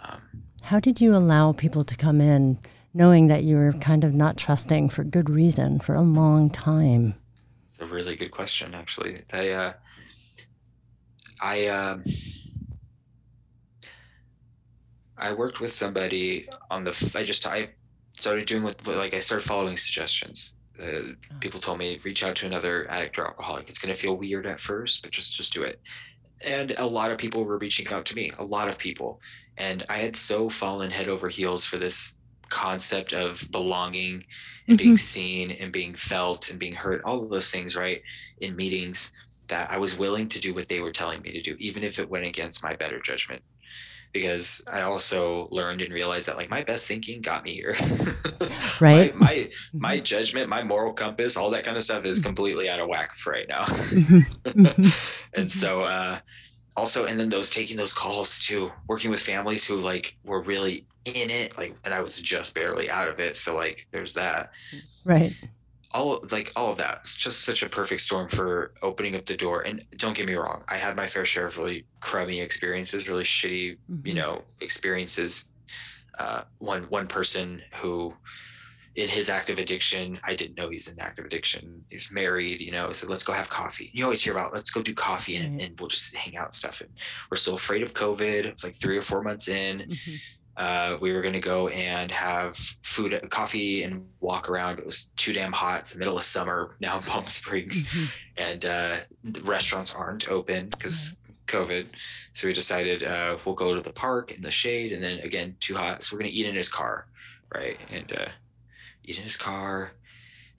Um, 0.00 0.20
how 0.62 0.80
did 0.80 1.00
you 1.00 1.14
allow 1.14 1.52
people 1.52 1.82
to 1.84 1.96
come 1.96 2.20
in 2.20 2.58
knowing 2.94 3.26
that 3.26 3.42
you 3.42 3.56
were 3.56 3.72
kind 3.72 4.04
of 4.04 4.14
not 4.14 4.36
trusting 4.36 4.88
for 4.88 5.04
good 5.04 5.28
reason 5.28 5.80
for 5.80 5.94
a 5.94 6.00
long 6.00 6.48
time? 6.48 7.14
It's 7.68 7.80
a 7.80 7.86
really 7.86 8.14
good 8.14 8.30
question, 8.30 8.74
actually. 8.74 9.18
I, 9.32 9.50
uh, 9.50 9.72
I, 11.40 11.66
um, 11.66 12.04
I 15.16 15.32
worked 15.32 15.60
with 15.60 15.72
somebody 15.72 16.48
on 16.70 16.84
the. 16.84 17.12
I 17.14 17.22
just 17.22 17.46
I 17.46 17.70
started 18.18 18.46
doing 18.46 18.62
what 18.62 18.84
like 18.86 19.14
I 19.14 19.18
started 19.18 19.46
following 19.46 19.76
suggestions. 19.76 20.54
Uh, 20.78 20.84
oh. 20.84 21.14
people 21.40 21.60
told 21.60 21.78
me 21.78 22.00
reach 22.04 22.24
out 22.24 22.34
to 22.36 22.46
another 22.46 22.90
addict 22.90 23.18
or 23.18 23.26
alcoholic. 23.26 23.68
It's 23.68 23.78
going 23.78 23.94
to 23.94 24.00
feel 24.00 24.16
weird 24.16 24.46
at 24.46 24.58
first, 24.58 25.02
but 25.02 25.12
just 25.12 25.34
just 25.34 25.52
do 25.52 25.62
it. 25.62 25.80
And 26.44 26.72
a 26.78 26.86
lot 26.86 27.10
of 27.10 27.18
people 27.18 27.44
were 27.44 27.58
reaching 27.58 27.88
out 27.88 28.04
to 28.06 28.16
me. 28.16 28.32
A 28.38 28.44
lot 28.44 28.68
of 28.68 28.76
people, 28.76 29.20
and 29.56 29.84
I 29.88 29.98
had 29.98 30.16
so 30.16 30.50
fallen 30.50 30.90
head 30.90 31.08
over 31.08 31.28
heels 31.28 31.64
for 31.64 31.78
this 31.78 32.14
concept 32.54 33.12
of 33.12 33.46
belonging 33.50 34.24
and 34.68 34.78
mm-hmm. 34.78 34.84
being 34.84 34.96
seen 34.96 35.50
and 35.50 35.72
being 35.72 35.94
felt 35.94 36.50
and 36.50 36.58
being 36.58 36.74
heard, 36.74 37.02
all 37.04 37.22
of 37.22 37.28
those 37.28 37.50
things, 37.50 37.74
right, 37.76 38.00
in 38.40 38.54
meetings 38.54 39.10
that 39.48 39.70
I 39.70 39.78
was 39.78 39.98
willing 39.98 40.28
to 40.28 40.40
do 40.40 40.54
what 40.54 40.68
they 40.68 40.80
were 40.80 40.92
telling 40.92 41.20
me 41.20 41.32
to 41.32 41.42
do, 41.42 41.56
even 41.58 41.82
if 41.82 41.98
it 41.98 42.08
went 42.08 42.24
against 42.24 42.62
my 42.62 42.74
better 42.74 43.00
judgment. 43.00 43.42
Because 44.12 44.62
I 44.70 44.82
also 44.82 45.48
learned 45.50 45.82
and 45.82 45.92
realized 45.92 46.28
that 46.28 46.36
like 46.36 46.48
my 46.48 46.62
best 46.62 46.86
thinking 46.86 47.20
got 47.20 47.42
me 47.42 47.54
here. 47.54 47.76
right. 48.80 49.12
my, 49.16 49.26
my, 49.26 49.34
mm-hmm. 49.34 49.80
my 49.80 49.98
judgment, 49.98 50.48
my 50.48 50.62
moral 50.62 50.92
compass, 50.92 51.36
all 51.36 51.50
that 51.50 51.64
kind 51.64 51.76
of 51.76 51.82
stuff 51.82 52.04
is 52.04 52.18
mm-hmm. 52.18 52.28
completely 52.28 52.70
out 52.70 52.78
of 52.78 52.88
whack 52.88 53.12
for 53.14 53.32
right 53.32 53.48
now. 53.48 53.64
Mm-hmm. 53.64 54.88
and 55.38 55.50
so 55.50 55.82
uh 55.82 56.20
also 56.76 57.06
and 57.06 57.18
then 57.18 57.28
those 57.28 57.50
taking 57.50 57.76
those 57.76 57.92
calls 57.92 58.40
too 58.40 58.70
working 58.88 59.10
with 59.10 59.20
families 59.20 59.66
who 59.66 59.76
like 59.80 60.16
were 60.24 60.42
really 60.42 60.86
in 61.04 61.30
it 61.30 61.56
like 61.56 61.76
and 61.84 61.92
i 61.92 62.00
was 62.00 62.20
just 62.20 62.54
barely 62.54 62.90
out 62.90 63.08
of 63.08 63.20
it 63.20 63.36
so 63.36 63.54
like 63.54 63.86
there's 63.90 64.14
that 64.14 64.52
right 65.04 65.38
all 65.92 66.24
like 66.32 66.50
all 66.56 66.70
of 66.70 66.76
that 66.76 66.98
it's 67.02 67.16
just 67.16 67.42
such 67.42 67.62
a 67.62 67.68
perfect 67.68 68.00
storm 68.00 68.28
for 68.28 68.72
opening 68.82 69.14
up 69.14 69.24
the 69.26 69.36
door 69.36 69.62
and 69.62 69.84
don't 69.96 70.16
get 70.16 70.26
me 70.26 70.34
wrong 70.34 70.64
i 70.68 70.76
had 70.76 70.96
my 70.96 71.06
fair 71.06 71.24
share 71.24 71.46
of 71.46 71.58
really 71.58 71.84
crummy 72.00 72.40
experiences 72.40 73.08
really 73.08 73.24
shitty 73.24 73.76
mm-hmm. 73.90 74.06
you 74.06 74.14
know 74.14 74.42
experiences 74.60 75.44
uh, 76.18 76.42
one 76.58 76.84
one 76.84 77.08
person 77.08 77.60
who 77.80 78.14
in 78.96 79.08
his 79.08 79.28
active 79.28 79.58
addiction, 79.58 80.20
I 80.22 80.34
didn't 80.34 80.56
know 80.56 80.68
he's 80.68 80.88
in 80.88 81.00
active 81.00 81.24
addiction. 81.24 81.84
He 81.90 81.96
was 81.96 82.10
married, 82.12 82.60
you 82.60 82.70
know, 82.70 82.92
So 82.92 83.08
let's 83.08 83.24
go 83.24 83.32
have 83.32 83.48
coffee. 83.48 83.90
You 83.92 84.04
always 84.04 84.22
hear 84.22 84.32
about, 84.32 84.52
let's 84.52 84.70
go 84.70 84.82
do 84.82 84.94
coffee 84.94 85.36
and, 85.36 85.60
and 85.60 85.78
we'll 85.80 85.88
just 85.88 86.14
hang 86.14 86.36
out 86.36 86.46
and 86.46 86.54
stuff. 86.54 86.80
And 86.80 86.90
we're 87.28 87.36
still 87.36 87.56
afraid 87.56 87.82
of 87.82 87.92
COVID. 87.92 88.44
It's 88.44 88.62
like 88.62 88.74
three 88.74 88.96
or 88.96 89.02
four 89.02 89.22
months 89.22 89.48
in. 89.48 89.78
Mm-hmm. 89.80 90.14
Uh, 90.56 90.96
we 91.00 91.12
were 91.12 91.20
going 91.20 91.34
to 91.34 91.40
go 91.40 91.68
and 91.68 92.10
have 92.10 92.56
food, 92.82 93.18
coffee, 93.30 93.82
and 93.82 94.06
walk 94.20 94.48
around. 94.48 94.78
It 94.78 94.86
was 94.86 95.04
too 95.16 95.32
damn 95.32 95.52
hot. 95.52 95.80
It's 95.80 95.92
the 95.92 95.98
middle 95.98 96.16
of 96.16 96.22
summer 96.22 96.76
now 96.80 96.98
in 96.98 97.02
Palm 97.10 97.26
Springs, 97.26 97.84
mm-hmm. 97.86 98.04
and 98.36 98.64
uh, 98.64 98.96
restaurants 99.42 99.94
aren't 99.94 100.28
open 100.28 100.68
because 100.68 101.16
COVID. 101.46 101.86
So 102.34 102.46
we 102.46 102.52
decided 102.52 103.02
uh, 103.02 103.38
we'll 103.44 103.54
go 103.54 103.74
to 103.74 103.80
the 103.80 103.92
park 103.92 104.32
in 104.32 104.42
the 104.42 104.50
shade, 104.50 104.92
and 104.92 105.02
then 105.02 105.18
again 105.20 105.56
too 105.60 105.74
hot, 105.74 106.02
so 106.02 106.14
we're 106.14 106.20
going 106.20 106.30
to 106.30 106.36
eat 106.36 106.46
in 106.46 106.54
his 106.54 106.68
car, 106.68 107.06
right? 107.54 107.78
And 107.90 108.12
uh, 108.12 108.28
eat 109.04 109.18
in 109.18 109.24
his 109.24 109.36
car, 109.36 109.92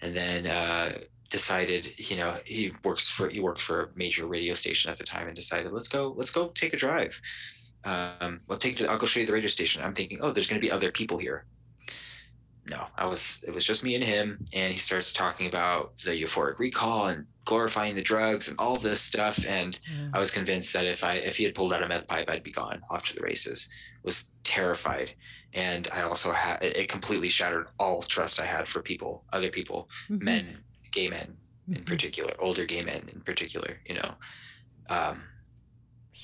and 0.01 0.15
then 0.15 0.47
uh, 0.47 0.98
decided, 1.29 1.93
you 1.98 2.17
know, 2.17 2.37
he 2.46 2.73
works 2.83 3.10
for 3.10 3.29
he 3.29 3.39
worked 3.39 3.62
for 3.62 3.83
a 3.83 3.87
major 3.96 4.25
radio 4.25 4.54
station 4.54 4.91
at 4.91 4.98
the 4.98 5.04
time, 5.04 5.27
and 5.27 5.35
decided 5.35 5.71
let's 5.71 5.87
go 5.87 6.13
let's 6.15 6.31
go 6.31 6.48
take 6.50 6.73
a 6.73 6.77
drive. 6.77 7.19
Um, 7.86 8.42
I'll 8.50 8.58
take 8.58 8.81
I'll 8.81 8.98
go 8.98 9.06
show 9.06 9.19
you 9.19 9.25
the 9.25 9.33
radio 9.33 9.48
station. 9.48 9.83
I'm 9.83 9.94
thinking, 9.94 10.19
oh, 10.21 10.31
there's 10.31 10.48
going 10.48 10.60
to 10.60 10.65
be 10.65 10.71
other 10.71 10.92
people 10.92 11.17
here. 11.17 11.46
No, 12.67 12.88
I 12.98 13.06
was 13.06 13.44
it 13.48 13.54
was 13.54 13.63
just 13.63 13.83
me 13.83 13.96
and 13.96 14.04
him, 14.04 14.44
and 14.54 14.73
he 14.73 14.79
starts 14.79 15.13
talking 15.13 15.48
about 15.48 15.98
the 16.00 16.12
euphoric 16.12 16.58
recall 16.58 17.08
and 17.08 17.25
glorifying 17.46 17.94
the 17.94 18.02
drugs 18.02 18.50
and 18.50 18.58
all 18.60 18.75
this 18.75 19.02
stuff. 19.02 19.46
And 19.48 19.79
yeah. 19.88 20.10
I 20.13 20.19
was 20.19 20.31
convinced 20.31 20.73
that 20.73 20.86
if 20.86 21.04
I 21.04 21.13
if 21.15 21.38
he 21.38 21.44
had 21.44 21.54
pulled 21.54 21.73
out 21.73 21.83
a 21.83 21.88
meth 21.88 22.08
pipe, 22.08 22.29
I'd 22.29 22.44
be 22.44 22.52
gone 22.52 22.81
off 22.90 23.06
to 23.06 23.15
the 23.15 23.21
races. 23.21 23.69
Was 24.04 24.25
terrified 24.44 25.12
and 25.56 25.88
I 25.92 26.02
also 26.02 26.31
had 26.31 26.62
it 26.62 26.90
completely 26.90 27.29
shattered 27.29 27.67
all 27.79 28.02
trust 28.04 28.42
I 28.42 28.46
had 28.46 28.67
for 28.67 28.81
people, 28.81 29.23
other 29.31 29.50
people, 29.50 29.90
mm-hmm. 30.10 30.23
men, 30.23 30.58
gay 30.92 31.08
men 31.08 31.38
mm-hmm. 31.63 31.77
in 31.77 31.83
particular, 31.86 32.33
older 32.40 32.65
gay 32.65 32.83
men 32.83 33.10
in 33.12 33.21
particular. 33.21 33.77
You 33.88 33.96
know, 33.96 34.13
um, 34.90 35.23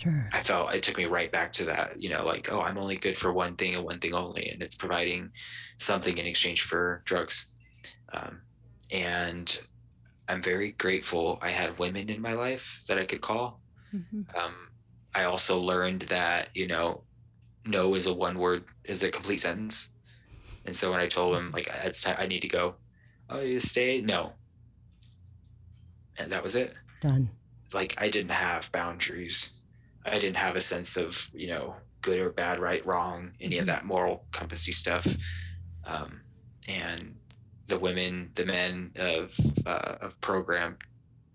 sure. 0.01 0.29
I 0.31 0.41
felt 0.41 0.73
it 0.73 0.83
took 0.83 0.97
me 0.97 1.05
right 1.05 1.31
back 1.31 1.53
to 1.53 1.65
that. 1.65 2.01
You 2.01 2.09
know, 2.09 2.25
like 2.25 2.51
oh, 2.51 2.61
I'm 2.61 2.77
only 2.77 2.97
good 2.97 3.17
for 3.17 3.31
one 3.31 3.55
thing 3.55 3.75
and 3.75 3.83
one 3.83 3.99
thing 3.99 4.13
only, 4.13 4.49
and 4.49 4.61
it's 4.61 4.75
providing 4.75 5.31
something 5.77 6.17
in 6.17 6.25
exchange 6.25 6.61
for 6.63 7.01
drugs. 7.05 7.53
Um, 8.13 8.41
and 8.91 9.59
I'm 10.27 10.41
very 10.41 10.71
grateful 10.73 11.39
I 11.41 11.49
had 11.49 11.77
women 11.79 12.09
in 12.09 12.21
my 12.21 12.33
life 12.33 12.83
that 12.87 12.97
I 12.97 13.05
could 13.05 13.21
call. 13.21 13.59
Mm-hmm. 13.93 14.21
Um, 14.37 14.53
I 15.13 15.25
also 15.25 15.59
learned 15.59 16.03
that, 16.03 16.49
you 16.53 16.67
know, 16.67 17.03
no 17.65 17.95
is 17.95 18.07
a 18.07 18.13
one 18.13 18.37
word, 18.39 18.63
is 18.85 19.03
a 19.03 19.11
complete 19.11 19.41
sentence. 19.41 19.89
And 20.65 20.75
so 20.75 20.91
when 20.91 20.99
I 20.99 21.07
told 21.07 21.35
him, 21.35 21.51
like, 21.51 21.69
it's 21.83 22.01
time, 22.01 22.15
I 22.17 22.27
need 22.27 22.41
to 22.41 22.47
go, 22.47 22.75
oh, 23.29 23.41
you 23.41 23.59
stay? 23.59 24.01
No. 24.01 24.33
And 26.17 26.31
that 26.31 26.43
was 26.43 26.55
it. 26.55 26.75
Done. 27.01 27.29
Like, 27.73 27.95
I 27.97 28.09
didn't 28.09 28.31
have 28.31 28.71
boundaries. 28.71 29.51
I 30.05 30.19
didn't 30.19 30.37
have 30.37 30.55
a 30.55 30.61
sense 30.61 30.97
of, 30.97 31.29
you 31.33 31.47
know, 31.47 31.75
good 32.01 32.19
or 32.19 32.29
bad, 32.29 32.59
right, 32.59 32.85
wrong, 32.85 33.31
any 33.39 33.55
mm-hmm. 33.55 33.61
of 33.61 33.65
that 33.67 33.85
moral 33.85 34.25
compassy 34.31 34.71
stuff. 34.71 35.07
Um, 35.85 36.21
and 36.67 37.15
the 37.67 37.79
women, 37.79 38.31
the 38.35 38.45
men 38.45 38.91
of 38.95 39.35
uh, 39.65 39.95
of 40.01 40.19
program 40.21 40.77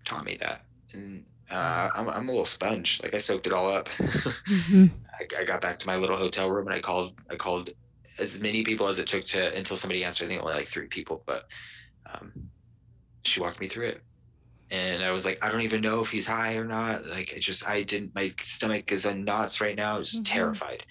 taught 0.05 0.25
me 0.25 0.37
that, 0.39 0.65
and 0.93 1.25
uh, 1.49 1.89
I'm 1.93 2.09
I'm 2.09 2.29
a 2.29 2.31
little 2.31 2.45
sponge. 2.45 3.01
Like 3.03 3.13
I 3.13 3.17
soaked 3.17 3.47
it 3.47 3.53
all 3.53 3.71
up. 3.71 3.89
mm-hmm. 3.89 4.85
I, 5.19 5.41
I, 5.41 5.43
got 5.43 5.61
back 5.61 5.79
to 5.79 5.87
my 5.87 5.95
little 5.95 6.15
hotel 6.15 6.49
room 6.49 6.67
and 6.67 6.75
I 6.75 6.79
called 6.79 7.19
I 7.29 7.35
called 7.35 7.71
as 8.19 8.39
many 8.39 8.63
people 8.63 8.87
as 8.87 8.99
it 8.99 9.07
took 9.07 9.23
to 9.25 9.53
until 9.55 9.77
somebody 9.77 10.03
answered. 10.03 10.25
I 10.25 10.27
think 10.27 10.41
only 10.41 10.53
like 10.53 10.67
three 10.67 10.87
people, 10.87 11.23
but 11.25 11.47
um, 12.05 12.31
she 13.23 13.39
walked 13.39 13.59
me 13.59 13.67
through 13.67 13.87
it. 13.87 14.03
And 14.69 15.03
I 15.03 15.11
was 15.11 15.25
like, 15.25 15.43
I 15.43 15.49
don't 15.49 15.61
even 15.61 15.81
know 15.81 16.01
if 16.01 16.11
he's 16.11 16.27
high 16.27 16.55
or 16.55 16.65
not. 16.65 17.05
Like, 17.05 17.33
I 17.35 17.39
just, 17.39 17.67
I 17.67 17.83
didn't, 17.83 18.13
my 18.13 18.33
stomach 18.41 18.91
is 18.91 19.05
in 19.05 19.23
knots 19.23 19.61
right 19.61 19.75
now. 19.75 19.95
I 19.95 19.99
was 19.99 20.13
mm-hmm. 20.13 20.23
terrified. 20.23 20.83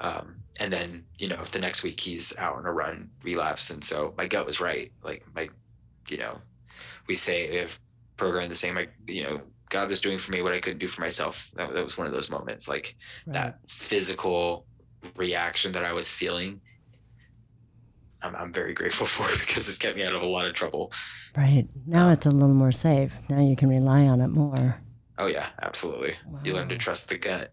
Um, 0.00 0.36
and 0.58 0.72
then, 0.72 1.04
you 1.18 1.28
know, 1.28 1.42
the 1.52 1.58
next 1.58 1.82
week 1.82 1.98
he's 1.98 2.36
out 2.36 2.56
on 2.56 2.66
a 2.66 2.72
run, 2.72 3.08
relapse. 3.22 3.70
And 3.70 3.82
so 3.82 4.12
my 4.18 4.26
gut 4.26 4.44
was 4.44 4.60
right. 4.60 4.92
Like, 5.02 5.24
my, 5.34 5.48
you 6.08 6.18
know, 6.18 6.38
we 7.08 7.14
say 7.14 7.44
if 7.44 7.80
program 8.16 8.48
the 8.48 8.54
same, 8.54 8.74
like, 8.74 8.92
you 9.06 9.22
know, 9.22 9.40
God 9.70 9.88
was 9.88 10.00
doing 10.00 10.18
for 10.18 10.32
me 10.32 10.42
what 10.42 10.52
I 10.52 10.60
couldn't 10.60 10.78
do 10.78 10.88
for 10.88 11.00
myself. 11.00 11.50
That, 11.54 11.72
that 11.72 11.84
was 11.84 11.96
one 11.96 12.06
of 12.06 12.12
those 12.12 12.28
moments, 12.28 12.68
like 12.68 12.96
right. 13.26 13.34
that 13.34 13.58
physical 13.68 14.66
reaction 15.16 15.72
that 15.72 15.84
I 15.84 15.92
was 15.92 16.10
feeling. 16.10 16.60
I'm, 18.22 18.36
I'm 18.36 18.52
very 18.52 18.74
grateful 18.74 19.06
for 19.14 19.30
it 19.32 19.40
because 19.40 19.68
it's 19.68 19.78
kept 19.78 19.96
me 19.96 20.04
out 20.04 20.14
of 20.14 20.22
a 20.22 20.26
lot 20.26 20.46
of 20.46 20.54
trouble. 20.54 20.92
Right. 21.36 21.66
Now 21.86 22.10
it's 22.10 22.26
a 22.26 22.30
little 22.30 22.54
more 22.54 22.72
safe. 22.72 23.28
Now 23.28 23.40
you 23.40 23.56
can 23.56 23.68
rely 23.68 24.06
on 24.06 24.20
it 24.20 24.28
more. 24.28 24.80
Oh 25.18 25.26
yeah, 25.26 25.48
absolutely. 25.60 26.14
Wow. 26.26 26.40
You 26.44 26.54
learn 26.54 26.70
to 26.70 26.78
trust 26.78 27.10
the 27.10 27.18
gut. 27.18 27.52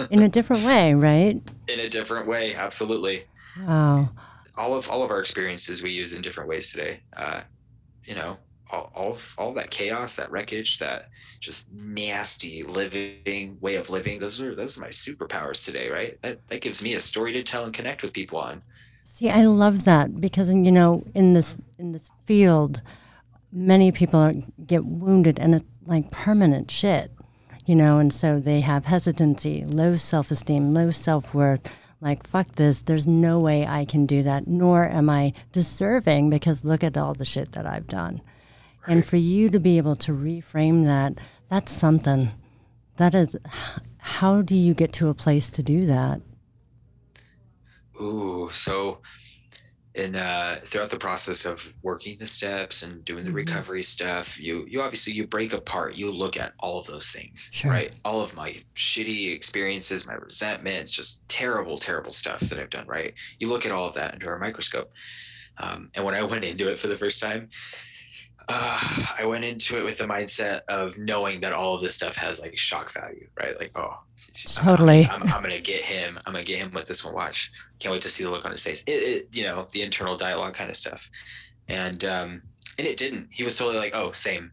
In 0.10 0.22
a 0.22 0.28
different 0.28 0.64
way, 0.64 0.94
right? 0.94 1.38
In 1.68 1.80
a 1.80 1.90
different 1.90 2.26
way, 2.26 2.54
absolutely. 2.54 3.24
Wow. 3.66 4.10
All 4.56 4.74
of 4.74 4.90
all 4.90 5.02
of 5.02 5.10
our 5.10 5.20
experiences 5.20 5.82
we 5.82 5.90
use 5.90 6.14
in 6.14 6.22
different 6.22 6.48
ways 6.48 6.70
today. 6.70 7.00
Uh, 7.14 7.42
you 8.04 8.14
know, 8.14 8.38
all, 8.70 8.90
all 8.94 9.12
of 9.12 9.34
all 9.38 9.52
that 9.54 9.70
chaos, 9.70 10.16
that 10.16 10.30
wreckage, 10.30 10.78
that 10.78 11.10
just 11.40 11.72
nasty 11.72 12.62
living 12.62 13.58
way 13.60 13.76
of 13.76 13.90
living. 13.90 14.18
Those 14.18 14.40
are 14.40 14.54
those 14.54 14.78
are 14.78 14.82
my 14.82 14.88
superpowers 14.88 15.64
today, 15.64 15.88
right? 15.90 16.20
That 16.22 16.46
that 16.48 16.60
gives 16.60 16.82
me 16.82 16.94
a 16.94 17.00
story 17.00 17.32
to 17.34 17.42
tell 17.42 17.64
and 17.64 17.74
connect 17.74 18.02
with 18.02 18.12
people 18.12 18.38
on. 18.38 18.62
See, 19.20 19.28
I 19.28 19.44
love 19.44 19.84
that 19.84 20.18
because 20.18 20.50
you 20.50 20.72
know, 20.72 21.02
in 21.14 21.34
this 21.34 21.54
in 21.78 21.92
this 21.92 22.08
field, 22.24 22.80
many 23.52 23.92
people 23.92 24.18
are, 24.18 24.32
get 24.66 24.86
wounded 24.86 25.38
and 25.38 25.54
it's 25.54 25.64
like 25.84 26.10
permanent 26.10 26.70
shit, 26.70 27.12
you 27.66 27.76
know, 27.76 27.98
and 27.98 28.14
so 28.14 28.40
they 28.40 28.62
have 28.62 28.86
hesitancy, 28.86 29.62
low 29.62 29.94
self 29.96 30.30
esteem, 30.30 30.72
low 30.72 30.90
self 30.90 31.34
worth. 31.34 31.70
Like, 32.00 32.26
fuck 32.26 32.52
this, 32.52 32.80
there's 32.80 33.06
no 33.06 33.38
way 33.38 33.66
I 33.66 33.84
can 33.84 34.06
do 34.06 34.22
that, 34.22 34.46
nor 34.46 34.88
am 34.88 35.10
I 35.10 35.34
deserving 35.52 36.30
because 36.30 36.64
look 36.64 36.82
at 36.82 36.96
all 36.96 37.12
the 37.12 37.26
shit 37.26 37.52
that 37.52 37.66
I've 37.66 37.88
done. 37.88 38.22
And 38.86 39.04
for 39.04 39.18
you 39.18 39.50
to 39.50 39.60
be 39.60 39.76
able 39.76 39.96
to 39.96 40.12
reframe 40.12 40.86
that, 40.86 41.12
that's 41.50 41.72
something. 41.72 42.30
That 42.96 43.14
is, 43.14 43.36
how 43.98 44.40
do 44.40 44.56
you 44.56 44.72
get 44.72 44.94
to 44.94 45.08
a 45.08 45.14
place 45.14 45.50
to 45.50 45.62
do 45.62 45.82
that? 45.82 46.22
Ooh, 48.00 48.48
so 48.52 49.00
and 49.94 50.14
uh, 50.14 50.56
throughout 50.64 50.90
the 50.90 50.96
process 50.96 51.44
of 51.44 51.74
working 51.82 52.16
the 52.18 52.26
steps 52.26 52.84
and 52.84 53.04
doing 53.04 53.24
the 53.24 53.30
mm-hmm. 53.30 53.36
recovery 53.36 53.82
stuff 53.82 54.38
you 54.38 54.64
you 54.68 54.80
obviously 54.80 55.12
you 55.12 55.26
break 55.26 55.52
apart 55.52 55.96
you 55.96 56.10
look 56.10 56.36
at 56.36 56.52
all 56.60 56.78
of 56.78 56.86
those 56.86 57.10
things 57.10 57.50
sure. 57.52 57.70
right 57.70 57.92
all 58.04 58.20
of 58.20 58.34
my 58.36 58.54
shitty 58.76 59.34
experiences 59.34 60.06
my 60.06 60.14
resentments 60.14 60.92
just 60.92 61.28
terrible 61.28 61.76
terrible 61.76 62.12
stuff 62.12 62.40
that 62.40 62.58
i've 62.58 62.70
done 62.70 62.86
right 62.86 63.14
you 63.40 63.48
look 63.48 63.66
at 63.66 63.72
all 63.72 63.86
of 63.86 63.94
that 63.94 64.14
under 64.14 64.32
a 64.32 64.38
microscope 64.38 64.92
um, 65.58 65.90
and 65.94 66.04
when 66.04 66.14
i 66.14 66.22
went 66.22 66.44
into 66.44 66.68
it 66.68 66.78
for 66.78 66.86
the 66.86 66.96
first 66.96 67.20
time 67.20 67.48
uh, 68.50 69.06
I 69.18 69.24
went 69.24 69.44
into 69.44 69.78
it 69.78 69.84
with 69.84 69.98
the 69.98 70.04
mindset 70.04 70.62
of 70.68 70.98
knowing 70.98 71.40
that 71.40 71.52
all 71.52 71.74
of 71.74 71.80
this 71.80 71.94
stuff 71.94 72.16
has 72.16 72.40
like 72.40 72.58
shock 72.58 72.92
value, 72.92 73.28
right? 73.38 73.58
Like, 73.58 73.72
oh, 73.76 73.98
totally. 74.46 75.06
I'm, 75.06 75.22
I'm, 75.22 75.32
I'm, 75.34 75.42
gonna 75.42 75.60
get 75.60 75.80
him. 75.82 76.18
I'm 76.26 76.32
gonna 76.32 76.44
get 76.44 76.58
him 76.58 76.72
with 76.72 76.86
this 76.86 77.04
one. 77.04 77.14
Watch. 77.14 77.50
Can't 77.78 77.92
wait 77.92 78.02
to 78.02 78.08
see 78.08 78.24
the 78.24 78.30
look 78.30 78.44
on 78.44 78.50
his 78.50 78.62
face. 78.62 78.82
It, 78.86 78.90
it 78.90 79.28
you 79.32 79.44
know, 79.44 79.66
the 79.72 79.82
internal 79.82 80.16
dialogue 80.16 80.54
kind 80.54 80.70
of 80.70 80.76
stuff, 80.76 81.10
and 81.68 82.04
um, 82.04 82.42
and 82.78 82.86
it 82.86 82.96
didn't. 82.96 83.28
He 83.30 83.44
was 83.44 83.56
totally 83.56 83.78
like, 83.78 83.94
oh, 83.94 84.12
same. 84.12 84.50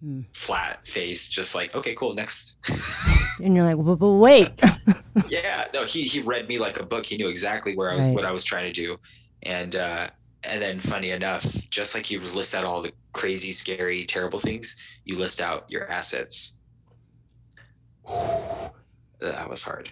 Hmm. 0.00 0.22
Flat 0.34 0.84
face, 0.86 1.28
just 1.28 1.54
like, 1.54 1.74
okay, 1.76 1.94
cool, 1.94 2.14
next. 2.14 2.56
and 3.42 3.54
you're 3.54 3.64
like, 3.64 3.84
but, 3.84 3.96
but 3.96 4.12
wait. 4.14 4.50
yeah, 5.28 5.68
no, 5.72 5.84
he 5.84 6.02
he 6.02 6.20
read 6.20 6.48
me 6.48 6.58
like 6.58 6.80
a 6.80 6.84
book. 6.84 7.06
He 7.06 7.16
knew 7.16 7.28
exactly 7.28 7.76
where 7.76 7.90
I 7.90 7.94
was, 7.94 8.06
right. 8.06 8.14
what 8.16 8.24
I 8.24 8.32
was 8.32 8.42
trying 8.42 8.72
to 8.72 8.72
do, 8.72 8.98
and 9.44 9.76
uh, 9.76 10.10
and 10.44 10.60
then 10.60 10.80
funny 10.80 11.10
enough 11.10 11.44
just 11.70 11.94
like 11.94 12.10
you 12.10 12.20
list 12.20 12.54
out 12.54 12.64
all 12.64 12.82
the 12.82 12.92
crazy 13.12 13.52
scary 13.52 14.04
terrible 14.04 14.38
things 14.38 14.76
you 15.04 15.16
list 15.16 15.40
out 15.40 15.70
your 15.70 15.90
assets. 15.90 16.58
That 19.20 19.48
was 19.48 19.62
hard. 19.62 19.90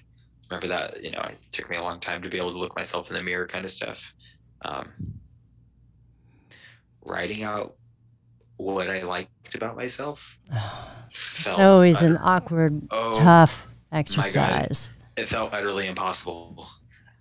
Remember 0.49 0.67
that 0.69 1.03
you 1.03 1.13
know 1.13 1.21
it 1.21 1.39
took 1.53 1.71
me 1.71 1.77
a 1.77 1.83
long 1.83 2.01
time 2.01 2.23
to 2.23 2.29
be 2.29 2.39
able 2.39 2.51
to 2.53 2.59
look 2.59 2.75
myself 2.77 3.09
in 3.09 3.15
the 3.15 3.23
mirror 3.23 3.47
kind 3.47 3.65
of 3.65 3.71
stuff. 3.71 4.15
Um, 4.63 4.89
writing 7.03 7.43
out 7.43 7.77
what 8.57 8.91
i 8.91 9.03
liked 9.03 9.55
about 9.55 9.75
myself 9.75 10.39
felt 11.13 11.59
always 11.59 11.97
utter- 11.97 12.09
an 12.09 12.19
awkward 12.19 12.87
oh, 12.91 13.15
tough 13.15 13.67
exercise. 13.91 14.91
It 15.17 15.29
felt 15.29 15.55
utterly 15.55 15.87
impossible. 15.87 16.69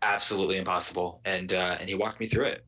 Absolutely 0.02 0.58
impossible. 0.58 1.22
And 1.26 1.54
uh, 1.54 1.78
and 1.80 1.90
he 1.90 1.96
walked 1.96 2.20
me 2.20 2.26
through 2.26 2.46
it 2.46 2.66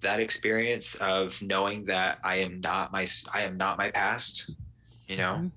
that 0.00 0.20
experience 0.20 0.94
of 0.96 1.40
knowing 1.42 1.84
that 1.84 2.18
I 2.24 2.36
am 2.36 2.60
not 2.60 2.92
my 2.92 3.06
I 3.32 3.42
am 3.42 3.56
not 3.56 3.78
my 3.78 3.90
past, 3.90 4.50
you 5.06 5.16
know, 5.16 5.34
mm-hmm. 5.34 5.48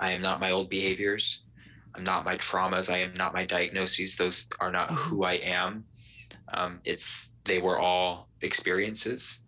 I 0.00 0.10
am 0.12 0.22
not 0.22 0.40
my 0.40 0.50
old 0.50 0.70
behaviors, 0.70 1.42
I'm 1.94 2.04
not 2.04 2.24
my 2.24 2.36
traumas, 2.36 2.92
I 2.92 2.98
am 2.98 3.14
not 3.14 3.34
my 3.34 3.44
diagnoses. 3.44 4.16
Those 4.16 4.46
are 4.60 4.70
not 4.70 4.90
who 4.90 5.24
I 5.24 5.34
am. 5.34 5.84
Um, 6.54 6.80
it's 6.84 7.32
they 7.44 7.60
were 7.60 7.78
all 7.78 8.28
experiences, 8.40 9.40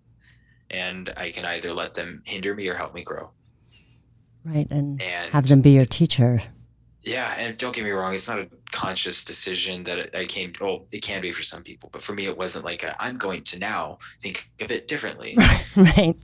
and 0.71 1.13
I 1.17 1.31
can 1.31 1.45
either 1.45 1.73
let 1.73 1.95
them 1.95 2.23
hinder 2.27 2.55
me 2.55 2.69
or 2.69 2.75
help 2.75 2.95
me 2.95 3.03
grow. 3.03 3.31
Right, 4.45 4.67
and, 4.71 5.01
and 5.01 5.33
have 5.33 5.49
them 5.49 5.63
be 5.63 5.71
your 5.71 5.87
teacher. 5.87 6.43
Yeah, 7.03 7.35
and 7.39 7.57
don't 7.57 7.75
get 7.75 7.85
me 7.85 7.91
wrong, 7.91 8.15
it's 8.15 8.29
not 8.29 8.39
a 8.39 8.49
conscious 8.75 9.25
decision 9.25 9.85
that 9.85 10.17
I 10.17 10.25
came. 10.25 10.53
Oh, 10.61 10.85
it 10.91 11.01
can 11.01 11.23
be 11.23 11.31
for 11.31 11.45
some 11.45 11.63
people, 11.63 11.91
but 11.93 12.03
for 12.03 12.13
me, 12.13 12.27
it 12.27 12.37
wasn't 12.37 12.65
like 12.65 12.85
i 12.85 13.09
am 13.09 13.17
going 13.17 13.45
to 13.45 13.59
now 13.59 13.99
think 14.21 14.51
of 14.61 14.73
it 14.73 14.89
differently. 14.89 15.37
right, 15.77 16.17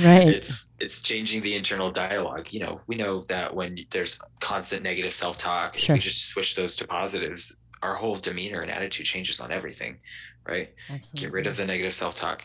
right. 0.00 0.28
it's 0.28 0.66
it's 0.80 1.00
changing 1.00 1.42
the 1.42 1.54
internal 1.54 1.92
dialogue. 1.92 2.52
You 2.52 2.60
know, 2.60 2.80
we 2.88 2.96
know 2.96 3.22
that 3.28 3.54
when 3.54 3.78
there's 3.92 4.18
constant 4.40 4.82
negative 4.82 5.12
self 5.12 5.38
talk, 5.38 5.78
sure. 5.78 5.94
if 5.94 6.00
we 6.00 6.02
just 6.02 6.26
switch 6.26 6.56
those 6.56 6.74
to 6.76 6.88
positives, 6.88 7.56
our 7.82 7.94
whole 7.94 8.16
demeanor 8.16 8.62
and 8.62 8.70
attitude 8.70 9.06
changes 9.06 9.40
on 9.40 9.52
everything. 9.52 9.98
Right. 10.44 10.74
Absolutely. 10.90 11.20
Get 11.20 11.32
rid 11.32 11.46
of 11.46 11.56
the 11.56 11.66
negative 11.66 11.94
self 11.94 12.16
talk. 12.16 12.42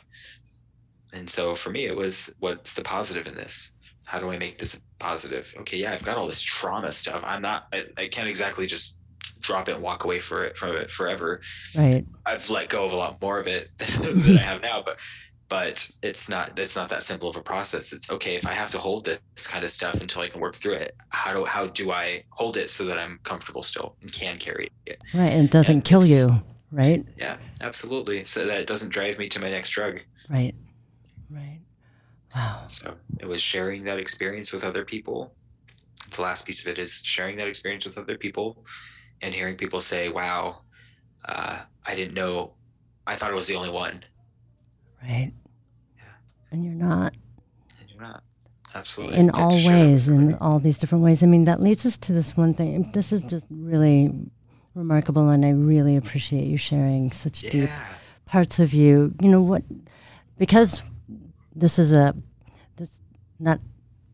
And 1.14 1.28
so 1.28 1.56
for 1.56 1.72
me, 1.72 1.88
it 1.88 1.96
was 1.96 2.32
what's 2.39 2.76
the 2.76 2.84
positive 2.84 3.26
in 3.26 3.34
this? 3.34 3.72
how 4.06 4.20
do 4.20 4.30
I 4.30 4.38
make 4.38 4.60
this 4.60 4.82
positive? 5.00 5.54
Okay, 5.60 5.78
yeah, 5.78 5.94
I've 5.94 6.04
got 6.04 6.18
all 6.18 6.28
this 6.28 6.42
trauma 6.42 6.92
stuff. 6.92 7.24
I'm 7.26 7.42
not, 7.42 7.68
I, 7.72 7.86
I 7.98 8.08
can't 8.08 8.28
exactly 8.28 8.66
just 8.66 8.98
drop 9.42 9.68
it 9.68 9.74
and 9.74 9.84
walk 9.84 10.04
away 10.04 10.20
for 10.20 10.46
it 10.46 10.58
from 10.58 10.76
it 10.76 10.90
forever. 10.90 11.42
Right. 11.76 12.06
I've 12.26 12.50
let 12.50 12.70
go 12.70 12.86
of 12.86 12.92
a 12.92 12.96
lot 12.96 13.22
more 13.22 13.40
of 13.40 13.48
it 13.48 13.70
than 13.78 13.88
mm-hmm. 13.88 14.38
I 14.38 14.42
have 14.42 14.62
now, 14.62 14.82
but 14.86 15.00
but 15.50 15.92
it's 16.02 16.30
not 16.30 16.58
it's 16.58 16.78
not 16.78 16.90
that 16.90 17.04
simple 17.04 17.30
of 17.30 17.36
a 17.36 17.42
process. 17.42 17.92
It's 17.92 18.10
okay 18.10 18.36
if 18.36 18.48
I 18.48 18.54
have 18.54 18.72
to 18.72 18.78
hold 18.78 19.04
this 19.04 19.48
kind 19.48 19.66
of 19.66 19.72
stuff 19.72 20.00
until 20.00 20.22
I 20.22 20.30
can 20.30 20.40
work 20.40 20.56
through 20.56 20.76
it. 20.76 20.96
How 21.10 21.34
do 21.34 21.44
how 21.44 21.68
do 21.68 21.92
I 21.92 22.24
hold 22.30 22.56
it 22.56 22.70
so 22.70 22.86
that 22.86 22.98
I'm 22.98 23.20
comfortable 23.24 23.64
still 23.64 23.96
and 24.02 24.12
can 24.12 24.38
carry 24.38 24.72
it? 24.86 25.02
Right, 25.14 25.28
and 25.28 25.46
it 25.46 25.52
doesn't 25.52 25.76
and 25.76 25.84
kill 25.84 26.06
you, 26.06 26.42
right? 26.72 27.04
Yeah, 27.18 27.38
absolutely. 27.62 28.24
So 28.24 28.46
that 28.46 28.60
it 28.60 28.68
doesn't 28.68 28.90
drive 28.90 29.20
me 29.20 29.28
to 29.28 29.40
my 29.42 29.50
next 29.50 29.72
drug. 29.72 30.00
Right. 30.30 30.56
Right. 31.30 31.60
Wow. 32.34 32.64
So 32.68 32.96
it 33.20 33.26
was 33.26 33.42
sharing 33.42 33.84
that 33.84 34.00
experience 34.00 34.54
with 34.54 34.64
other 34.64 34.86
people. 34.86 35.34
The 36.12 36.22
last 36.22 36.46
piece 36.46 36.62
of 36.62 36.68
it 36.70 36.80
is 36.80 37.02
sharing 37.04 37.36
that 37.38 37.48
experience 37.48 37.86
with 37.86 37.98
other 37.98 38.18
people 38.18 38.66
and 39.22 39.34
hearing 39.34 39.56
people 39.56 39.82
say, 39.82 40.10
wow, 40.10 40.62
uh, 41.26 41.60
I 41.86 41.96
didn't 41.96 42.14
know, 42.14 42.54
I 43.06 43.16
thought 43.16 43.32
it 43.32 43.36
was 43.36 43.48
the 43.48 43.56
only 43.56 43.70
one. 43.70 44.04
Right. 45.02 45.32
Yeah. 45.96 46.04
And 46.52 46.64
you're 46.64 46.74
not. 46.74 47.16
And 47.80 47.90
you're 47.90 48.02
not. 48.02 48.24
Absolutely. 48.74 49.18
In 49.18 49.30
all 49.32 49.56
ways, 49.66 50.08
in 50.08 50.36
all 50.36 50.60
these 50.60 50.78
different 50.78 51.04
ways. 51.04 51.22
I 51.22 51.26
mean, 51.26 51.44
that 51.46 51.62
leads 51.62 51.86
us 51.86 51.98
to 51.98 52.14
this 52.14 52.38
one 52.38 52.54
thing. 52.54 52.90
This 52.94 53.12
is 53.12 53.22
just 53.24 53.48
really 53.50 54.14
remarkable, 54.76 55.30
and 55.30 55.46
I 55.46 55.50
really 55.50 55.98
appreciate 55.98 56.46
you 56.46 56.58
sharing 56.58 57.12
such 57.12 57.44
yeah. 57.44 57.50
deep 57.50 57.70
parts 58.26 58.60
of 58.60 58.74
you. 58.74 59.14
You 59.22 59.28
know 59.28 59.42
what? 59.42 59.64
Because 60.38 60.84
this 61.54 61.78
is 61.78 61.92
a 61.92 62.16
this 62.78 63.02
not 63.40 63.60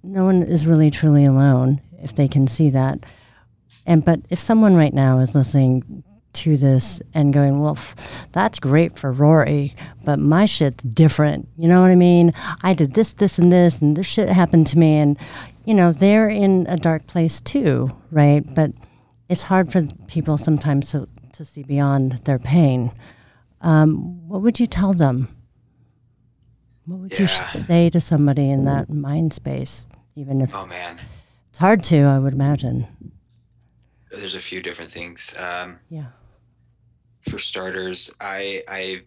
no 0.01 0.25
one 0.25 0.41
is 0.41 0.65
really 0.65 0.89
truly 0.89 1.25
alone 1.25 1.81
if 2.01 2.15
they 2.15 2.27
can 2.27 2.47
see 2.47 2.69
that. 2.71 3.05
And 3.87 4.05
but 4.05 4.19
if 4.29 4.39
someone 4.39 4.75
right 4.75 4.93
now 4.93 5.19
is 5.19 5.33
listening 5.33 6.03
to 6.33 6.55
this 6.57 7.01
and 7.15 7.33
going, 7.33 7.59
well, 7.61 7.71
f- 7.71 8.27
that's 8.31 8.59
great 8.59 8.99
for 8.99 9.11
Rory, 9.11 9.75
but 10.03 10.19
my 10.19 10.45
shit's 10.45 10.83
different. 10.83 11.47
You 11.57 11.67
know 11.67 11.81
what 11.81 11.89
I 11.89 11.95
mean? 11.95 12.31
I 12.63 12.73
did 12.73 12.93
this, 12.93 13.13
this, 13.13 13.39
and 13.39 13.51
this, 13.51 13.81
and 13.81 13.95
this 13.97 14.05
shit 14.05 14.29
happened 14.29 14.67
to 14.67 14.77
me. 14.77 14.97
And, 14.97 15.17
you 15.65 15.73
know, 15.73 15.91
they're 15.91 16.29
in 16.29 16.67
a 16.69 16.77
dark 16.77 17.07
place 17.07 17.41
too, 17.41 17.89
right? 18.11 18.43
But 18.53 18.71
it's 19.29 19.43
hard 19.43 19.71
for 19.71 19.87
people 20.07 20.37
sometimes 20.37 20.91
to, 20.91 21.07
to 21.33 21.43
see 21.45 21.63
beyond 21.63 22.19
their 22.25 22.37
pain. 22.39 22.91
Um, 23.61 24.27
what 24.27 24.41
would 24.43 24.59
you 24.59 24.67
tell 24.67 24.93
them? 24.93 25.29
What 26.85 26.99
would 26.99 27.13
Yeah. 27.13 27.21
you 27.21 27.27
say 27.27 27.89
to 27.89 27.99
somebody 27.99 28.49
in 28.49 28.65
that 28.65 28.89
mind 28.89 29.33
space? 29.33 29.87
Even 30.15 30.41
if 30.41 30.53
Oh 30.55 30.65
man, 30.67 30.97
it's 31.49 31.57
hard 31.59 31.83
to, 31.83 32.01
I 32.03 32.19
would 32.19 32.33
imagine. 32.33 32.85
There's 34.09 34.35
a 34.35 34.39
few 34.39 34.61
different 34.61 34.91
things. 34.91 35.35
Um, 35.37 35.79
Yeah. 35.89 36.07
for 37.29 37.39
starters, 37.39 38.11
I 38.21 38.63
I 38.67 39.01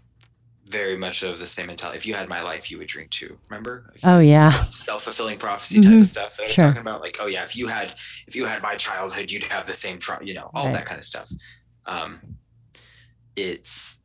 very 0.66 0.96
much 0.96 1.24
of 1.24 1.38
the 1.40 1.46
same 1.48 1.66
mentality. 1.66 1.98
If 1.98 2.06
you 2.06 2.14
had 2.14 2.28
my 2.28 2.42
life, 2.42 2.70
you 2.70 2.78
would 2.78 2.86
drink 2.86 3.10
too. 3.10 3.36
Remember? 3.48 3.92
Oh, 4.04 4.20
yeah. 4.20 4.62
Self 4.64 5.02
fulfilling 5.02 5.36
prophecy 5.38 5.80
type 5.80 5.90
Mhm. 5.90 6.00
of 6.00 6.06
stuff 6.06 6.36
that 6.36 6.42
I 6.44 6.46
was 6.46 6.52
Sure. 6.54 6.64
talking 6.66 6.80
about. 6.80 7.00
Like, 7.00 7.16
oh 7.18 7.26
yeah, 7.26 7.42
if 7.42 7.56
you 7.56 7.66
had 7.66 7.96
if 8.28 8.36
you 8.36 8.44
had 8.44 8.62
my 8.62 8.76
childhood, 8.76 9.30
you'd 9.32 9.42
have 9.44 9.66
the 9.66 9.74
same 9.74 9.98
tr- 9.98 10.22
you 10.22 10.34
know, 10.34 10.48
all 10.54 10.66
Right. 10.66 10.74
that 10.74 10.84
kind 10.86 10.98
of 10.98 11.04
stuff. 11.04 11.28
Um, 11.86 12.20
it's 13.36 13.98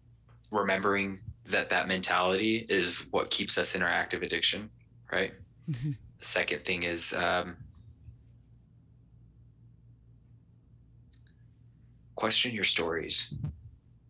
remembering 0.52 1.20
that 1.48 1.70
that 1.70 1.88
mentality 1.88 2.66
is 2.70 3.06
what 3.12 3.30
keeps 3.30 3.58
us 3.58 3.76
in 3.76 3.84
our 3.84 3.90
active 3.90 4.24
addiction, 4.24 4.70
right? 5.12 5.34
Mhm. 5.70 5.96
The 6.20 6.26
second 6.26 6.66
thing 6.66 6.84
is 6.84 7.14
um, 7.14 7.58
question 12.16 12.54
your 12.54 12.64
stories. 12.64 13.34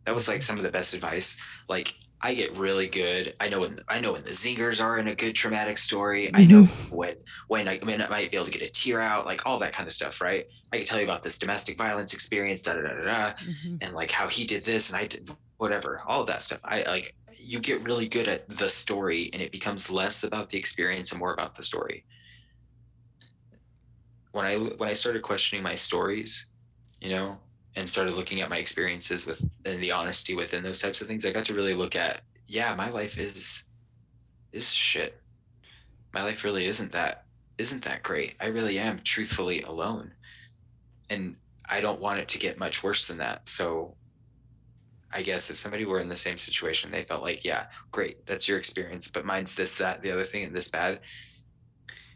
That 0.06 0.14
was 0.14 0.28
like 0.28 0.43
some 0.43 0.58
of 0.58 0.64
the 0.64 0.72
best 0.72 0.93
advice. 0.93 1.38
Like 1.68 1.93
I 2.22 2.34
get 2.34 2.56
really 2.58 2.88
good. 2.88 3.36
I 3.39 3.49
know 3.49 3.62
when 3.62 3.80
I 3.89 3.99
know 3.99 4.14
when 4.14 4.24
the 4.24 4.30
zingers 4.32 4.84
are 4.84 4.97
in 4.97 5.08
a 5.08 5.16
good 5.16 5.34
traumatic 5.36 5.78
story. 5.78 6.32
I 6.34 6.45
know 6.45 6.64
when 6.89 7.16
when 7.47 7.68
I, 7.68 7.78
when 7.80 8.01
I 8.01 8.08
might 8.08 8.32
be 8.32 8.38
able 8.38 8.45
to 8.45 8.51
get 8.51 8.62
a 8.62 8.70
tear 8.72 8.99
out, 9.01 9.26
like 9.26 9.45
all 9.45 9.60
that 9.60 9.74
kind 9.74 9.88
of 9.88 9.93
stuff, 9.93 10.22
right? 10.22 10.45
I 10.72 10.78
can 10.78 10.86
tell 10.86 10.99
you 10.99 11.06
about 11.06 11.24
this 11.24 11.38
domestic 11.38 11.78
violence 11.78 12.14
experience, 12.14 12.62
da 12.62 12.74
da 12.74 12.82
da 12.82 12.93
da, 12.95 13.01
da 13.03 13.34
Mhm. 13.34 13.84
and 13.84 13.93
like 13.93 14.12
how 14.12 14.28
he 14.28 14.45
did 14.45 14.64
this 14.64 14.89
and 14.89 14.97
I 14.97 15.08
did 15.08 15.30
whatever, 15.58 16.01
all 16.08 16.22
of 16.22 16.28
that 16.28 16.41
stuff. 16.41 16.60
I 16.64 16.84
like 16.84 17.16
you 17.38 17.60
get 17.60 17.82
really 17.84 18.08
good 18.08 18.28
at 18.28 18.47
the 18.49 18.70
story 18.70 19.30
and 19.34 19.41
it 19.41 19.51
becomes 19.51 19.91
less 19.91 20.24
about 20.24 20.49
the 20.49 20.58
experience 20.58 21.12
and 21.12 21.20
more 21.20 21.34
about 21.34 21.53
the 21.56 21.64
story. 21.64 22.06
When 24.32 24.45
I 24.45 24.58
when 24.58 24.89
I 24.89 24.93
started 24.93 25.22
questioning 25.22 25.64
my 25.64 25.76
stories, 25.76 26.47
you 27.01 27.10
know, 27.10 27.39
and 27.76 27.88
started 27.88 28.13
looking 28.13 28.41
at 28.41 28.49
my 28.49 28.57
experiences 28.57 29.26
with 29.26 29.41
and 29.65 29.82
the 29.82 29.91
honesty 29.91 30.36
within 30.36 30.63
those 30.63 30.80
types 30.80 31.01
of 31.01 31.07
things, 31.07 31.26
I 31.26 31.32
got 31.32 31.45
to 31.45 31.53
really 31.53 31.73
look 31.73 31.95
at, 31.95 32.21
yeah, 32.47 32.73
my 32.76 32.89
life 32.89 33.17
is 33.17 33.63
is 34.51 34.71
shit. 34.71 35.21
My 36.13 36.23
life 36.23 36.43
really 36.43 36.65
isn't 36.65 36.91
that 36.91 37.26
isn't 37.57 37.84
that 37.84 38.03
great. 38.03 38.36
I 38.39 38.47
really 38.47 38.80
am 38.80 38.99
truthfully 39.03 39.61
alone. 39.61 40.13
And 41.09 41.36
I 41.67 41.82
don't 41.82 42.01
want 42.01 42.19
it 42.19 42.28
to 42.30 42.39
get 42.39 42.59
much 42.59 42.84
worse 42.84 43.07
than 43.07 43.17
that. 43.17 43.47
So 43.47 43.95
I 45.13 45.21
guess 45.21 45.49
if 45.49 45.57
somebody 45.57 45.86
were 45.86 45.99
in 45.99 46.09
the 46.09 46.15
same 46.15 46.38
situation, 46.38 46.91
they 46.91 47.03
felt 47.03 47.21
like, 47.21 47.45
yeah, 47.45 47.67
great, 47.91 48.26
that's 48.26 48.47
your 48.47 48.57
experience, 48.57 49.09
but 49.09 49.26
mine's 49.26 49.55
this, 49.55 49.78
that, 49.78 50.01
the 50.01 50.11
other 50.11 50.23
thing, 50.23 50.43
and 50.43 50.53
this 50.53 50.69
bad. 50.69 50.99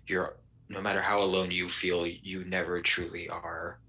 You're 0.07 0.37
no 0.67 0.81
matter 0.81 1.01
how 1.01 1.21
alone 1.21 1.49
you 1.49 1.67
feel, 1.69 2.05
you 2.05 2.45
never 2.45 2.81
truly 2.81 3.27
are 3.29 3.79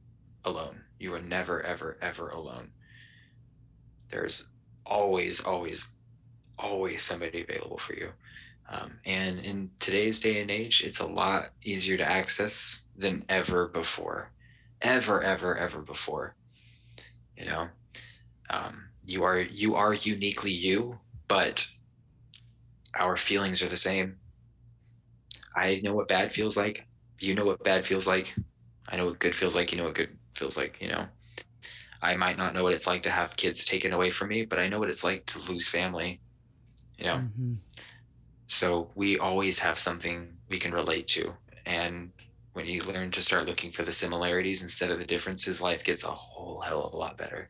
alone. 0.44 0.80
You 1.01 1.14
are 1.16 1.22
never, 1.22 1.62
ever, 1.62 1.98
ever 2.03 2.30
alone. 2.30 2.72
There's 4.11 4.46
always, 4.86 5.42
always, 5.42 5.88
always 6.59 7.03
somebody 7.03 7.42
available 7.42 7.78
for 7.78 7.94
you. 7.94 8.12
Um, 8.68 9.01
and 9.07 9.40
in 9.40 9.72
today's 9.80 10.20
day 10.20 10.40
and 10.42 10.51
age, 10.51 10.82
it's 10.84 11.01
a 11.01 11.07
lot 11.07 11.51
easier 11.64 11.98
to 11.98 12.09
access 12.09 12.86
than 12.96 13.24
ever 13.28 13.68
before. 13.68 14.32
Ever 14.82 15.22
ever 15.22 15.57
ever 15.59 15.82
before. 15.82 16.36
You 17.36 17.46
know 17.46 17.68
um, 18.51 18.90
you 19.07 19.24
are 19.24 19.40
you 19.40 19.76
are 19.76 19.94
uniquely 19.94 20.53
you 20.53 21.01
but 21.28 21.66
our 22.98 23.16
feelings 23.16 23.62
are 23.62 23.68
the 23.68 23.76
same. 23.76 24.18
I 25.57 25.80
know 25.84 25.94
what 25.94 26.09
bad 26.09 26.32
feels 26.32 26.57
like. 26.57 26.86
You 27.20 27.34
know 27.34 27.44
what 27.46 27.64
bad 27.64 27.86
feels 27.86 28.07
like. 28.07 28.34
I 28.88 28.96
know 28.96 29.07
what 29.07 29.20
good 29.20 29.34
feels 29.36 29.57
like. 29.57 29.72
You 29.72 29.78
know 29.78 29.86
what 29.86 29.94
good 29.94 30.16
feels 30.41 30.57
like 30.57 30.74
you 30.80 30.88
know 30.88 31.05
i 32.03 32.16
might 32.16 32.38
not 32.38 32.55
know 32.55 32.64
what 32.64 32.72
it's 32.76 32.86
like 32.93 33.03
to 33.05 33.11
have 33.20 33.36
kids 33.43 33.64
taken 33.64 33.93
away 33.93 34.11
from 34.11 34.28
me 34.28 34.41
but 34.51 34.59
i 34.59 34.68
know 34.68 34.80
what 34.80 34.93
it's 34.93 35.05
like 35.11 35.22
to 35.26 35.38
lose 35.51 35.68
family 35.68 36.11
you 36.99 37.05
know 37.09 37.18
Mhm. 37.18 37.59
so 38.47 38.91
we 38.95 39.18
always 39.18 39.61
have 39.61 39.78
something 39.78 40.16
we 40.49 40.59
can 40.59 40.72
relate 40.72 41.07
to. 41.09 41.34
And 41.66 42.11
when 42.55 42.66
you 42.66 42.80
learn 42.82 43.11
to 43.12 43.22
start 43.22 43.47
looking 43.47 43.70
for 43.70 43.84
the 43.84 43.93
similarities 43.93 44.62
instead 44.62 44.91
of 44.91 44.99
the 44.99 45.05
differences, 45.05 45.62
life 45.62 45.84
gets 45.84 46.05
a 46.05 46.11
whole 46.11 46.61
hell 46.61 46.82
of 46.84 46.93
a 46.93 46.97
lot 46.97 47.16
better. 47.16 47.49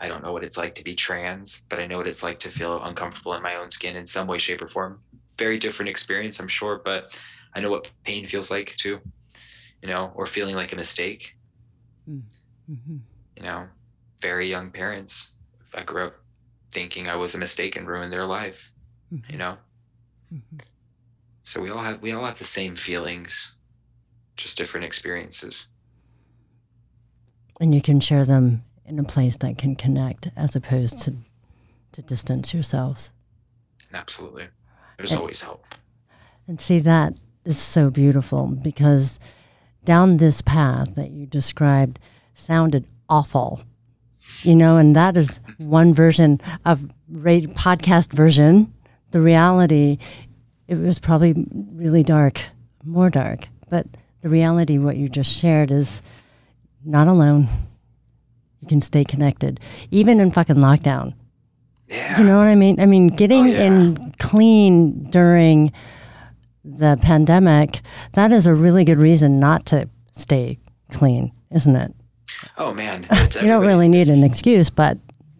I 0.00 0.08
don't 0.08 0.24
know 0.24 0.32
what 0.32 0.44
it's 0.44 0.56
like 0.56 0.74
to 0.76 0.84
be 0.84 0.94
trans, 0.94 1.62
but 1.68 1.78
I 1.80 1.86
know 1.86 1.98
what 1.98 2.08
it's 2.08 2.22
like 2.22 2.38
to 2.40 2.50
feel 2.50 2.82
uncomfortable 2.82 3.34
in 3.34 3.42
my 3.42 3.56
own 3.56 3.70
skin 3.70 3.96
in 3.96 4.06
some 4.06 4.26
way, 4.26 4.38
shape, 4.38 4.62
or 4.62 4.68
form. 4.68 5.02
Very 5.36 5.58
different 5.58 5.90
experience, 5.90 6.40
I'm 6.40 6.48
sure, 6.48 6.80
but 6.84 7.18
I 7.54 7.60
know 7.60 7.70
what 7.70 7.90
pain 8.04 8.24
feels 8.24 8.50
like 8.50 8.76
too, 8.76 9.00
you 9.82 9.88
know, 9.88 10.12
or 10.14 10.26
feeling 10.26 10.56
like 10.56 10.72
a 10.72 10.76
mistake, 10.76 11.37
Mhm. 12.08 13.00
you 13.36 13.42
know, 13.42 13.68
very 14.20 14.48
young 14.48 14.70
parents. 14.70 15.30
I 15.74 15.82
grew 15.84 16.06
up 16.08 16.14
thinking 16.70 17.08
I 17.08 17.16
was 17.16 17.34
a 17.34 17.38
mistake 17.38 17.76
and 17.76 17.86
ruined 17.86 18.12
their 18.12 18.26
life, 18.26 18.72
Mhm. 19.12 19.30
you 19.30 19.38
know? 19.38 19.58
Mhm. 20.32 20.60
So 21.42 21.60
we 21.62 21.70
all 21.70 21.82
have 21.82 22.02
we 22.02 22.12
all 22.12 22.24
have 22.24 22.38
the 22.38 22.44
same 22.44 22.76
feelings, 22.76 23.52
just 24.36 24.56
different 24.58 24.84
experiences. 24.86 25.66
And 27.60 27.74
you 27.74 27.82
can 27.82 28.00
share 28.00 28.24
them 28.24 28.64
in 28.84 28.98
a 28.98 29.04
place 29.04 29.36
that 29.38 29.58
can 29.58 29.74
connect 29.76 30.28
as 30.36 30.54
opposed 30.54 30.98
to, 31.02 31.16
to 31.92 32.02
distance 32.02 32.54
yourselves. 32.54 33.12
Absolutely. 33.92 34.48
There's 34.96 35.10
And- 35.12 35.20
always 35.20 35.42
help. 35.42 35.64
And 36.46 36.60
see, 36.60 36.78
that 36.80 37.14
is 37.44 37.58
so 37.58 37.90
beautiful 37.90 38.46
because 38.46 39.18
down 39.84 40.16
this 40.18 40.42
path 40.42 40.94
that 40.94 41.10
you 41.10 41.26
described 41.26 41.98
sounded 42.34 42.84
awful, 43.08 43.62
you 44.42 44.54
know, 44.54 44.76
and 44.76 44.94
that 44.94 45.16
is 45.16 45.40
one 45.58 45.92
version 45.94 46.40
of 46.64 46.90
radio, 47.10 47.50
podcast 47.52 48.12
version. 48.12 48.72
The 49.10 49.20
reality, 49.20 49.98
it 50.66 50.76
was 50.76 50.98
probably 50.98 51.34
really 51.72 52.02
dark, 52.04 52.42
more 52.84 53.08
dark. 53.10 53.48
But 53.70 53.86
the 54.20 54.28
reality, 54.28 54.78
what 54.78 54.96
you 54.96 55.08
just 55.08 55.32
shared, 55.32 55.70
is 55.70 56.02
not 56.84 57.08
alone. 57.08 57.48
You 58.60 58.68
can 58.68 58.80
stay 58.80 59.04
connected, 59.04 59.60
even 59.90 60.20
in 60.20 60.30
fucking 60.32 60.56
lockdown. 60.56 61.14
Yeah. 61.86 62.18
You 62.18 62.24
know 62.24 62.36
what 62.36 62.48
I 62.48 62.54
mean? 62.54 62.78
I 62.80 62.86
mean, 62.86 63.06
getting 63.06 63.44
Oh, 63.44 63.46
yeah. 63.46 63.62
in 63.64 64.14
clean 64.18 65.08
during 65.10 65.72
the 66.76 66.98
pandemic, 67.02 67.80
that 68.12 68.32
is 68.32 68.46
a 68.46 68.54
really 68.54 68.84
good 68.84 68.98
reason 68.98 69.40
not 69.40 69.64
to 69.66 69.88
stay 70.12 70.58
clean, 70.90 71.32
isn't 71.50 71.76
it? 71.76 71.94
oh 72.58 72.74
man. 72.74 73.06
You 73.40 73.46
don't 73.48 73.66
really 73.66 73.88
need 73.88 74.08
an 74.08 74.22
excuse, 74.24 74.68
but 74.70 74.98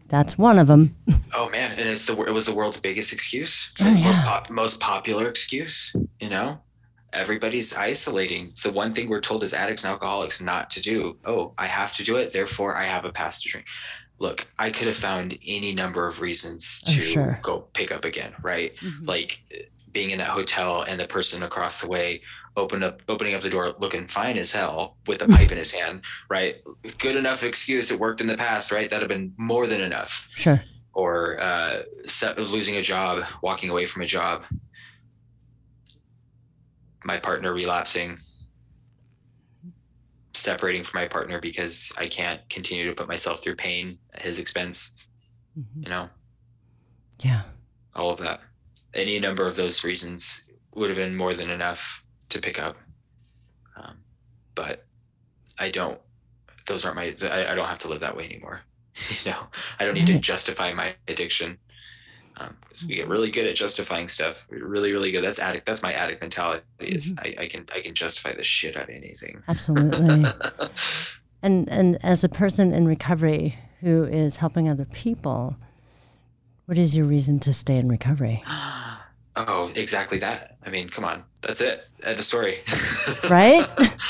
that's 0.08 0.38
one 0.38 0.58
of 0.58 0.66
them. 0.68 0.96
Oh 1.34 1.48
man, 1.50 1.70
and 1.78 1.88
it's 1.88 2.06
the 2.06 2.20
it 2.24 2.32
was 2.32 2.46
the 2.46 2.54
world's 2.54 2.80
biggest 2.80 3.12
excuse, 3.12 3.70
Oh, 3.80 3.90
most 3.94 4.22
pop, 4.24 4.50
most 4.50 4.80
popular 4.80 5.28
excuse. 5.28 5.94
You 6.20 6.30
know, 6.30 6.60
everybody's 7.12 7.74
isolating. 7.76 8.48
It's 8.48 8.62
the 8.64 8.72
one 8.72 8.92
thing 8.94 9.08
we're 9.08 9.20
told 9.20 9.44
as 9.44 9.54
addicts 9.54 9.84
and 9.84 9.92
alcoholics 9.92 10.40
not 10.40 10.70
to 10.70 10.80
do. 10.80 11.16
Oh, 11.24 11.52
I 11.58 11.66
have 11.66 11.92
to 11.94 12.02
do 12.04 12.16
it, 12.16 12.32
therefore 12.32 12.74
I 12.74 12.84
have 12.84 13.04
a 13.04 13.12
pass 13.12 13.40
to 13.42 13.48
drink. 13.48 13.66
Look, 14.18 14.48
I 14.58 14.70
could 14.70 14.88
have 14.88 14.96
found 14.96 15.38
any 15.46 15.72
number 15.74 16.06
of 16.08 16.20
reasons 16.20 16.82
Oh, 16.88 16.92
to 16.92 17.00
sure. 17.00 17.38
go 17.42 17.60
pick 17.72 17.92
up 17.92 18.04
again, 18.04 18.32
right? 18.42 18.74
Mm-hmm. 18.76 19.04
Like 19.04 19.40
being 19.92 20.10
in 20.10 20.18
that 20.18 20.28
hotel 20.28 20.82
and 20.82 21.00
the 21.00 21.06
person 21.06 21.42
across 21.42 21.80
the 21.80 21.88
way 21.88 22.20
open 22.56 22.82
up 22.82 23.00
opening 23.08 23.34
up 23.34 23.42
the 23.42 23.50
door 23.50 23.72
looking 23.78 24.06
fine 24.06 24.36
as 24.36 24.52
hell 24.52 24.96
with 25.06 25.22
a 25.22 25.28
pipe 25.36 25.50
in 25.52 25.58
his 25.58 25.72
hand, 25.72 26.02
right? 26.28 26.56
Good 26.98 27.16
enough 27.16 27.42
excuse. 27.42 27.90
It 27.90 27.98
worked 27.98 28.20
in 28.20 28.26
the 28.26 28.36
past, 28.36 28.70
right? 28.72 28.90
That'd 28.90 29.08
have 29.10 29.16
been 29.18 29.32
more 29.36 29.66
than 29.66 29.80
enough 29.80 30.28
Sure. 30.34 30.62
or 30.92 31.40
uh, 31.40 31.82
losing 32.36 32.76
a 32.76 32.82
job, 32.82 33.24
walking 33.42 33.70
away 33.70 33.86
from 33.86 34.02
a 34.02 34.06
job, 34.06 34.44
my 37.04 37.16
partner 37.16 37.52
relapsing, 37.54 38.18
separating 40.34 40.84
from 40.84 41.00
my 41.00 41.08
partner 41.08 41.40
because 41.40 41.92
I 41.96 42.08
can't 42.08 42.40
continue 42.50 42.86
to 42.88 42.94
put 42.94 43.08
myself 43.08 43.42
through 43.42 43.56
pain 43.56 43.98
at 44.14 44.22
his 44.22 44.38
expense. 44.38 44.92
Mm-hmm. 45.58 45.82
You 45.84 45.88
know? 45.90 46.08
Yeah. 47.20 47.42
All 47.94 48.10
of 48.10 48.18
that. 48.20 48.40
Any 48.98 49.20
number 49.20 49.46
of 49.46 49.54
those 49.54 49.84
reasons 49.84 50.42
would 50.74 50.90
have 50.90 50.96
been 50.96 51.14
more 51.14 51.32
than 51.32 51.50
enough 51.50 52.04
to 52.30 52.40
pick 52.40 52.60
up. 52.60 52.76
Um, 53.76 53.98
but 54.54 54.86
I 55.58 55.70
don't, 55.70 56.00
those 56.66 56.84
aren't 56.84 56.96
my, 56.96 57.14
I, 57.22 57.52
I, 57.52 57.54
don't 57.54 57.66
have 57.66 57.78
to 57.80 57.88
live 57.88 58.00
that 58.00 58.16
way 58.16 58.24
anymore. 58.24 58.62
you 59.24 59.30
know, 59.30 59.38
I 59.78 59.84
don't 59.84 59.94
need 59.94 60.08
to 60.08 60.18
justify 60.18 60.72
my 60.72 60.96
addiction. 61.06 61.58
Um, 62.38 62.56
we 62.88 62.96
get 62.96 63.08
really 63.08 63.30
good 63.30 63.46
at 63.46 63.54
justifying 63.54 64.08
stuff. 64.08 64.46
We're 64.50 64.66
really, 64.66 64.92
really 64.92 65.12
good. 65.12 65.22
That's 65.22 65.38
addict. 65.38 65.64
That's 65.64 65.82
my 65.82 65.92
addict 65.92 66.20
mentality. 66.20 66.64
Is 66.80 67.12
mm-hmm. 67.12 67.40
I, 67.40 67.44
I, 67.44 67.46
can 67.48 67.66
I 67.74 67.80
can 67.80 67.94
justify 67.94 68.34
the 68.34 68.44
shit 68.44 68.76
out 68.76 68.84
of 68.84 68.90
anything. 68.90 69.42
Absolutely. 69.48 70.24
and 71.42 71.68
and 71.68 71.98
as 72.00 72.22
a 72.22 72.28
person 72.28 72.72
in 72.72 72.86
recovery 72.86 73.58
who 73.80 74.04
is 74.04 74.36
helping 74.36 74.68
other 74.68 74.84
people, 74.84 75.56
what 76.66 76.78
is 76.78 76.96
your 76.96 77.06
reason 77.06 77.40
to 77.40 77.52
stay 77.52 77.76
in 77.76 77.88
recovery? 77.88 78.44
Oh, 79.40 79.70
exactly 79.76 80.18
that. 80.18 80.56
I 80.66 80.70
mean, 80.70 80.88
come 80.88 81.04
on, 81.04 81.22
that's 81.42 81.60
it. 81.60 81.84
End 82.02 82.18
of 82.18 82.24
story. 82.24 82.58
right? 83.30 83.66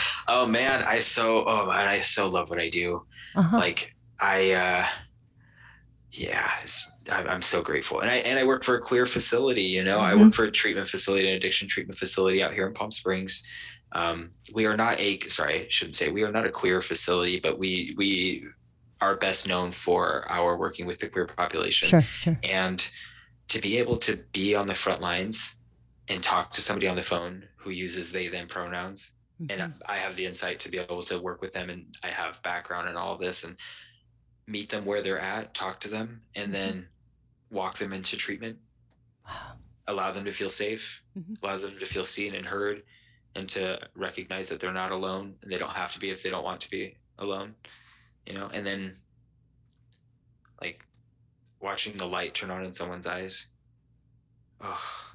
oh 0.29 0.47
man, 0.47 0.83
I 0.85 1.01
so 1.01 1.45
oh 1.47 1.67
man, 1.67 1.87
I 1.87 2.01
so 2.01 2.29
love 2.29 2.49
what 2.49 2.59
I 2.59 2.71
do. 2.71 3.05
Uh-huh. 3.37 3.59
Like 3.59 3.95
I, 4.19 4.53
uh 4.53 4.87
yeah, 6.13 6.51
I'm 7.13 7.43
so 7.43 7.63
grateful, 7.63 8.01
and 8.01 8.11
I 8.11 8.17
and 8.17 8.39
I 8.39 8.45
work 8.45 8.65
for 8.65 8.77
a 8.77 8.81
queer 8.81 9.05
facility. 9.05 9.63
You 9.63 9.85
know, 9.85 9.99
mm-hmm. 9.99 10.19
I 10.19 10.23
work 10.23 10.33
for 10.33 10.45
a 10.45 10.51
treatment 10.51 10.89
facility, 10.89 11.29
an 11.29 11.37
addiction 11.37 11.69
treatment 11.69 11.99
facility 11.99 12.43
out 12.43 12.55
here 12.55 12.67
in 12.67 12.73
Palm 12.73 12.91
Springs. 12.91 13.43
Um, 13.93 14.31
we 14.55 14.65
are 14.65 14.77
not 14.77 14.99
a 14.99 15.21
sorry, 15.29 15.67
I 15.67 15.67
shouldn't 15.69 15.97
say 15.97 16.11
we 16.11 16.23
are 16.23 16.33
not 16.33 16.47
a 16.47 16.51
queer 16.51 16.81
facility, 16.81 17.39
but 17.39 17.59
we 17.59 17.95
we 17.99 18.45
are 19.03 19.17
best 19.17 19.47
known 19.47 19.73
for 19.73 20.25
our 20.31 20.57
working 20.57 20.87
with 20.87 20.99
the 21.01 21.09
queer 21.09 21.27
population. 21.27 21.89
Sure, 21.89 22.03
sure. 22.03 22.39
And 22.43 22.91
to 23.49 23.61
be 23.61 23.79
able 23.79 23.97
to 23.97 24.17
be 24.33 24.55
on 24.55 24.67
the 24.67 24.75
front 24.75 25.01
lines 25.01 25.57
and 26.09 26.23
talk 26.23 26.53
to 26.53 26.61
somebody 26.61 26.87
on 26.87 26.97
the 26.97 27.03
phone 27.03 27.45
who 27.57 27.71
uses 27.71 28.13
they 28.13 28.29
them 28.29 28.47
pronouns 28.47 29.13
mm-hmm. 29.41 29.61
and 29.61 29.75
i 29.87 29.97
have 29.97 30.17
the 30.17 30.27
insight 30.27 30.61
to 30.61 30.71
be 30.71 30.79
able 30.79 31.03
to 31.03 31.19
work 31.19 31.41
with 31.41 31.53
them 31.53 31.71
and 31.71 31.85
i 32.03 32.09
have 32.09 32.43
background 32.43 32.89
in 32.89 32.97
all 32.97 33.15
of 33.15 33.21
this 33.21 33.45
and 33.45 33.57
meet 34.47 34.69
them 34.69 34.85
where 34.85 35.03
they're 35.03 35.21
at 35.21 35.53
talk 35.55 35.81
to 35.81 35.89
them 35.89 36.21
and 36.35 36.45
mm-hmm. 36.45 36.53
then 36.53 36.89
walk 37.51 37.79
them 37.79 37.93
into 37.93 38.17
treatment 38.17 38.57
wow. 39.27 39.33
allow 39.89 40.13
them 40.13 40.25
to 40.25 40.33
feel 40.33 40.51
safe 40.51 41.03
mm-hmm. 41.19 41.35
allow 41.43 41.57
them 41.57 41.79
to 41.79 41.87
feel 41.87 42.05
seen 42.05 42.35
and 42.35 42.45
heard 42.45 42.83
and 43.35 43.49
to 43.49 43.79
recognize 43.95 44.49
that 44.49 44.61
they're 44.61 44.73
not 44.73 44.93
alone 44.93 45.35
and 45.43 45.51
they 45.51 45.57
don't 45.57 45.71
have 45.71 45.93
to 45.93 45.99
be 45.99 46.11
if 46.11 46.23
they 46.23 46.29
don't 46.29 46.45
want 46.45 46.61
to 46.61 46.71
be 46.71 46.95
alone 47.19 47.55
you 48.27 48.35
know 48.35 48.51
and 48.53 48.67
then 48.67 48.95
like 50.61 50.85
watching 51.61 51.97
the 51.97 52.07
light 52.07 52.35
turn 52.35 52.51
on 52.51 52.65
in 52.65 52.73
someone's 52.73 53.07
eyes. 53.07 53.49
Oh, 54.61 55.09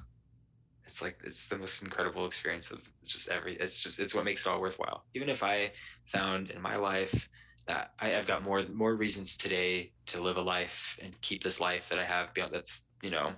it's 0.84 1.02
like 1.02 1.18
it's 1.24 1.48
the 1.48 1.58
most 1.58 1.82
incredible 1.82 2.26
experience 2.26 2.70
of 2.70 2.88
just 3.04 3.28
every. 3.28 3.56
It's 3.56 3.82
just 3.82 3.98
it's 3.98 4.14
what 4.14 4.24
makes 4.24 4.46
it 4.46 4.50
all 4.50 4.60
worthwhile. 4.60 5.04
Even 5.14 5.28
if 5.28 5.42
I 5.42 5.72
found 6.06 6.50
in 6.50 6.60
my 6.60 6.76
life 6.76 7.28
that 7.66 7.92
I, 7.98 8.08
have 8.08 8.26
got 8.26 8.42
more 8.42 8.64
more 8.72 8.94
reasons 8.94 9.36
today 9.36 9.92
to 10.06 10.20
live 10.20 10.36
a 10.36 10.42
life 10.42 10.98
and 11.02 11.18
keep 11.20 11.42
this 11.42 11.60
life 11.60 11.88
that 11.88 11.98
I 11.98 12.04
have 12.04 12.34
beyond 12.34 12.52
that's 12.52 12.84
you 13.02 13.10
know 13.10 13.32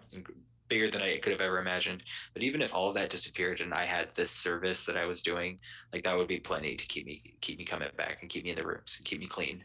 bigger 0.68 0.90
than 0.90 1.02
I 1.02 1.18
could 1.18 1.32
have 1.32 1.40
ever 1.40 1.58
imagined. 1.58 2.02
But 2.34 2.42
even 2.42 2.60
if 2.60 2.74
all 2.74 2.88
of 2.88 2.94
that 2.96 3.10
disappeared 3.10 3.60
and 3.60 3.72
I 3.72 3.84
had 3.84 4.10
this 4.10 4.30
service 4.30 4.84
that 4.86 4.96
I 4.96 5.04
was 5.04 5.22
doing, 5.22 5.60
like 5.92 6.02
that 6.02 6.16
would 6.16 6.28
be 6.28 6.40
plenty 6.40 6.74
to 6.74 6.86
keep 6.86 7.06
me 7.06 7.36
keep 7.40 7.58
me 7.58 7.64
coming 7.64 7.88
back 7.96 8.18
and 8.20 8.30
keep 8.30 8.44
me 8.44 8.50
in 8.50 8.56
the 8.56 8.66
rooms 8.66 8.96
and 8.98 9.06
keep 9.06 9.20
me 9.20 9.26
clean 9.26 9.64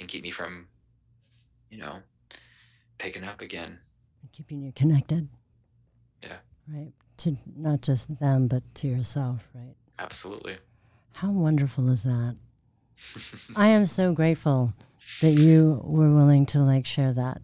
and 0.00 0.08
keep 0.08 0.22
me 0.22 0.30
from, 0.30 0.66
you 1.70 1.78
know, 1.78 2.00
picking 2.98 3.24
up 3.24 3.40
again. 3.40 3.78
Keeping 4.32 4.62
you 4.62 4.72
connected. 4.72 5.28
Yeah. 6.22 6.36
Right. 6.68 6.92
To 7.18 7.36
not 7.56 7.82
just 7.82 8.18
them, 8.18 8.48
but 8.48 8.62
to 8.76 8.88
yourself, 8.88 9.48
right? 9.54 9.74
Absolutely. 9.98 10.56
How 11.12 11.30
wonderful 11.30 11.90
is 11.90 12.02
that? 12.02 12.36
I 13.56 13.68
am 13.68 13.86
so 13.86 14.12
grateful 14.12 14.74
that 15.20 15.32
you 15.32 15.80
were 15.84 16.12
willing 16.12 16.46
to 16.46 16.60
like 16.60 16.86
share 16.86 17.12
that, 17.12 17.42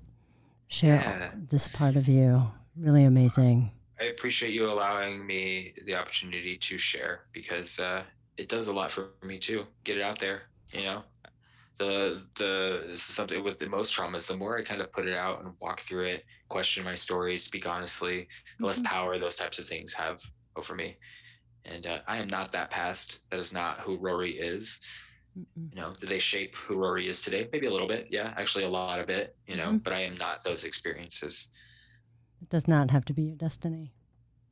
share 0.69 0.97
yeah. 0.97 1.31
this 1.51 1.69
part 1.69 1.97
of 1.97 2.09
you. 2.09 2.51
Really 2.77 3.05
amazing. 3.05 3.71
I 4.01 4.05
appreciate 4.05 4.53
you 4.53 4.69
allowing 4.69 5.25
me 5.27 5.75
the 5.85 5.95
opportunity 5.95 6.57
to 6.57 6.79
share 6.79 7.21
because 7.33 7.79
uh, 7.79 8.03
it 8.39 8.49
does 8.49 8.69
a 8.69 8.73
lot 8.73 8.91
for 8.91 9.11
me 9.23 9.39
too. 9.39 9.67
Get 9.85 9.99
it 9.99 10.03
out 10.03 10.19
there, 10.19 10.43
you 10.73 10.85
know 10.85 11.05
the 11.81 12.23
the 12.37 12.85
this 12.89 13.09
is 13.09 13.15
something 13.15 13.43
with 13.43 13.59
the 13.59 13.67
most 13.67 13.97
traumas 13.97 14.27
the 14.27 14.37
more 14.37 14.59
i 14.59 14.63
kind 14.63 14.83
of 14.83 14.93
put 14.93 15.09
it 15.09 15.17
out 15.17 15.43
and 15.43 15.55
walk 15.61 15.81
through 15.81 16.05
it 16.05 16.25
question 16.49 16.85
my 16.85 16.95
stories 16.95 17.43
speak 17.43 17.67
honestly 17.67 18.29
the 18.59 18.67
less 18.67 18.81
mm-hmm. 18.81 18.95
power 18.95 19.19
those 19.19 19.37
types 19.37 19.59
of 19.59 19.67
things 19.67 19.95
have 19.95 20.21
over 20.57 20.75
me 20.75 20.97
and 21.65 21.87
uh, 21.87 21.99
i 22.07 22.19
am 22.19 22.29
not 22.29 22.53
that 22.53 22.69
past 22.71 23.21
that 23.31 23.41
is 23.41 23.53
not 23.53 23.81
who 23.81 23.97
rory 23.97 24.33
is 24.33 24.79
Mm-mm. 25.39 25.71
you 25.71 25.81
know 25.81 25.95
do 25.99 26.07
they 26.07 26.19
shape 26.19 26.55
who 26.55 26.77
rory 26.77 27.09
is 27.09 27.23
today 27.23 27.49
maybe 27.51 27.67
a 27.67 27.71
little 27.71 27.89
bit 27.89 28.09
yeah 28.11 28.35
actually 28.37 28.65
a 28.65 28.69
lot 28.69 29.01
of 29.01 29.09
it 29.09 29.35
you 29.47 29.57
know 29.57 29.69
mm-hmm. 29.69 29.79
but 29.79 29.95
i 29.95 30.01
am 30.01 30.17
not 30.17 30.45
those 30.45 30.65
experiences 30.65 31.49
it 32.43 32.51
does 32.51 32.69
not 32.69 32.91
have 32.91 33.07
to 33.07 33.15
be 33.15 33.23
your 33.23 33.37
destiny 33.37 33.95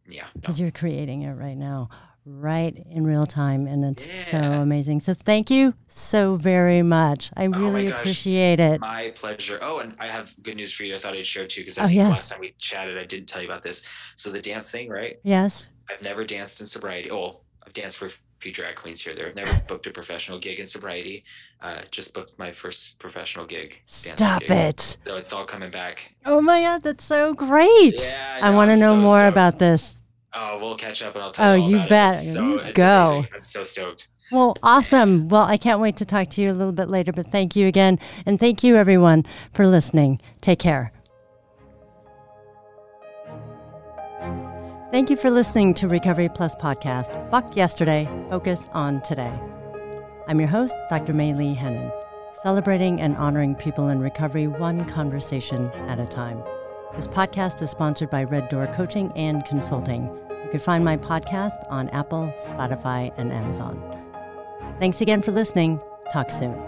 yeah 0.09 0.29
because 0.35 0.59
no. 0.59 0.65
you're 0.65 0.73
creating 0.73 1.23
it 1.23 1.35
right 1.35 1.59
now 1.59 1.91
right 2.29 2.77
in 2.91 3.05
real 3.05 3.27
time 3.27 3.67
and 3.67 3.85
it's 3.85 4.07
yeah. 4.33 4.43
so 4.43 4.61
amazing. 4.61 5.01
So 5.01 5.15
thank 5.15 5.51
you 5.51 5.75
so 5.87 6.37
very 6.37 6.83
much. 6.83 7.31
I 7.37 7.47
oh 7.47 7.51
really 7.51 7.93
oh 7.93 7.97
appreciate 7.97 8.61
it. 8.61 8.81
My 8.81 9.13
pleasure. 9.15 9.59
Oh 9.63 9.79
and 9.79 9.95
i 9.99 10.07
have 10.07 10.35
good 10.43 10.57
news 10.57 10.73
for 10.73 10.85
you. 10.85 10.95
I 10.95 10.99
thought 10.99 11.15
i'd 11.15 11.27
share 11.27 11.47
too 11.47 11.63
because 11.63 11.79
i 11.79 11.85
oh, 11.85 11.87
think 11.87 11.97
yes. 11.97 12.11
last 12.11 12.29
time 12.31 12.41
we 12.41 12.55
chatted 12.59 12.99
i 12.99 13.05
didn't 13.05 13.27
tell 13.27 13.43
you 13.43 13.49
about 13.49 13.63
this. 13.63 13.85
So 14.17 14.31
the 14.31 14.41
dance 14.41 14.71
thing 14.71 14.89
right? 14.89 15.17
Yes. 15.23 15.71
I've 15.91 16.03
never 16.03 16.25
danced 16.25 16.61
in 16.61 16.67
sobriety. 16.67 17.11
Oh 17.11 17.41
i've 17.67 17.73
danced 17.73 17.99
for 17.99 18.07
a 18.07 18.11
few 18.41 18.53
drag 18.53 18.77
queens 18.77 19.01
here 19.01 19.15
there. 19.15 19.27
I've 19.27 19.35
never 19.35 19.61
booked 19.67 19.87
a 19.87 19.91
professional 19.91 20.39
gig 20.39 20.61
in 20.61 20.67
sobriety. 20.67 21.25
Uh, 21.61 21.81
just 21.91 22.15
booked 22.15 22.39
my 22.39 22.53
first 22.53 23.01
professional 23.01 23.47
gig 23.47 23.83
stop 23.87 24.43
gig. 24.43 24.51
it. 24.51 24.99
So 25.05 25.17
it's 25.17 25.33
all 25.33 25.45
coming 25.45 25.71
back. 25.71 26.15
Oh 26.25 26.41
my 26.41 26.63
god 26.63 26.83
that's 26.83 27.05
so 27.05 27.35
great. 27.35 27.95
Yeah, 27.95 28.41
i, 28.43 28.49
I 28.49 28.51
want 28.51 28.71
to 28.71 28.77
know 28.77 28.93
so 28.93 29.01
more 29.01 29.19
stoked. 29.19 29.33
about 29.33 29.59
this 29.59 29.97
Oh, 30.35 30.59
we'll 30.59 30.77
catch 30.77 31.03
up 31.03 31.15
and 31.15 31.25
I'll 31.25 31.33
tell 31.33 31.53
oh, 31.53 31.55
you. 31.55 31.79
Oh, 31.79 31.83
you 31.83 31.89
bet. 31.89 32.17
So, 32.17 32.73
Go. 32.73 33.11
Amazing. 33.11 33.29
I'm 33.35 33.43
so 33.43 33.63
stoked. 33.63 34.09
Well, 34.31 34.57
awesome. 34.63 35.29
Well, 35.29 35.45
I 35.45 35.57
can't 35.57 35.81
wait 35.81 35.97
to 35.97 36.05
talk 36.05 36.29
to 36.31 36.43
you 36.43 36.51
a 36.51 36.53
little 36.53 36.73
bit 36.73 36.89
later, 36.89 37.13
but 37.13 37.31
thank 37.33 37.57
you 37.57 37.67
again. 37.67 37.99
And 38.27 38.39
thank 38.39 38.63
you, 38.63 38.77
everyone, 38.77 39.25
for 39.55 39.67
listening. 39.67 40.21
Take 40.43 40.59
care. 40.59 40.93
Thank 44.91 45.11
you 45.11 45.17
for 45.17 45.31
listening 45.31 45.75
to 45.75 45.89
Recovery 45.89 46.29
Plus 46.29 46.55
podcast. 46.57 47.31
Fuck 47.31 47.57
yesterday, 47.57 48.09
focus 48.31 48.69
on 48.73 49.03
today. 49.03 49.39
I'm 50.27 50.39
your 50.41 50.49
host, 50.49 50.75
Dr. 50.89 51.13
May 51.13 51.35
Lee 51.35 51.55
Hennon, 51.55 51.93
celebrating 52.43 53.01
and 53.01 53.17
honoring 53.17 53.55
people 53.55 53.89
in 53.89 54.01
recovery 54.01 54.47
one 54.47 54.87
conversation 54.87 55.71
at 55.89 55.99
a 55.99 56.07
time. 56.07 56.43
This 56.99 57.07
podcast 57.07 57.63
is 57.63 57.71
sponsored 57.71 58.11
by 58.11 58.25
Red 58.25 58.49
Door 58.49 58.67
Coaching 58.75 59.13
and 59.15 59.45
Consulting. 59.45 60.07
You 60.31 60.51
can 60.51 60.59
find 60.59 60.85
my 60.85 60.97
podcast 60.97 61.65
on 61.71 61.89
Apple, 61.91 62.35
Spotify, 62.45 63.15
and 63.17 63.31
Amazon. 63.31 63.81
Thanks 64.81 65.01
again 65.01 65.23
for 65.23 65.31
listening. 65.31 65.81
Talk 66.13 66.33
soon. 66.33 66.61